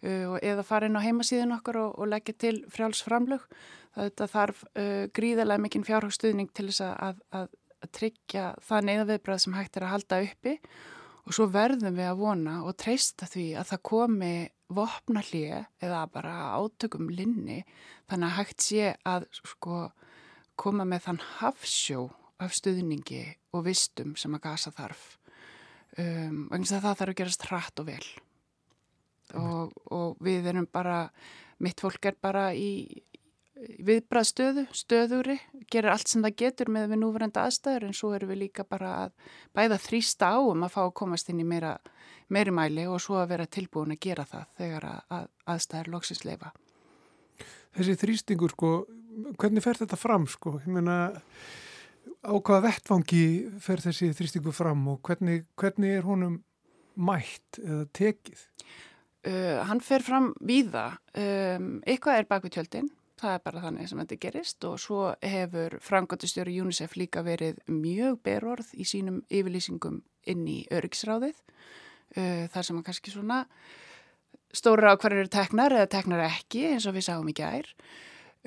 uh, 0.05 0.37
eða 0.39 0.63
fara 0.63 0.87
inn 0.87 0.95
á 0.95 1.03
heimasíðin 1.03 1.55
okkar 1.57 1.81
og, 1.81 1.97
og 1.99 2.11
leggja 2.13 2.37
til 2.45 2.55
frjálsframlög. 2.71 3.43
Það 3.97 4.31
þarf 4.31 4.61
uh, 4.69 5.07
gríðarlega 5.15 5.65
mikinn 5.65 5.87
fjárhagstuðning 5.87 6.53
til 6.55 6.69
þess 6.69 6.85
að, 6.85 7.19
að, 7.41 7.51
að 7.83 7.91
tryggja 7.97 8.45
það 8.63 8.87
neyðaviðbrað 8.89 9.43
sem 9.43 9.57
hægt 9.57 9.79
er 9.79 9.87
að 9.87 9.93
halda 9.95 10.21
uppi 10.27 10.55
og 11.25 11.35
svo 11.35 11.49
verðum 11.51 11.97
við 11.97 12.07
að 12.09 12.21
vona 12.21 12.55
og 12.65 12.77
treysta 12.79 13.27
því 13.29 13.49
að 13.59 13.73
það 13.73 13.83
komi 13.91 14.33
vopnallið 14.69 15.65
eða 15.81 16.03
bara 16.13 16.35
átökum 16.59 17.09
linni 17.09 17.63
þannig 18.09 18.27
að 18.27 18.37
hægt 18.37 18.65
sé 18.65 18.93
að 19.07 19.25
sko, 19.33 19.89
koma 20.59 20.85
með 20.85 21.05
þann 21.07 21.21
hafsjó 21.39 22.07
af 22.39 22.55
stuðningi 22.55 23.23
og 23.55 23.65
vistum 23.67 24.15
sem 24.19 24.35
að 24.37 24.45
gasa 24.45 24.71
þarf. 24.75 25.05
Um, 25.99 26.47
vegna 26.51 26.79
það 26.79 26.99
þarf 27.01 27.11
að 27.11 27.17
gerast 27.19 27.45
hratt 27.49 27.81
og 27.81 27.89
vel. 27.89 28.05
Og, 29.39 29.73
og 29.93 30.21
við 30.25 30.47
erum 30.51 30.69
bara 30.71 31.03
mitt 31.61 31.81
fólk 31.81 32.07
er 32.09 32.17
bara 32.21 32.49
í 32.55 33.01
viðbraðstöðu, 33.85 34.65
stöðuri 34.75 35.35
gerir 35.71 35.91
allt 35.93 36.07
sem 36.11 36.23
það 36.23 36.37
getur 36.43 36.71
með 36.71 36.93
við 36.93 37.01
núverenda 37.01 37.43
aðstæður 37.47 37.89
en 37.89 37.97
svo 37.97 38.13
erum 38.15 38.31
við 38.31 38.41
líka 38.45 38.65
bara 38.67 38.91
að 39.05 39.13
bæða 39.57 39.79
þrýsta 39.83 40.31
á 40.31 40.39
um 40.39 40.63
að 40.63 40.73
fá 40.75 40.81
að 40.85 40.95
komast 41.01 41.31
inn 41.31 41.41
í 41.43 41.47
meira 41.47 41.77
meiri 42.29 42.53
mæli 42.53 42.85
og 42.89 43.01
svo 43.01 43.17
að 43.19 43.31
vera 43.33 43.47
tilbúin 43.49 43.95
að 43.95 44.01
gera 44.05 44.25
það 44.29 44.51
þegar 44.59 44.89
að, 44.89 44.99
að 45.17 45.25
aðstæðar 45.53 45.91
loksins 45.95 46.25
leifa. 46.27 46.51
Þessi 47.77 47.95
þrýstingur 48.01 48.53
sko, 48.53 48.73
hvernig 49.41 49.65
fer 49.65 49.79
þetta 49.81 49.99
fram 49.99 50.27
sko? 50.29 50.57
Ég 50.63 50.69
meina, 50.73 50.99
á 52.25 52.33
hvaða 52.33 52.65
vettfangi 52.67 53.23
fer 53.63 53.81
þessi 53.83 54.11
þrýstingu 54.17 54.53
fram 54.55 54.85
og 54.93 55.01
hvernig, 55.05 55.45
hvernig 55.59 55.97
er 55.97 56.07
honum 56.07 56.39
mætt 56.99 57.59
eða 57.63 57.83
tekið? 57.95 58.45
Uh, 59.27 59.59
hann 59.67 59.81
fer 59.83 60.03
fram 60.05 60.31
víða. 60.39 60.93
Um, 61.17 61.79
eitthvað 61.83 62.21
er 62.21 62.29
bak 62.29 62.45
við 62.45 62.55
tjöldin, 62.55 62.89
það 63.19 63.35
er 63.35 63.43
bara 63.45 63.63
þannig 63.65 63.89
sem 63.89 64.01
þetta 64.01 64.19
gerist 64.23 64.65
og 64.69 64.79
svo 64.81 65.01
hefur 65.21 65.77
framgöndustjóri 65.85 66.55
UNICEF 66.63 66.95
líka 66.99 67.23
verið 67.25 67.59
mjög 67.71 68.19
berorð 68.25 68.71
í 68.73 68.87
sínum 68.87 69.21
yfirlýsingum 69.27 70.01
inn 70.29 70.47
í 70.49 70.59
öryggsráðið. 70.73 71.37
Uh, 72.15 72.47
þar 72.49 72.65
sem 72.65 72.77
hann 72.77 72.85
kannski 72.87 73.13
svona 73.13 73.43
stóra 74.55 74.95
á 74.95 74.99
hverju 74.99 75.23
eru 75.23 75.31
teknar 75.31 75.75
eða 75.75 75.91
teknar 75.93 76.23
ekki 76.25 76.65
eins 76.71 76.87
og 76.89 76.95
við 76.97 77.05
sáum 77.09 77.29
í 77.29 77.35
gær. 77.37 77.69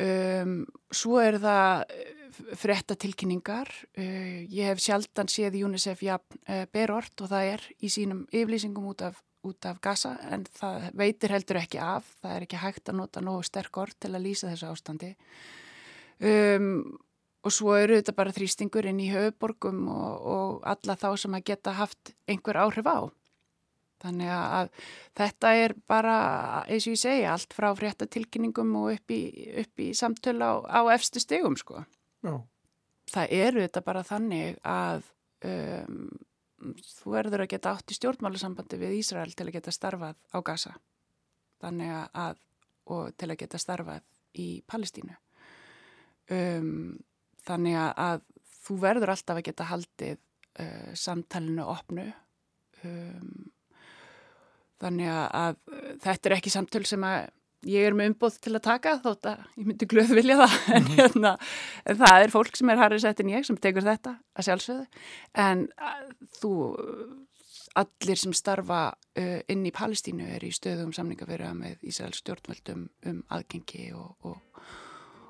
Um, 0.03 0.62
svo 0.91 1.18
er 1.20 1.37
það 1.43 1.85
frétta 2.59 2.97
tilkynningar. 2.99 3.68
Uh, 3.99 4.43
ég 4.49 4.73
hef 4.73 4.83
sjaldan 4.83 5.31
séð 5.31 5.61
UNICEF 5.62 6.03
ja, 6.07 6.18
uh, 6.18 6.64
berort 6.73 7.23
og 7.23 7.31
það 7.33 7.53
er 7.55 7.66
í 7.79 7.93
sínum 7.93 8.25
yflýsingum 8.33 8.89
út 8.91 9.05
af, 9.07 9.20
út 9.47 9.66
af 9.66 9.80
gasa 9.82 10.14
en 10.30 10.45
það 10.59 10.90
veitir 10.99 11.34
heldur 11.34 11.61
ekki 11.62 11.80
af. 11.82 12.09
Það 12.22 12.36
er 12.36 12.47
ekki 12.47 12.61
hægt 12.62 12.90
að 12.90 12.99
nota 13.01 13.22
nógu 13.24 13.47
sterk 13.47 13.80
orð 13.82 13.97
til 14.03 14.12
að 14.12 14.24
lýsa 14.26 14.51
þessu 14.53 14.70
ástandi. 14.70 15.14
Um, 16.22 16.68
og 17.43 17.55
svo 17.55 17.74
eru 17.74 17.99
þetta 17.99 18.14
bara 18.14 18.34
þrýstingur 18.34 18.86
inn 18.86 19.01
í 19.03 19.11
höfuborgum 19.11 19.82
og, 19.90 20.28
og 20.34 20.53
alla 20.70 20.95
þá 20.99 21.09
sem 21.18 21.34
að 21.34 21.49
geta 21.51 21.74
haft 21.74 22.14
einhver 22.30 22.61
áhrif 22.62 22.86
á. 22.86 23.11
Þannig 24.03 24.30
að 24.34 24.70
þetta 25.18 25.51
er 25.62 25.74
bara, 25.90 26.16
eins 26.66 26.86
og 26.88 26.97
ég 26.97 27.03
segja, 27.03 27.34
allt 27.34 27.55
frá 27.55 27.68
fréttatilkynningum 27.78 28.72
og 28.80 28.88
upp 28.97 29.14
í, 29.14 29.20
upp 29.62 29.82
í 29.82 29.93
samtölu 29.95 30.43
á, 30.43 30.55
á 30.66 30.80
efstu 30.95 31.22
stegum, 31.22 31.59
sko. 31.59 31.84
Já. 32.26 32.34
Það 33.12 33.34
eru 33.38 33.62
þetta 33.62 33.82
bara 33.86 34.03
þannig 34.07 34.59
að 34.66 35.07
um, 35.47 36.11
þú 36.63 37.15
verður 37.17 37.45
að 37.45 37.53
geta 37.55 37.75
átt 37.75 37.93
í 37.93 37.99
stjórnmálusambandi 37.99 38.81
við 38.81 38.99
Ísrael 39.01 39.33
til 39.35 39.49
að 39.49 39.57
geta 39.59 39.75
starfað 39.75 40.19
á 40.33 40.39
Gaza. 40.47 40.75
Þannig 41.63 41.95
að, 42.25 42.43
og 42.91 43.15
til 43.19 43.31
að 43.31 43.41
geta 43.45 43.61
starfað 43.63 44.05
í 44.43 44.49
Palestínu. 44.71 45.17
Um, 46.33 46.99
þannig 47.45 47.79
að 47.79 48.23
þú 48.63 48.79
verður 48.83 49.15
alltaf 49.15 49.41
að 49.41 49.49
geta 49.51 49.71
haldið 49.71 50.19
uh, 50.19 50.93
samtalenu 50.99 51.67
opnu. 51.67 52.07
Um, 52.83 53.53
Þannig 54.83 55.13
að 55.15 55.59
þetta 56.03 56.29
er 56.29 56.35
ekki 56.37 56.51
samtöl 56.51 56.83
sem 56.89 57.05
að 57.07 57.29
ég 57.69 57.87
er 57.87 57.97
með 57.97 58.13
umboð 58.13 58.39
til 58.43 58.55
að 58.57 58.65
taka 58.67 58.97
þótt 59.03 59.29
að 59.33 59.43
ég 59.61 59.67
myndi 59.69 59.89
glöð 59.91 60.15
vilja 60.19 60.39
það 60.43 60.55
en, 60.77 60.89
hérna, 60.97 61.35
en 61.87 62.01
það 62.05 62.27
er 62.27 62.35
fólk 62.35 62.59
sem 62.59 62.73
er 62.73 62.81
harrið 62.83 63.05
sett 63.05 63.23
en 63.23 63.35
ég 63.35 63.49
sem 63.49 63.59
tekur 63.61 63.87
þetta 63.87 64.17
að 64.35 64.49
sjálfsögðu 64.49 65.05
en 65.45 65.67
að, 65.91 66.09
þú 66.41 66.55
allir 67.79 68.21
sem 68.21 68.35
starfa 68.37 68.81
uh, 68.93 69.41
inn 69.53 69.67
í 69.67 69.75
Palestínu 69.75 70.29
er 70.37 70.45
í 70.45 70.53
stöðum 70.55 70.93
samningaverða 70.97 71.53
með 71.57 71.85
Ísraels 71.89 72.21
stjórnvöldum 72.23 72.87
um 73.09 73.21
aðgengi 73.33 73.91
og, 73.97 74.17
og, 74.29 74.65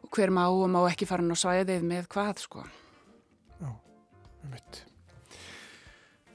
og 0.02 0.16
hver 0.16 0.32
má 0.34 0.44
og 0.48 0.66
má 0.72 0.80
ekki 0.88 1.08
fara 1.08 1.24
ná 1.24 1.36
svæðið 1.38 1.86
með 1.86 2.08
hvað 2.12 2.42
sko. 2.42 2.64
Já, 3.60 3.68
um 3.70 4.54
mitt. 4.54 4.82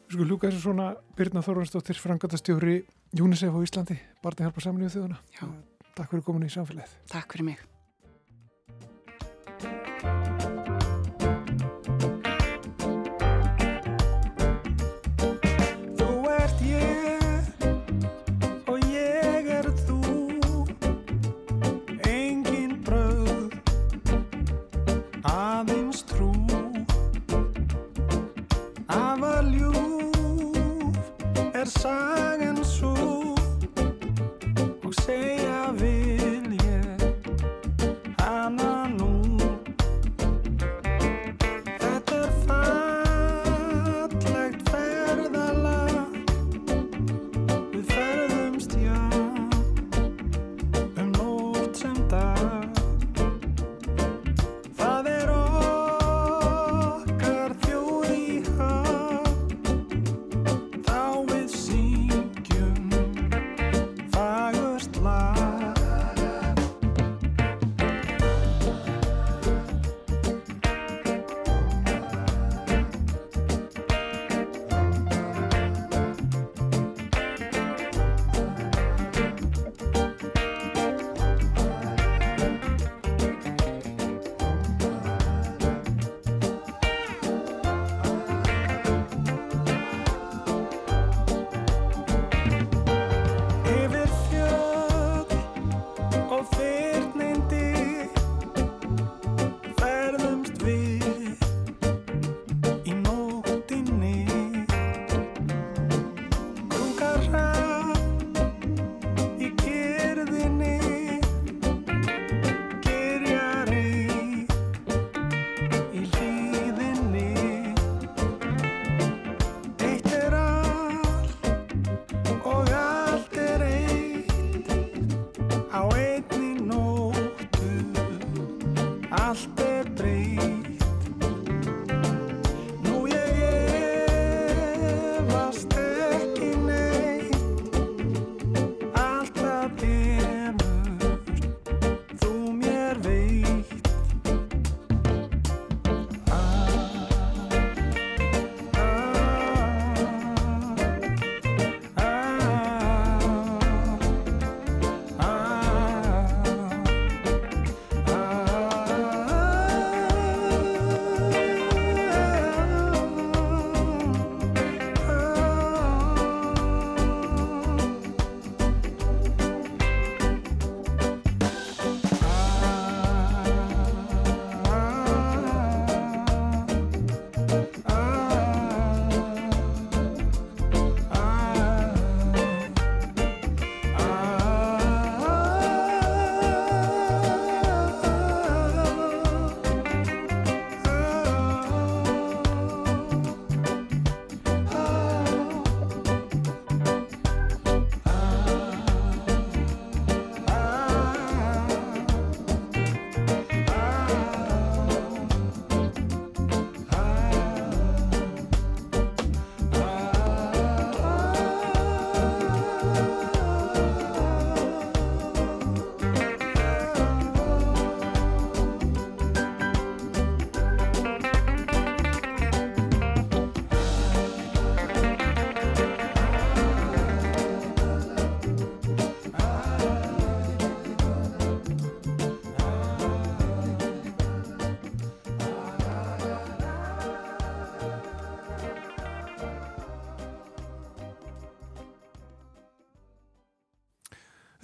Skulum 0.08 0.30
ljúka 0.32 0.48
þessu 0.48 0.70
svona 0.70 0.94
Birna 1.18 1.44
Þorvarsdóttir, 1.44 2.00
frangatastjóri 2.00 2.78
UNICEF 3.20 3.56
á 3.56 3.60
Íslandi, 3.64 3.98
barni 4.24 4.48
hjálpa 4.48 4.64
samlíðu 4.64 4.94
þjóðuna. 4.96 5.20
Já. 5.36 5.50
Takk 5.98 6.14
fyrir 6.14 6.28
komin 6.28 6.46
í 6.46 6.54
samfélagið. 6.54 6.94
Takk 7.10 7.34
fyrir 7.34 7.48
mig. 7.48 7.62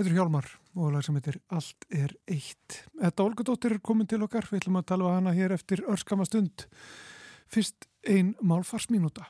Þetta 0.03 0.11
er 0.11 0.17
Hjálmar 0.19 0.47
og 0.75 0.89
lag 0.91 1.03
sem 1.05 1.15
heitir 1.15 1.35
Allt 1.55 1.85
er 1.95 2.11
eitt. 2.27 2.73
Þetta 2.99 3.23
Olgadóttir 3.23 3.71
er 3.71 3.79
komin 3.79 4.07
til 4.11 4.17
okkar, 4.25 4.43
við 4.51 4.59
ætlum 4.59 4.81
að 4.81 4.87
tala 4.89 5.05
um 5.07 5.13
hana 5.15 5.31
hér 5.31 5.53
eftir 5.55 5.79
örskama 5.87 6.25
stund. 6.27 6.65
Fyrst 7.47 7.87
ein 8.03 8.33
málfarsminúta. 8.43 9.29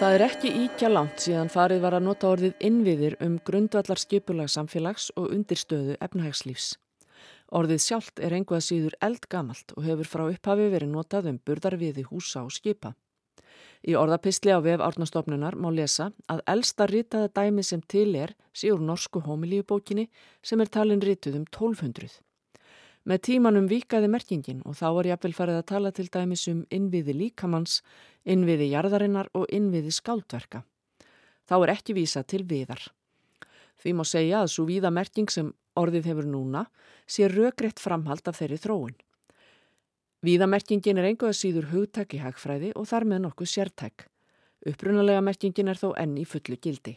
Það 0.00 0.16
er 0.16 0.24
ekki 0.26 0.50
íkja 0.64 0.90
langt 0.90 1.22
síðan 1.22 1.52
farið 1.54 1.86
var 1.86 1.94
að 2.00 2.08
nota 2.08 2.32
orðið 2.32 2.58
innviðir 2.58 3.14
um 3.22 3.38
grundvallar 3.46 4.02
skipulag 4.02 4.50
samfélags 4.50 5.12
og 5.14 5.30
undirstöðu 5.30 5.94
efnahagslífs. 6.02 6.72
Orðið 7.54 7.82
sjálft 7.82 8.20
er 8.20 8.34
einhvað 8.34 8.64
síður 8.66 8.96
eldgamalt 9.06 9.74
og 9.76 9.84
hefur 9.86 10.08
frá 10.10 10.24
upphafi 10.26 10.70
verið 10.72 10.90
notað 10.90 11.28
um 11.30 11.40
burðarviði 11.46 12.06
húsa 12.10 12.42
og 12.42 12.54
skipa. 12.54 12.94
Í 13.86 13.94
orðapistli 13.94 14.50
á 14.50 14.58
vef 14.64 14.82
árnastofnunar 14.82 15.54
má 15.54 15.68
lesa 15.70 16.10
að 16.32 16.42
elsta 16.50 16.88
ritaða 16.90 17.30
dæmi 17.38 17.62
sem 17.62 17.82
til 17.86 18.16
er 18.18 18.34
síður 18.50 18.82
norsku 18.82 19.22
homilíubókinni 19.22 20.08
sem 20.42 20.60
er 20.60 20.72
talin 20.72 21.02
rituð 21.02 21.38
um 21.38 21.44
1200. 21.46 22.18
Með 23.06 23.22
tímanum 23.28 23.68
vikaði 23.70 24.10
merkingin 24.10 24.64
og 24.66 24.74
þá 24.80 24.88
er 24.90 25.12
jafnvel 25.12 25.34
farið 25.38 25.60
að 25.60 25.68
tala 25.70 25.92
til 25.94 26.08
dæmis 26.10 26.48
um 26.50 26.64
innviði 26.74 27.14
líkamanns, 27.14 27.78
innviði 28.26 28.72
jarðarinnar 28.72 29.30
og 29.38 29.46
innviði 29.54 29.94
skáldverka. 29.94 30.64
Þá 31.46 31.56
er 31.60 31.76
ekki 31.76 31.94
vísa 31.94 32.24
til 32.26 32.42
viðar. 32.42 32.82
Því 33.82 33.96
má 33.96 34.04
segja 34.08 34.42
að 34.42 34.52
svo 34.54 34.66
víða 34.68 34.92
merking 34.92 35.30
sem 35.32 35.52
orðið 35.76 36.10
hefur 36.10 36.28
núna 36.30 36.64
sé 37.06 37.28
röggreitt 37.28 37.82
framhald 37.82 38.28
af 38.28 38.40
þeirri 38.40 38.58
þróun. 38.62 38.96
Víðamerkingin 40.26 40.98
er 40.98 41.10
einhverja 41.10 41.36
síður 41.36 41.68
hugtæk 41.70 42.16
í 42.16 42.22
hagfræði 42.22 42.72
og 42.74 42.88
þar 42.88 43.04
með 43.06 43.20
nokkuð 43.26 43.50
sértæk. 43.52 44.06
Upprunalega 44.66 45.22
merkingin 45.22 45.68
er 45.70 45.78
þó 45.78 45.92
enn 46.00 46.16
í 46.18 46.24
fullu 46.26 46.56
gildi. 46.56 46.96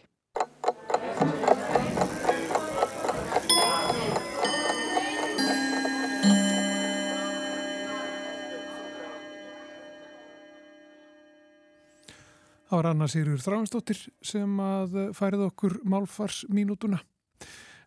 Það 12.70 12.78
var 12.78 12.88
Anna 12.92 13.06
Sýrjur 13.10 13.42
Þráinsdóttir 13.42 14.00
sem 14.22 14.60
að 14.62 14.98
færið 15.18 15.48
okkur 15.48 15.80
málfarsmínútuna. 15.90 17.00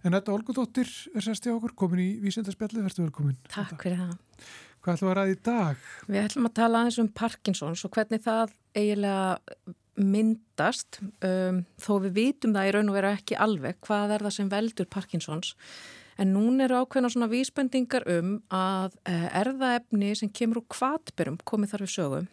En 0.02 0.16
þetta 0.16 0.32
Olgudóttir 0.34 0.88
er 1.14 1.28
í 1.30 1.52
okkur, 1.52 1.74
komin 1.78 2.02
í 2.02 2.08
vísendarspjalli, 2.24 2.82
verður 2.82 3.06
velkomin. 3.06 3.36
Takk 3.46 3.76
fyrir 3.78 4.00
það. 4.00 4.16
Hvað 4.82 4.96
ætlum 4.96 5.12
að 5.12 5.16
ræða 5.20 5.30
í 5.30 5.38
dag? 5.46 5.86
Við 6.08 6.24
ætlum 6.24 6.50
að 6.50 6.54
tala 6.58 6.80
aðeins 6.80 6.98
um 6.98 7.12
Parkinsons 7.14 7.84
og 7.86 7.94
hvernig 7.94 8.24
það 8.26 8.56
eiginlega 8.74 9.72
myndast, 10.02 10.98
um, 11.30 11.62
þó 11.78 11.92
við 12.08 12.18
vitum 12.18 12.56
það 12.56 12.66
í 12.66 12.74
raun 12.74 12.90
og 12.90 12.98
vera 12.98 13.14
ekki 13.20 13.38
alveg 13.38 13.78
hvað 13.86 14.16
er 14.16 14.26
það 14.26 14.38
sem 14.40 14.50
veldur 14.50 14.90
Parkinsons. 14.90 15.54
En 16.18 16.34
nún 16.34 16.58
eru 16.64 16.82
ákveðna 16.82 17.12
svona 17.12 17.30
vísbendingar 17.30 18.10
um 18.18 18.40
að 18.50 18.98
uh, 19.06 19.28
erðaefni 19.44 20.16
sem 20.18 20.34
kemur 20.34 20.64
úr 20.64 20.70
kvatberum 20.74 21.38
komið 21.46 21.76
þar 21.76 21.86
við 21.86 21.94
sögum 21.94 22.32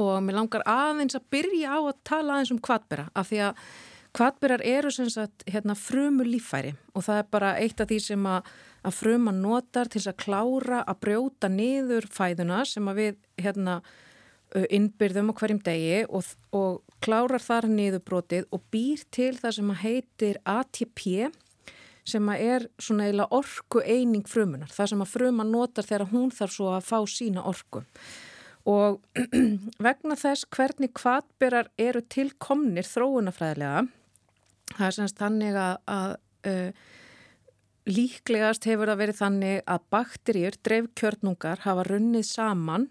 og 0.00 0.22
mér 0.24 0.38
langar 0.40 0.64
aðeins 0.68 1.16
að 1.18 1.28
byrja 1.34 1.74
á 1.74 1.80
að 1.80 1.98
tala 2.06 2.36
aðeins 2.36 2.54
um 2.54 2.62
kvatbera 2.62 3.08
af 3.14 3.30
því 3.30 3.42
að 3.48 3.66
kvatberar 4.14 4.62
eru 4.62 4.92
sem 4.94 5.10
sagt 5.10 5.42
hérna, 5.50 5.74
frumu 5.74 6.26
líffæri 6.26 6.74
og 6.94 7.06
það 7.06 7.20
er 7.20 7.28
bara 7.34 7.52
eitt 7.58 7.82
af 7.82 7.90
því 7.90 8.00
sem 8.02 8.26
að, 8.30 8.50
að 8.86 8.96
fruma 9.00 9.34
notar 9.34 9.90
til 9.90 10.02
að 10.06 10.18
klára 10.22 10.82
að 10.84 11.00
brjóta 11.02 11.50
niður 11.50 12.06
fæðuna 12.14 12.62
sem 12.68 12.90
að 12.90 13.00
við 13.00 13.22
hérna 13.42 13.80
innbyrðum 14.54 15.32
á 15.34 15.38
hverjum 15.38 15.62
degi 15.66 16.04
og, 16.06 16.28
og 16.54 16.82
klárar 17.02 17.42
þar 17.42 17.66
niðurbrotið 17.72 18.46
og 18.54 18.62
býr 18.70 19.02
til 19.14 19.32
það 19.40 19.56
sem 19.56 19.72
að 19.72 19.82
heitir 19.82 20.38
ATP 20.46 21.02
sem 22.04 22.28
að 22.28 22.44
er 22.44 22.68
svona 22.78 23.08
eiginlega 23.08 23.34
orku 23.34 23.80
eining 23.80 24.28
frumunar, 24.28 24.70
það 24.70 24.92
sem 24.92 25.02
að 25.02 25.12
fruma 25.14 25.46
notar 25.48 25.88
þegar 25.88 26.10
hún 26.12 26.30
þarf 26.34 26.54
svo 26.54 26.70
að 26.74 26.86
fá 26.86 26.98
sína 27.08 27.44
orku. 27.48 27.80
og 27.80 28.23
vegna 29.86 30.16
þess 30.16 30.48
hvernig 30.54 30.94
kvatberar 30.96 31.68
eru 31.80 32.00
tilkomnir 32.08 32.86
þróunafræðilega 32.88 33.86
það 34.74 34.86
er 34.86 34.96
semst 34.98 35.20
þannig 35.20 35.58
að, 35.60 35.74
að 35.92 36.14
uh, 36.48 36.92
líklegast 37.84 38.68
hefur 38.68 38.90
það 38.90 39.02
verið 39.02 39.18
þannig 39.20 39.58
að 39.68 39.88
bakterjur, 39.92 40.60
dreifkjörnungar 40.64 41.64
hafa 41.66 41.84
runnið 41.90 42.28
saman 42.30 42.88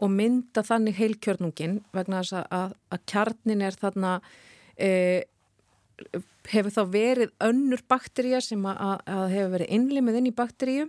og 0.00 0.14
mynda 0.14 0.64
þannig 0.64 0.96
heilkjörnungin 0.96 1.80
vegna 1.92 2.22
þess 2.22 2.46
að, 2.46 2.78
að 2.88 3.04
kjarnin 3.12 3.64
er 3.66 3.76
þarna 3.76 4.14
uh, 4.24 5.20
hefur 6.50 6.72
þá 6.72 6.82
verið 6.88 7.34
önnur 7.44 7.84
bakterja 7.88 8.40
sem 8.44 8.64
að, 8.64 9.02
að 9.04 9.26
hefur 9.34 9.52
verið 9.58 9.74
innlimið 9.76 10.20
inn 10.20 10.30
í 10.30 10.36
bakterju 10.36 10.88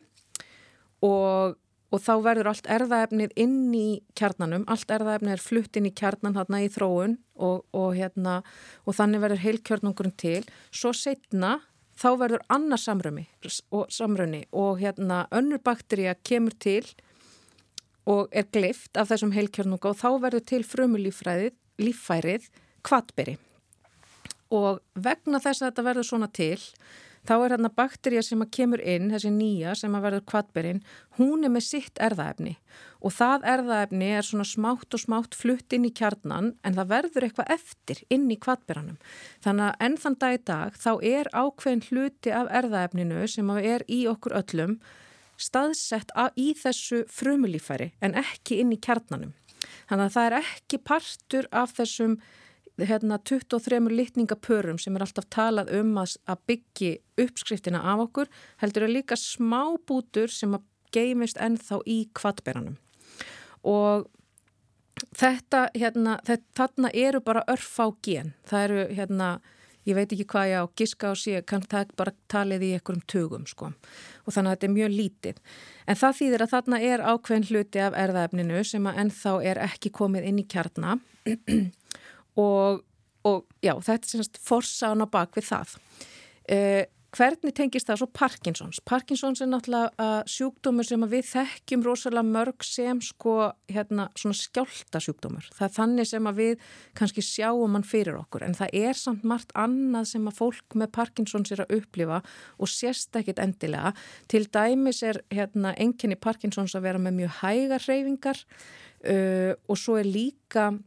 og 1.03 1.57
og 1.91 1.99
þá 1.99 2.13
verður 2.23 2.49
allt 2.51 2.69
erðaefnið 2.71 3.33
inn 3.39 3.73
í 3.75 3.87
kjarnanum, 4.17 4.63
allt 4.71 4.91
erðaefnið 4.95 5.35
er 5.35 5.43
flutt 5.43 5.77
inn 5.77 5.89
í 5.89 5.93
kjarnan 5.95 6.37
þarna 6.37 6.61
í 6.63 6.69
þróun 6.71 7.17
og, 7.35 7.65
og, 7.75 7.89
hérna, 7.97 8.39
og 8.87 8.95
þannig 8.95 9.23
verður 9.25 9.43
heilkjörnungurinn 9.45 10.15
til. 10.21 10.41
Svo 10.71 10.93
setna 10.95 11.57
þá 11.99 12.09
verður 12.21 12.45
annars 12.53 12.87
samrömi 12.87 13.27
og, 13.69 13.85
samröni 13.91 14.45
og 14.55 14.79
hérna 14.81 15.25
önnur 15.35 15.61
bakteríja 15.63 16.15
kemur 16.23 16.55
til 16.59 16.85
og 18.09 18.31
er 18.33 18.47
glift 18.49 18.97
af 18.97 19.11
þessum 19.11 19.35
heilkjörnunga 19.35 19.91
og 19.91 19.99
þá 19.99 20.09
verður 20.23 20.47
til 20.47 20.63
frumulífærið, 20.65 21.53
líffærið, 21.81 22.47
kvatberi. 22.87 23.37
Og 24.51 24.81
vegna 24.95 25.39
þess 25.43 25.61
að 25.61 25.69
þetta 25.69 25.85
verður 25.85 26.07
svona 26.07 26.31
til 26.33 26.59
þá 27.28 27.34
er 27.38 27.53
hérna 27.55 27.72
bakterja 27.76 28.24
sem 28.26 28.41
að 28.43 28.51
kemur 28.57 28.82
inn, 28.82 29.11
þessi 29.13 29.32
nýja 29.34 29.76
sem 29.78 29.93
að 29.97 30.07
verður 30.07 30.26
kvatberinn, 30.32 30.82
hún 31.19 31.45
er 31.45 31.53
með 31.53 31.67
sitt 31.67 32.01
erðaefni 32.01 32.55
og 33.01 33.13
það 33.15 33.45
erðaefni 33.49 34.09
er 34.13 34.26
svona 34.26 34.45
smátt 34.45 34.93
og 34.93 35.01
smátt 35.01 35.38
flutt 35.38 35.74
inn 35.74 35.88
í 35.89 35.93
kjarnan 35.97 36.51
en 36.61 36.78
það 36.78 36.91
verður 36.91 37.28
eitthvað 37.28 37.53
eftir 37.55 38.01
inn 38.13 38.28
í 38.30 38.38
kvatberanum. 38.41 38.99
Þannig 39.41 39.67
að 39.67 39.86
enn 39.88 39.99
þann 40.03 40.17
dag 40.22 40.36
í 40.38 40.41
dag 40.51 40.78
þá 40.78 40.91
er 41.11 41.32
ákveðin 41.34 41.86
hluti 41.89 42.34
af 42.36 42.51
erðaefninu 42.61 43.24
sem 43.30 43.53
er 43.57 43.86
í 43.89 44.03
okkur 44.11 44.38
öllum 44.41 44.78
staðsett 45.41 46.13
í 46.38 46.51
þessu 46.57 47.03
frumulífæri 47.09 47.91
en 48.05 48.17
ekki 48.22 48.61
inn 48.61 48.76
í 48.76 48.82
kjarnanum. 48.82 49.34
Þannig 49.89 50.05
að 50.05 50.15
það 50.15 50.28
er 50.28 50.38
ekki 50.41 50.82
partur 50.86 51.49
af 51.51 51.74
þessum 51.78 52.19
hérna 52.88 53.19
23 53.19 53.91
litningapörum 53.91 54.79
sem 54.82 54.95
er 54.95 55.05
alltaf 55.05 55.27
talað 55.34 55.71
um 55.79 55.93
að, 56.01 56.15
að 56.29 56.45
byggja 56.51 56.93
uppskriftina 57.25 57.84
af 57.93 58.05
okkur 58.07 58.32
heldur 58.63 58.88
er 58.88 58.95
líka 58.95 59.17
smá 59.19 59.77
bútur 59.88 60.32
sem 60.32 60.55
að 60.57 60.67
geimist 60.91 61.39
ennþá 61.39 61.82
í 61.88 61.99
kvattberanum 62.17 62.75
og 63.67 64.09
þetta 65.17 65.65
hérna 65.75 66.19
þetta, 66.27 66.45
þarna 66.57 66.91
eru 66.93 67.21
bara 67.23 67.43
örf 67.51 67.73
á 67.82 67.88
gen. 68.05 68.34
Það 68.47 68.63
eru 68.67 68.86
hérna 68.97 69.32
ég 69.88 69.97
veit 69.97 70.11
ekki 70.13 70.27
hvað 70.29 70.51
ég 70.51 70.61
á 70.61 70.65
giska 70.77 71.11
á 71.11 71.13
síðan 71.17 71.47
kann 71.49 71.65
það 71.65 71.93
bara 71.97 72.13
talið 72.29 72.65
í 72.67 72.71
einhverjum 72.77 73.05
tugum 73.09 73.45
sko. 73.49 73.71
Og 74.25 74.36
þannig 74.36 74.51
að 74.51 74.55
þetta 74.55 74.67
er 74.67 74.75
mjög 74.75 74.95
lítið. 74.97 75.41
En 75.88 75.99
það 76.01 76.17
þýðir 76.19 76.45
að 76.45 76.53
þarna 76.53 76.82
er 76.91 77.05
ákveðin 77.05 77.47
hluti 77.49 77.82
af 77.82 77.97
erðaefninu 78.03 78.63
sem 78.67 78.89
að 78.89 78.99
ennþá 79.05 79.36
er 79.51 79.61
ekki 79.65 79.93
komið 79.97 80.27
inn 80.29 80.41
í 80.43 80.47
kjarna 80.49 80.97
og, 82.39 82.82
og 83.27 83.43
já, 83.63 83.75
þetta 83.75 84.07
er 84.07 84.15
semst 84.15 84.41
forsaðan 84.45 85.05
á 85.05 85.07
bak 85.11 85.38
við 85.38 85.49
það. 85.51 85.77
Eh, 86.51 86.84
hvernig 87.11 87.53
tengist 87.55 87.89
það 87.89 87.99
svo 88.01 88.07
Parkinsons? 88.15 88.79
Parkinsons 88.88 89.41
er 89.43 89.49
náttúrulega 89.51 90.23
sjúkdómur 90.32 90.88
sem 90.88 91.03
við 91.11 91.25
þekkjum 91.27 91.84
rosalega 91.86 92.23
mörg 92.27 92.65
sem 92.65 93.01
sko 93.03 93.36
hérna 93.71 94.07
svona 94.19 94.38
skjálta 94.39 95.01
sjúkdómur. 95.03 95.49
Það 95.55 95.67
er 95.67 95.73
þannig 95.75 96.09
sem 96.09 96.29
við 96.38 96.67
kannski 96.97 97.23
sjáum 97.25 97.75
hann 97.75 97.88
fyrir 97.88 98.19
okkur 98.21 98.45
en 98.47 98.55
það 98.57 98.77
er 98.82 98.99
samt 98.99 99.25
margt 99.27 99.51
annað 99.59 100.07
sem 100.13 100.29
að 100.32 100.38
fólk 100.39 100.77
með 100.79 100.93
Parkinsons 100.99 101.51
er 101.51 101.65
að 101.65 101.75
upplifa 101.82 102.21
og 102.57 102.71
sérst 102.71 103.19
ekkit 103.19 103.43
endilega. 103.43 103.91
Til 104.32 104.45
dæmis 104.47 105.03
er 105.03 105.19
hérna 105.34 105.75
enginni 105.75 106.19
Parkinsons 106.19 106.77
að 106.79 106.88
vera 106.88 107.01
með 107.01 107.19
mjög 107.19 107.41
hægar 107.41 107.89
reyfingar 107.89 108.39
uh, 108.45 109.51
og 109.67 109.79
svo 109.79 109.99
er 109.99 110.07
líka 110.07 110.71
eh, 110.71 110.79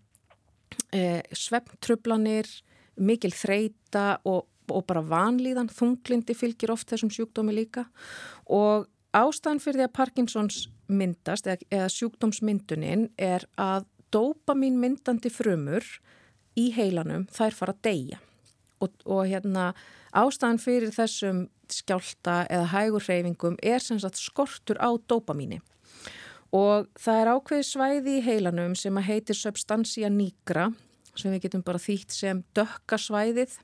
svefntrublanir, 1.35 2.49
mikil 2.95 3.33
þreita 3.35 4.19
og, 4.29 4.45
og 4.71 4.85
bara 4.89 5.03
vanlíðan, 5.05 5.71
þunglindi 5.73 6.37
fylgir 6.39 6.73
oft 6.75 6.91
þessum 6.93 7.13
sjúkdómi 7.13 7.55
líka. 7.57 7.87
Og 8.47 8.87
ástæðan 9.17 9.63
fyrir 9.63 9.83
því 9.83 9.89
að 9.89 9.97
Parkinsons 9.99 10.61
myndast 10.91 11.49
eða, 11.49 11.65
eða 11.73 11.91
sjúkdómsmyndunin 11.95 13.09
er 13.19 13.47
að 13.61 13.89
dopamin 14.15 14.79
myndandi 14.79 15.33
frumur 15.33 15.85
í 16.59 16.69
heilanum 16.77 17.27
þær 17.35 17.59
fara 17.59 17.75
að 17.75 17.85
deyja. 17.89 18.23
Og, 18.83 18.95
og 19.09 19.25
hérna 19.31 19.73
ástæðan 20.15 20.61
fyrir 20.63 20.95
þessum 20.95 21.47
skjálta 21.73 22.45
eða 22.53 22.71
hægur 22.75 23.07
reyfingum 23.09 23.57
er 23.65 23.83
sem 23.83 23.99
sagt 24.03 24.21
skortur 24.21 24.79
á 24.79 24.93
dopamíni 25.09 25.63
og 26.55 26.89
það 27.01 27.21
er 27.21 27.31
ákveði 27.35 27.69
svæði 27.69 28.17
í 28.19 28.25
heilanum 28.25 28.75
sem 28.79 28.99
að 29.01 29.09
heitir 29.11 29.39
substantia 29.39 30.11
nigra 30.13 30.69
sem 31.15 31.35
við 31.35 31.47
getum 31.47 31.65
bara 31.67 31.83
þýtt 31.83 32.15
sem 32.15 32.43
dökkasvæðið 32.57 33.59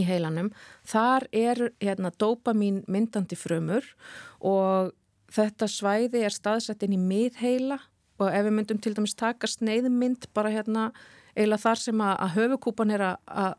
í 0.00 0.04
heilanum. 0.08 0.50
Þar 0.88 1.26
er 1.32 1.60
hérna, 1.82 2.12
dopamin 2.20 2.82
myndandi 2.88 3.36
frumur 3.36 3.86
og 4.44 4.94
þetta 5.34 5.68
svæði 5.68 6.24
er 6.24 6.34
staðsett 6.34 6.84
inn 6.86 6.96
í 6.96 7.00
miðheila 7.00 7.80
og 8.22 8.30
ef 8.30 8.46
við 8.46 8.56
myndum 8.56 8.80
til 8.80 8.94
dæmis 8.96 9.16
taka 9.18 9.48
sneiðmynd 9.50 10.28
bara 10.36 10.52
hérna 10.54 10.90
eiginlega 11.34 11.64
þar 11.64 11.80
sem 11.82 12.02
að, 12.04 12.14
að 12.14 12.34
höfukúpan 12.38 12.94
er 12.94 13.06
að, 13.08 13.56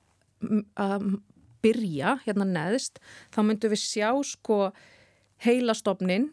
að 0.79 1.07
byrja 1.65 2.17
hérna 2.25 2.47
neðst, 2.47 3.01
þá 3.33 3.39
myndum 3.43 3.73
við 3.73 3.81
sjá 3.83 4.09
sko 4.25 4.59
heilastofnin, 5.43 6.29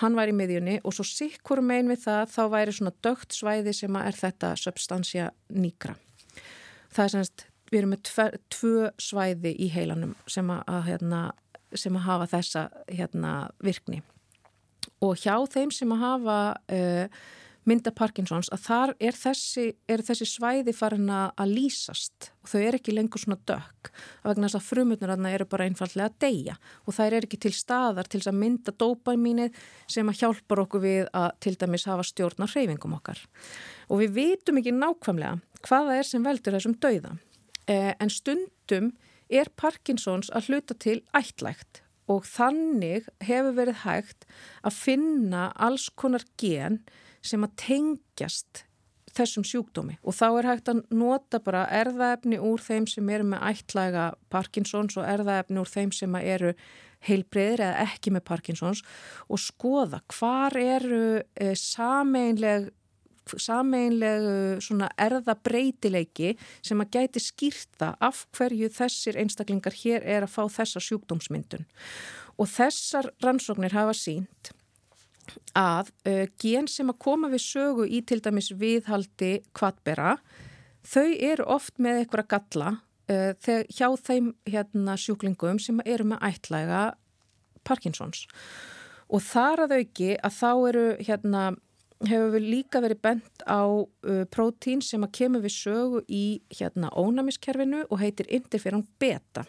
hann 0.00 0.16
var 0.18 0.30
í 0.30 0.36
miðjunni 0.36 0.78
og 0.82 0.96
svo 0.96 1.06
sikkur 1.06 1.62
megin 1.64 1.92
við 1.92 2.04
það 2.06 2.32
þá 2.34 2.42
væri 2.54 2.76
svona 2.76 2.94
dögt 3.04 3.36
svæði 3.36 3.74
sem 3.76 4.00
er 4.00 4.18
þetta 4.18 4.54
substansja 4.60 5.28
nýgra. 5.54 5.96
Það 6.94 7.04
er 7.04 7.14
semst, 7.16 7.46
við 7.70 7.80
erum 7.80 7.94
með 7.94 8.02
tver, 8.10 8.40
tvö 8.54 8.90
svæði 9.02 9.54
í 9.58 9.70
heilanum 9.74 10.16
sem 10.30 10.50
að, 10.54 10.82
hérna, 10.88 11.22
sem 11.74 11.96
að 11.98 12.06
hafa 12.08 12.30
þessa 12.36 12.66
hérna, 12.88 13.36
virkni 13.64 14.02
og 15.04 15.18
hjá 15.20 15.36
þeim 15.50 15.72
sem 15.74 15.92
að 15.94 16.04
hafa 16.04 16.38
uh, 16.72 17.24
mynda 17.68 17.92
Parkinsons 17.96 18.50
að 18.52 18.62
þar 18.66 18.92
er 19.00 19.16
þessi, 19.16 19.66
er 19.88 20.02
þessi 20.04 20.26
svæði 20.28 20.74
farin 20.76 21.10
að 21.10 21.52
lýsast 21.52 22.30
og 22.44 22.50
þau 22.52 22.58
er 22.60 22.78
ekki 22.78 22.94
lengur 22.94 23.22
svona 23.22 23.38
dökk 23.48 23.90
af 23.90 24.28
vegna 24.30 24.48
þess 24.48 24.58
að 24.58 24.66
frumutnur 24.68 25.14
eru 25.30 25.46
bara 25.48 25.68
einfallega 25.68 26.10
að 26.10 26.18
deyja 26.24 26.56
og 26.84 26.96
það 26.96 27.16
er 27.18 27.28
ekki 27.28 27.40
til 27.44 27.54
staðar 27.56 28.10
til 28.10 28.20
að 28.24 28.40
mynda 28.40 28.74
dópamínið 28.84 29.62
sem 29.96 30.10
að 30.10 30.20
hjálpar 30.20 30.64
okkur 30.64 30.84
við 30.84 31.08
að 31.12 31.30
til 31.46 31.54
dæmis 31.60 31.86
hafa 31.88 32.04
stjórn 32.06 32.44
á 32.44 32.52
hreyfingum 32.52 32.98
okkar. 32.98 33.20
Og 33.88 34.04
við 34.04 34.18
vitum 34.18 34.60
ekki 34.60 34.74
nákvæmlega 34.76 35.40
hvaða 35.64 35.96
er 35.98 36.08
sem 36.08 36.24
veldur 36.24 36.56
þessum 36.56 36.76
dauða 36.80 37.16
eh, 37.68 37.94
en 37.96 38.12
stundum 38.12 38.92
er 39.32 39.48
Parkinsons 39.56 40.30
að 40.34 40.50
hluta 40.50 40.76
til 40.76 41.00
ættlægt 41.16 41.80
og 42.10 42.26
þannig 42.28 43.08
hefur 43.24 43.56
verið 43.56 43.80
hægt 43.84 44.26
að 44.60 44.76
finna 44.76 45.46
alls 45.56 45.88
konar 45.96 46.24
gen 46.40 46.82
sem 47.24 47.44
að 47.46 47.56
tengjast 47.60 48.64
þessum 49.14 49.44
sjúkdómi. 49.46 49.98
Og 50.02 50.16
þá 50.16 50.26
er 50.28 50.48
hægt 50.50 50.70
að 50.72 50.82
nota 50.94 51.40
bara 51.42 51.66
erðaefni 51.72 52.40
úr 52.42 52.62
þeim 52.62 52.88
sem 52.90 53.10
eru 53.14 53.26
með 53.30 53.44
ættlæga 53.50 54.06
Parkinsons 54.32 54.98
og 54.98 55.06
erðaefni 55.08 55.60
úr 55.62 55.70
þeim 55.70 55.92
sem 55.94 56.16
eru 56.20 56.54
heilbreyðir 57.04 57.66
eða 57.68 57.84
ekki 57.84 58.14
með 58.14 58.26
Parkinsons. 58.30 58.82
Og 59.28 59.42
skoða 59.42 60.02
hvar 60.16 60.56
eru 60.58 61.04
e, 61.20 61.52
sameinleg 61.58 62.72
sameinlegu 63.40 64.60
erðabreitileiki 65.00 66.34
sem 66.60 66.82
að 66.82 66.90
gæti 66.98 67.22
skýrta 67.24 67.94
af 68.04 68.26
hverju 68.36 68.68
þessir 68.68 69.16
einstaklingar 69.22 69.72
hér 69.80 70.04
er 70.04 70.26
að 70.26 70.34
fá 70.34 70.42
þessa 70.58 70.82
sjúkdómsmyndun. 70.84 71.64
Og 72.36 72.50
þessar 72.52 73.08
rannsóknir 73.24 73.72
hafa 73.72 73.94
sínt 73.96 74.52
að 75.58 75.90
uh, 76.08 76.24
gen 76.40 76.68
sem 76.70 76.90
að 76.90 77.00
koma 77.06 77.30
við 77.32 77.44
sögu 77.46 77.86
í 77.86 78.02
til 78.06 78.20
dæmis 78.24 78.52
viðhaldi 78.58 79.38
kvattbera 79.56 80.16
þau 80.84 81.08
eru 81.12 81.46
oft 81.56 81.78
með 81.82 82.02
eitthvað 82.02 82.30
galla 82.34 82.70
uh, 82.74 83.32
þegar, 83.40 83.66
hjá 83.70 83.88
þeim 84.08 84.30
hérna, 84.48 84.96
sjúklingum 85.00 85.60
sem 85.62 85.82
eru 85.84 86.08
með 86.12 86.24
ætlæga 86.30 86.84
Parkinsons. 87.64 88.26
Og 89.08 89.22
þar 89.24 89.64
að 89.66 89.78
auki 89.78 90.14
að 90.16 90.36
þá 90.36 90.50
eru 90.68 90.86
hérna 91.00 91.44
hefur 92.04 92.32
við 92.34 92.46
líka 92.50 92.80
verið 92.84 93.00
bent 93.04 93.44
á 93.48 93.64
uh, 93.64 94.24
prótín 94.32 94.82
sem 94.84 95.04
að 95.06 95.14
kemur 95.20 95.44
við 95.44 95.54
sögu 95.56 96.02
í 96.08 96.24
hérna 96.52 96.90
ónæmiskerfinu 96.92 97.84
og 97.88 98.00
heitir 98.02 98.28
interferon 98.34 98.84
beta 99.00 99.46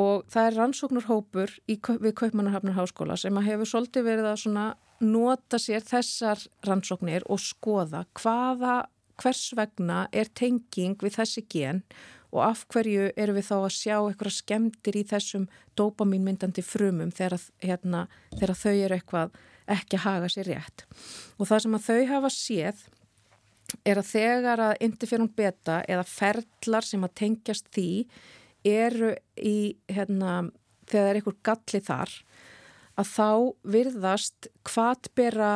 og 0.00 0.28
það 0.30 0.46
er 0.46 0.56
rannsóknarhópur 0.58 1.56
í, 1.68 1.76
við 1.76 2.14
Kaupmannarhafnar 2.20 2.78
háskóla 2.78 3.18
sem 3.20 3.36
að 3.36 3.50
hefur 3.50 3.70
svolítið 3.72 4.06
verið 4.06 4.30
að 4.30 4.70
nota 5.00 5.58
sér 5.60 5.84
þessar 5.84 6.42
rannsóknir 6.66 7.24
og 7.32 7.40
skoða 7.40 8.04
hvaða, 8.20 8.82
hvers 9.20 9.50
vegna 9.56 10.06
er 10.12 10.28
tenging 10.36 11.00
við 11.00 11.16
þessi 11.18 11.44
gen 11.48 11.82
og 12.30 12.42
af 12.46 12.64
hverju 12.70 13.10
eru 13.18 13.34
við 13.34 13.48
þá 13.48 13.56
að 13.58 13.74
sjá 13.74 13.96
eitthvað 13.98 14.36
skemmtir 14.36 14.98
í 15.00 15.04
þessum 15.10 15.48
dopamínmyndandi 15.78 16.62
frumum 16.62 17.10
þegar, 17.14 17.40
hérna, 17.64 18.04
þegar 18.36 18.58
þau 18.62 18.74
eru 18.74 18.98
eitthvað 18.98 19.38
ekki 19.70 19.98
að 19.98 20.04
haga 20.04 20.30
sér 20.30 20.50
rétt. 20.50 20.84
Og 21.38 21.48
það 21.48 21.62
sem 21.64 21.76
að 21.78 21.86
þau 21.88 22.00
hafa 22.10 22.32
séð 22.34 22.84
er 23.86 24.00
að 24.00 24.10
þegar 24.10 24.62
að 24.64 24.76
interferon 24.86 25.32
beta 25.36 25.80
eða 25.88 26.06
ferlar 26.06 26.86
sem 26.86 27.06
að 27.06 27.16
tengjast 27.22 27.70
því 27.74 27.90
eru 28.66 29.14
í, 29.36 29.76
hérna, 29.90 30.50
þegar 30.88 31.04
það 31.04 31.10
er 31.10 31.20
einhver 31.20 31.38
galli 31.46 31.82
þar, 31.86 32.14
að 33.00 33.10
þá 33.14 33.30
virðast 33.76 34.50
hvatbera, 34.68 35.52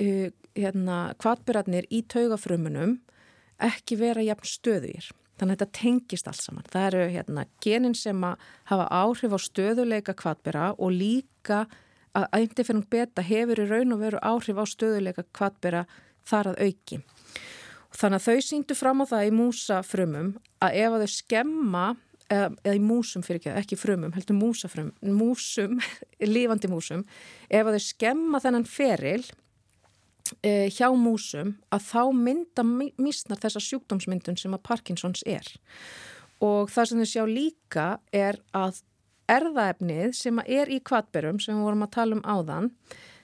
uh, 0.00 0.28
hérna, 0.58 0.98
hvatberarnir 1.20 1.88
í 1.90 2.02
taugafrumunum 2.08 2.98
ekki 3.58 3.98
vera 3.98 4.24
jafn 4.24 4.46
stöðugir. 4.46 5.10
Þannig 5.38 5.54
að 5.54 5.60
þetta 5.60 5.78
tengist 5.78 6.28
allt 6.30 6.42
saman. 6.42 6.64
Það 6.66 6.86
eru 6.88 7.02
hérna, 7.14 7.44
genin 7.62 7.94
sem 7.94 8.24
að 8.26 8.48
hafa 8.70 8.88
áhrif 8.90 9.34
á 9.34 9.38
stöðuleika 9.38 10.14
hvatbera 10.18 10.72
og 10.74 10.90
líka 10.94 11.66
að 12.16 12.44
interferon 12.46 12.86
beta 12.90 13.22
hefur 13.24 13.62
í 13.62 13.68
raun 13.68 13.94
og 13.94 14.02
veru 14.02 14.20
áhrif 14.24 14.58
á 14.58 14.64
stöðuleika 14.66 15.24
kvattbera 15.36 15.84
þar 16.28 16.52
að 16.52 16.60
auki. 16.66 17.00
Þannig 17.98 18.18
að 18.18 18.26
þau 18.26 18.44
síndu 18.44 18.76
fram 18.76 19.02
á 19.02 19.06
það 19.10 19.28
í 19.28 19.34
músafrumum 19.38 20.30
að 20.64 20.78
ef 20.82 20.96
að 20.96 21.04
þau 21.04 21.14
skemma, 21.14 21.86
eða, 22.32 22.52
eða 22.64 22.76
í 22.76 22.82
músum 22.84 23.24
fyrir 23.26 23.40
ekki, 23.40 23.52
ekki 23.62 23.78
frumum, 23.80 24.14
heldur 24.16 24.38
músafrum, 24.38 24.92
músum, 25.02 25.78
lífandi 26.34 26.70
músum, 26.70 27.04
ef 27.48 27.64
að 27.64 27.78
þau 27.78 27.84
skemma 27.86 28.42
þennan 28.44 28.68
feril 28.68 29.22
e, 30.42 30.68
hjá 30.74 30.88
músum 30.96 31.56
að 31.74 31.88
þá 31.88 32.02
mynda 32.20 32.66
mísnar 32.68 33.40
þessa 33.42 33.62
sjúkdómsmyndun 33.64 34.38
sem 34.40 34.56
að 34.56 34.64
Parkinsons 34.68 35.24
er. 35.28 35.48
Og 36.44 36.70
það 36.70 36.90
sem 36.90 37.02
þau 37.02 37.10
sjá 37.12 37.24
líka 37.26 37.88
er 38.14 38.40
að 38.56 38.82
erðaefnið 39.28 40.14
sem 40.16 40.40
er 40.46 40.70
í 40.72 40.80
kvatberum 40.80 41.40
sem 41.42 41.56
við 41.56 41.66
vorum 41.66 41.84
að 41.84 41.94
tala 41.98 42.16
um 42.16 42.24
áðan 42.24 42.70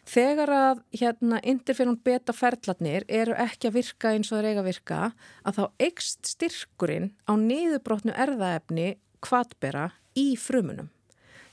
þegar 0.08 0.52
að 0.52 0.80
hérna 0.94 1.40
interferón 1.42 1.98
beta 2.04 2.34
ferðlatnir 2.36 3.06
eru 3.08 3.36
ekki 3.40 3.70
að 3.70 3.78
virka 3.78 4.12
eins 4.14 4.32
og 4.32 4.40
er 4.40 4.50
eiga 4.50 4.64
að 4.64 4.68
virka 4.70 4.98
að 5.44 5.60
þá 5.60 5.64
eikst 5.86 6.32
styrkurinn 6.34 7.12
á 7.24 7.32
niðurbrotnu 7.40 8.12
erðaefni 8.12 8.88
kvatbera 9.24 9.90
í 10.18 10.34
frumunum. 10.40 10.90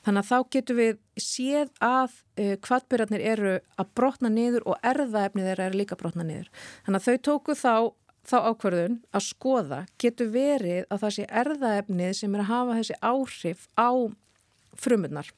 Þannig 0.01 0.23
að 0.23 0.29
þá 0.31 0.51
getur 0.55 0.77
við 0.79 0.93
séð 1.21 1.71
að 1.85 2.13
uh, 2.41 2.53
kvatberarnir 2.65 3.23
eru 3.33 3.55
að 3.77 3.89
brotna 3.97 4.31
niður 4.33 4.65
og 4.65 4.85
erðaefnið 4.91 5.49
þeirra 5.51 5.67
eru 5.69 5.81
líka 5.83 5.97
brotna 5.99 6.25
niður. 6.25 6.47
Þannig 6.87 7.01
að 7.01 7.07
þau 7.07 7.25
tóku 7.27 7.55
þá, 7.57 7.75
þá 8.25 8.37
ákverðun 8.49 8.95
að 9.13 9.27
skoða 9.27 9.83
getur 10.01 10.31
verið 10.33 10.87
að 10.89 11.03
það 11.03 11.15
sé 11.17 11.27
erðaefnið 11.43 12.15
sem 12.17 12.35
er 12.35 12.43
að 12.43 12.49
hafa 12.49 12.79
þessi 12.79 12.97
áhrif 13.11 13.67
á 13.77 13.89
frumunnar 14.81 15.29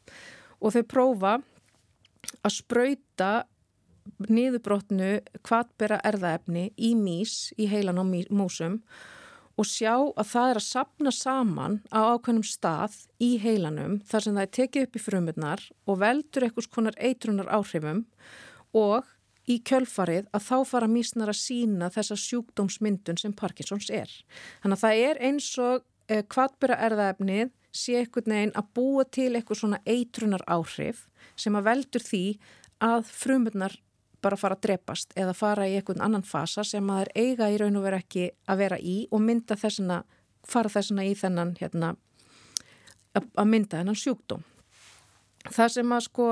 og 0.64 0.78
þau 0.78 0.84
prófa 0.88 1.34
að 2.44 2.56
spröyta 2.58 3.32
niðurbrotnu 4.28 5.18
kvatbera 5.46 6.00
erðaefni 6.04 6.70
í 6.76 6.94
mís, 7.00 7.54
í 7.56 7.70
heilan 7.72 8.02
á 8.02 8.04
músum 8.04 8.82
og 9.60 9.68
sjá 9.70 9.94
að 9.94 10.30
það 10.32 10.50
er 10.50 10.60
að 10.60 10.66
sapna 10.66 11.14
saman 11.14 11.80
á 11.94 12.18
ákveðnum 12.18 12.46
stað 12.48 12.96
í 13.22 13.36
heilanum 13.42 14.00
þar 14.10 14.26
sem 14.26 14.38
það 14.38 14.46
er 14.46 14.54
tekið 14.58 14.88
upp 14.88 14.96
í 14.98 15.04
frumurnar 15.04 15.66
og 15.86 16.00
veldur 16.02 16.48
eitthvað 16.48 16.70
konar 16.74 16.98
eitrunar 16.98 17.52
áhrifum 17.54 18.06
og 18.74 19.12
í 19.50 19.60
kjölfarið 19.68 20.30
að 20.34 20.46
þá 20.48 20.58
fara 20.68 20.90
mísnar 20.90 21.32
að 21.34 21.42
sína 21.42 21.90
þessa 21.94 22.18
sjúkdómsmyndun 22.20 23.20
sem 23.20 23.34
Parkinsons 23.36 23.90
er. 23.94 24.10
Þannig 24.64 24.78
að 24.78 24.84
það 24.86 25.02
er 25.10 25.22
eins 25.30 25.50
og 25.62 25.84
eh, 26.08 26.24
kvatbera 26.24 26.80
erðaefnið 26.88 27.52
sé 27.74 27.98
einhvern 28.00 28.36
veginn 28.36 28.56
að 28.58 28.70
búa 28.78 29.06
til 29.06 29.32
eitthvað 29.34 29.60
svona 29.60 29.82
eitrunar 29.90 30.46
áhrif 30.48 31.08
sem 31.36 31.56
að 31.56 31.68
veldur 31.70 32.04
því 32.04 32.24
að 32.84 33.10
frumurnar 33.10 33.78
bara 34.24 34.40
fara 34.40 34.56
að 34.58 34.64
drepast 34.68 35.14
eða 35.20 35.36
fara 35.36 35.68
í 35.68 35.76
einhvern 35.78 36.04
annan 36.04 36.24
fasa 36.28 36.64
sem 36.68 36.88
að 36.92 37.04
er 37.04 37.12
eiga 37.16 37.50
í 37.52 37.60
raun 37.60 37.80
og 37.80 37.86
vera 37.88 38.00
ekki 38.00 38.30
að 38.48 38.64
vera 38.64 38.80
í 38.80 38.96
og 39.12 39.24
mynda 39.24 39.58
þessuna, 39.60 40.04
fara 40.48 40.72
þessuna 40.72 41.06
í 41.08 41.14
þennan 41.20 41.56
hérna, 41.60 41.94
að 43.14 43.50
mynda 43.50 43.82
þennan 43.82 44.00
sjúkdóm. 44.00 44.46
Það 45.52 45.74
sem 45.76 45.92
að 45.92 46.06
sko, 46.08 46.28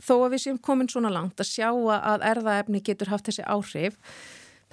þó 0.00 0.14
að 0.16 0.30
við 0.32 0.44
séum 0.46 0.60
komin 0.64 0.88
svona 0.88 1.12
langt 1.12 1.40
að 1.40 1.50
sjá 1.50 1.68
að 1.68 2.24
erðaefni 2.30 2.82
getur 2.84 3.12
haft 3.12 3.28
þessi 3.28 3.44
áhrif 3.44 4.00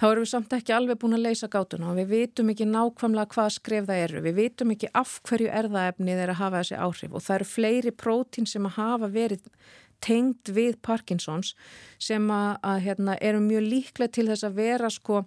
þá 0.00 0.06
erum 0.08 0.24
við 0.24 0.30
samt 0.32 0.56
ekki 0.56 0.74
alveg 0.74 0.98
búin 1.00 1.16
að 1.16 1.24
leysa 1.28 1.48
gátuna 1.50 1.92
og 1.92 2.00
við 2.00 2.10
vitum 2.10 2.50
ekki 2.52 2.66
nákvæmlega 2.70 3.30
hvað 3.34 3.54
skref 3.54 3.88
það 3.88 4.02
eru. 4.08 4.22
Við 4.24 4.36
vitum 4.40 4.74
ekki 4.74 4.90
af 5.00 5.14
hverju 5.28 5.48
erðaefnið 5.60 6.22
er 6.24 6.34
að 6.34 6.40
hafa 6.42 6.62
þessi 6.62 6.80
áhrif 6.82 7.14
og 7.14 7.24
það 7.24 7.38
eru 7.38 7.48
fleiri 7.52 7.94
prótín 8.04 8.50
sem 8.50 8.68
að 8.68 8.78
hafa 8.80 9.10
verið 9.14 9.48
tengd 10.04 10.52
við 10.52 10.78
Parkinsons 10.84 11.54
sem 12.02 12.30
að, 12.32 12.56
að 12.66 12.84
hérna, 12.88 13.18
eru 13.22 13.40
mjög 13.44 13.68
líklega 13.70 14.16
til 14.18 14.28
þess 14.28 14.46
að 14.46 14.58
vera 14.58 14.90
sko 14.92 15.24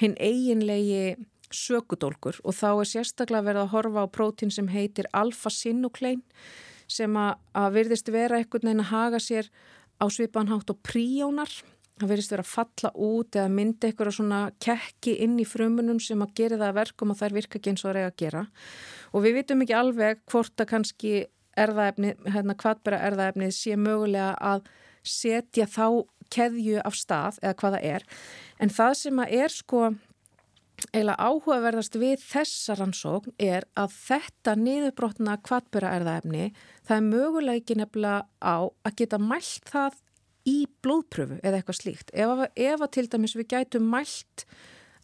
hinn 0.00 0.16
eiginlegi 0.20 1.16
sökudólkur 1.52 2.38
og 2.44 2.56
þá 2.56 2.68
er 2.72 2.88
sérstaklega 2.88 3.48
verið 3.48 3.64
að 3.66 3.72
horfa 3.74 4.04
á 4.08 4.14
prótín 4.14 4.52
sem 4.52 4.70
heitir 4.72 5.08
alfa-sinuklein 5.16 6.22
sem 6.90 7.16
að, 7.16 7.36
að 7.56 7.76
virðist 7.76 8.10
vera 8.12 8.40
einhvern 8.40 8.68
veginn 8.68 8.84
að 8.84 8.92
haga 8.92 9.20
sér 9.22 9.50
á 10.00 10.04
svipanhátt 10.12 10.72
og 10.72 10.80
príónar 10.86 11.52
það 12.02 12.12
verðist 12.12 12.34
vera 12.34 12.44
að 12.44 12.52
falla 12.52 12.92
út 13.08 13.38
eða 13.38 13.52
mynda 13.52 13.88
eitthvað 13.88 14.14
svona 14.16 14.40
kekki 14.62 15.16
inn 15.24 15.38
í 15.40 15.46
frumunum 15.48 16.00
sem 16.02 16.22
að 16.24 16.34
gera 16.40 16.60
það 16.60 16.78
verkum 16.80 17.14
og 17.14 17.20
þær 17.20 17.36
virka 17.38 17.58
ekki 17.60 17.72
eins 17.72 17.84
og 17.84 17.90
það 17.90 18.00
er 18.02 18.10
að 18.10 18.20
gera. 18.22 18.44
Og 19.12 19.26
við 19.26 19.38
vitum 19.40 19.64
ekki 19.64 19.78
alveg 19.78 20.22
hvort 20.32 20.64
að 20.64 20.70
kannski 20.74 21.14
erðaefni, 21.62 22.14
hérna 22.32 22.56
hvaðbæra 22.58 23.02
erðaefnið 23.08 23.52
sé 23.56 23.76
mögulega 23.76 24.32
að 24.40 24.70
setja 25.02 25.66
þá 25.68 25.86
keðju 26.32 26.80
af 26.86 26.96
stað 26.96 27.42
eða 27.42 27.58
hvaða 27.60 27.82
er. 27.96 28.06
En 28.62 28.72
það 28.72 28.94
sem 29.02 29.22
að 29.22 29.36
er 29.42 29.52
sko 29.52 29.82
eila 30.96 31.14
áhugaverðast 31.20 31.96
við 32.00 32.22
þessa 32.24 32.76
rannsókn 32.78 33.34
er 33.40 33.66
að 33.78 33.92
þetta 33.94 34.54
niðurbrotna 34.58 35.36
hvaðbæra 35.46 35.92
erðaefni 35.98 36.48
það 36.86 36.96
er 36.96 37.04
möguleiki 37.06 37.76
nefnilega 37.78 38.24
á 38.42 38.66
að 38.66 38.96
geta 38.98 39.20
mælt 39.22 39.70
það 39.70 40.00
í 40.48 40.58
blóðpröfu 40.84 41.38
eða 41.42 41.60
eitthvað 41.60 41.78
slíkt. 41.78 42.12
Ef, 42.14 42.46
ef 42.56 42.84
að 42.84 42.92
til 42.96 43.08
dæmis 43.12 43.36
við 43.38 43.50
gætum 43.54 43.88
mælt 43.92 44.46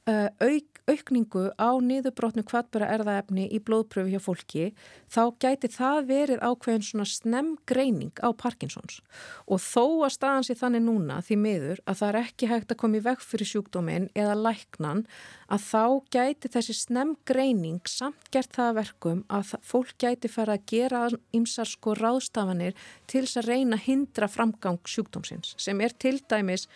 auk, 0.09 0.79
aukningu 0.89 1.43
á 1.61 1.77
niðurbrotnu 1.85 2.45
kvartbæra 2.49 2.89
erðaefni 2.95 3.45
í 3.53 3.59
blóðpröfu 3.61 4.09
hjá 4.15 4.23
fólki, 4.25 4.69
þá 5.13 5.35
gæti 5.43 5.69
það 5.75 5.99
verið 6.09 6.45
ákveðin 6.45 6.87
svona 6.87 7.09
snemgreining 7.09 8.23
á 8.25 8.33
Parkinsons. 8.33 9.03
Og 9.45 9.61
þó 9.61 10.07
að 10.07 10.15
staðan 10.17 10.47
sé 10.49 10.57
þannig 10.57 10.87
núna 10.87 11.19
því 11.25 11.39
miður 11.43 11.83
að 11.85 12.01
það 12.01 12.09
er 12.09 12.21
ekki 12.23 12.49
hægt 12.53 12.73
að 12.73 12.81
koma 12.81 13.01
í 13.01 13.05
veg 13.05 13.25
fyrir 13.25 13.51
sjúkdóminn 13.53 14.09
eða 14.17 14.39
læknan, 14.47 15.05
að 15.53 15.67
þá 15.67 15.85
gæti 16.17 16.53
þessi 16.57 16.79
snemgreining 16.79 17.85
samt 17.89 18.33
gert 18.33 18.57
það 18.57 18.81
verkum 18.81 19.23
að 19.29 19.55
fólk 19.67 19.93
gæti 20.01 20.33
fara 20.33 20.57
að 20.57 20.67
gera 20.73 21.05
ymsar 21.37 21.69
sko 21.69 21.97
ráðstafanir 21.99 22.77
til 23.09 23.27
þess 23.27 23.43
að 23.43 23.53
reyna 23.53 23.77
að 23.77 23.87
hindra 23.91 24.29
framgang 24.33 24.81
sjúkdómsins 24.89 25.55
sem 25.61 25.81
er 25.85 25.97
til 25.97 26.17
dæmis 26.29 26.69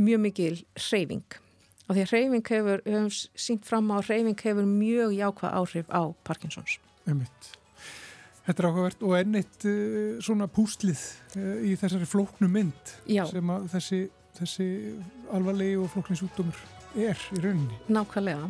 mjög 0.00 0.26
mikil 0.28 0.56
hreyfing 0.76 1.40
og 1.90 1.96
því 1.96 2.02
að 2.04 2.12
hreyfing 2.14 2.50
hefur, 2.54 2.82
við 2.86 2.94
hefum 2.94 3.40
sínt 3.44 3.64
fram 3.66 3.88
á 3.90 3.98
að 3.98 4.10
hreyfing 4.12 4.42
hefur 4.46 4.68
mjög 4.70 5.14
jákvæð 5.16 5.56
áhrif 5.58 5.88
á 5.90 6.02
Parkinsons. 6.22 6.76
Einmitt. 7.10 7.48
Þetta 8.46 8.62
er 8.62 8.68
áhugavert 8.70 9.02
og 9.06 9.16
ennitt 9.18 9.66
eh, 9.68 10.20
svona 10.22 10.46
pústlið 10.50 11.02
uh, 11.34 11.58
í 11.66 11.74
þessari 11.78 12.06
flóknu 12.08 12.48
mynd 12.50 12.94
Já. 13.10 13.24
sem 13.30 13.50
að 13.52 13.66
þessi, 13.74 14.00
þessi 14.38 14.68
alvarlegi 15.34 15.76
og 15.82 15.90
flókni 15.92 16.18
sjúkdómur 16.20 16.62
er 16.94 17.26
í 17.34 17.42
rauninni. 17.42 17.78
Nákvæmlega. 17.90 18.48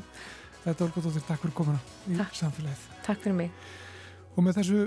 Þetta 0.61 0.77
er 0.77 0.87
orðið 0.87 1.09
þóttir 1.09 1.27
takk 1.29 1.45
fyrir 1.47 1.57
komuna 1.57 1.83
í 2.07 2.17
takk. 2.21 2.37
samfélagið. 2.37 2.87
Takk 3.09 3.23
fyrir 3.25 3.39
mig. 3.41 3.69
Og 4.37 4.45
með 4.45 4.61
þessu 4.61 4.87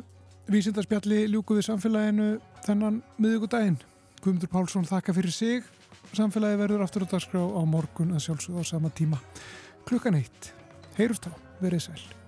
vísindarspjalli 0.54 1.24
ljúkuði 1.34 1.66
samfélaginu 1.66 2.30
þennan 2.68 3.02
miðugudaginn. 3.18 3.80
Guðmundur 4.22 4.54
Pálsson 4.54 4.88
þakka 4.88 5.18
fyrir 5.18 5.34
sig 5.36 5.66
Samfélagi 6.14 6.60
verður 6.62 6.84
aftur 6.86 7.08
á 7.10 7.12
dagskrá 7.16 7.42
á 7.42 7.62
morgun 7.66 8.14
að 8.14 8.28
sjálfsögða 8.28 8.62
á 8.62 8.66
sama 8.70 8.92
tíma. 8.94 9.18
Klukkan 9.90 10.20
eitt. 10.20 10.52
Heyrust 10.94 11.26
á. 11.26 11.34
Verið 11.58 11.88
sæl. 11.90 12.23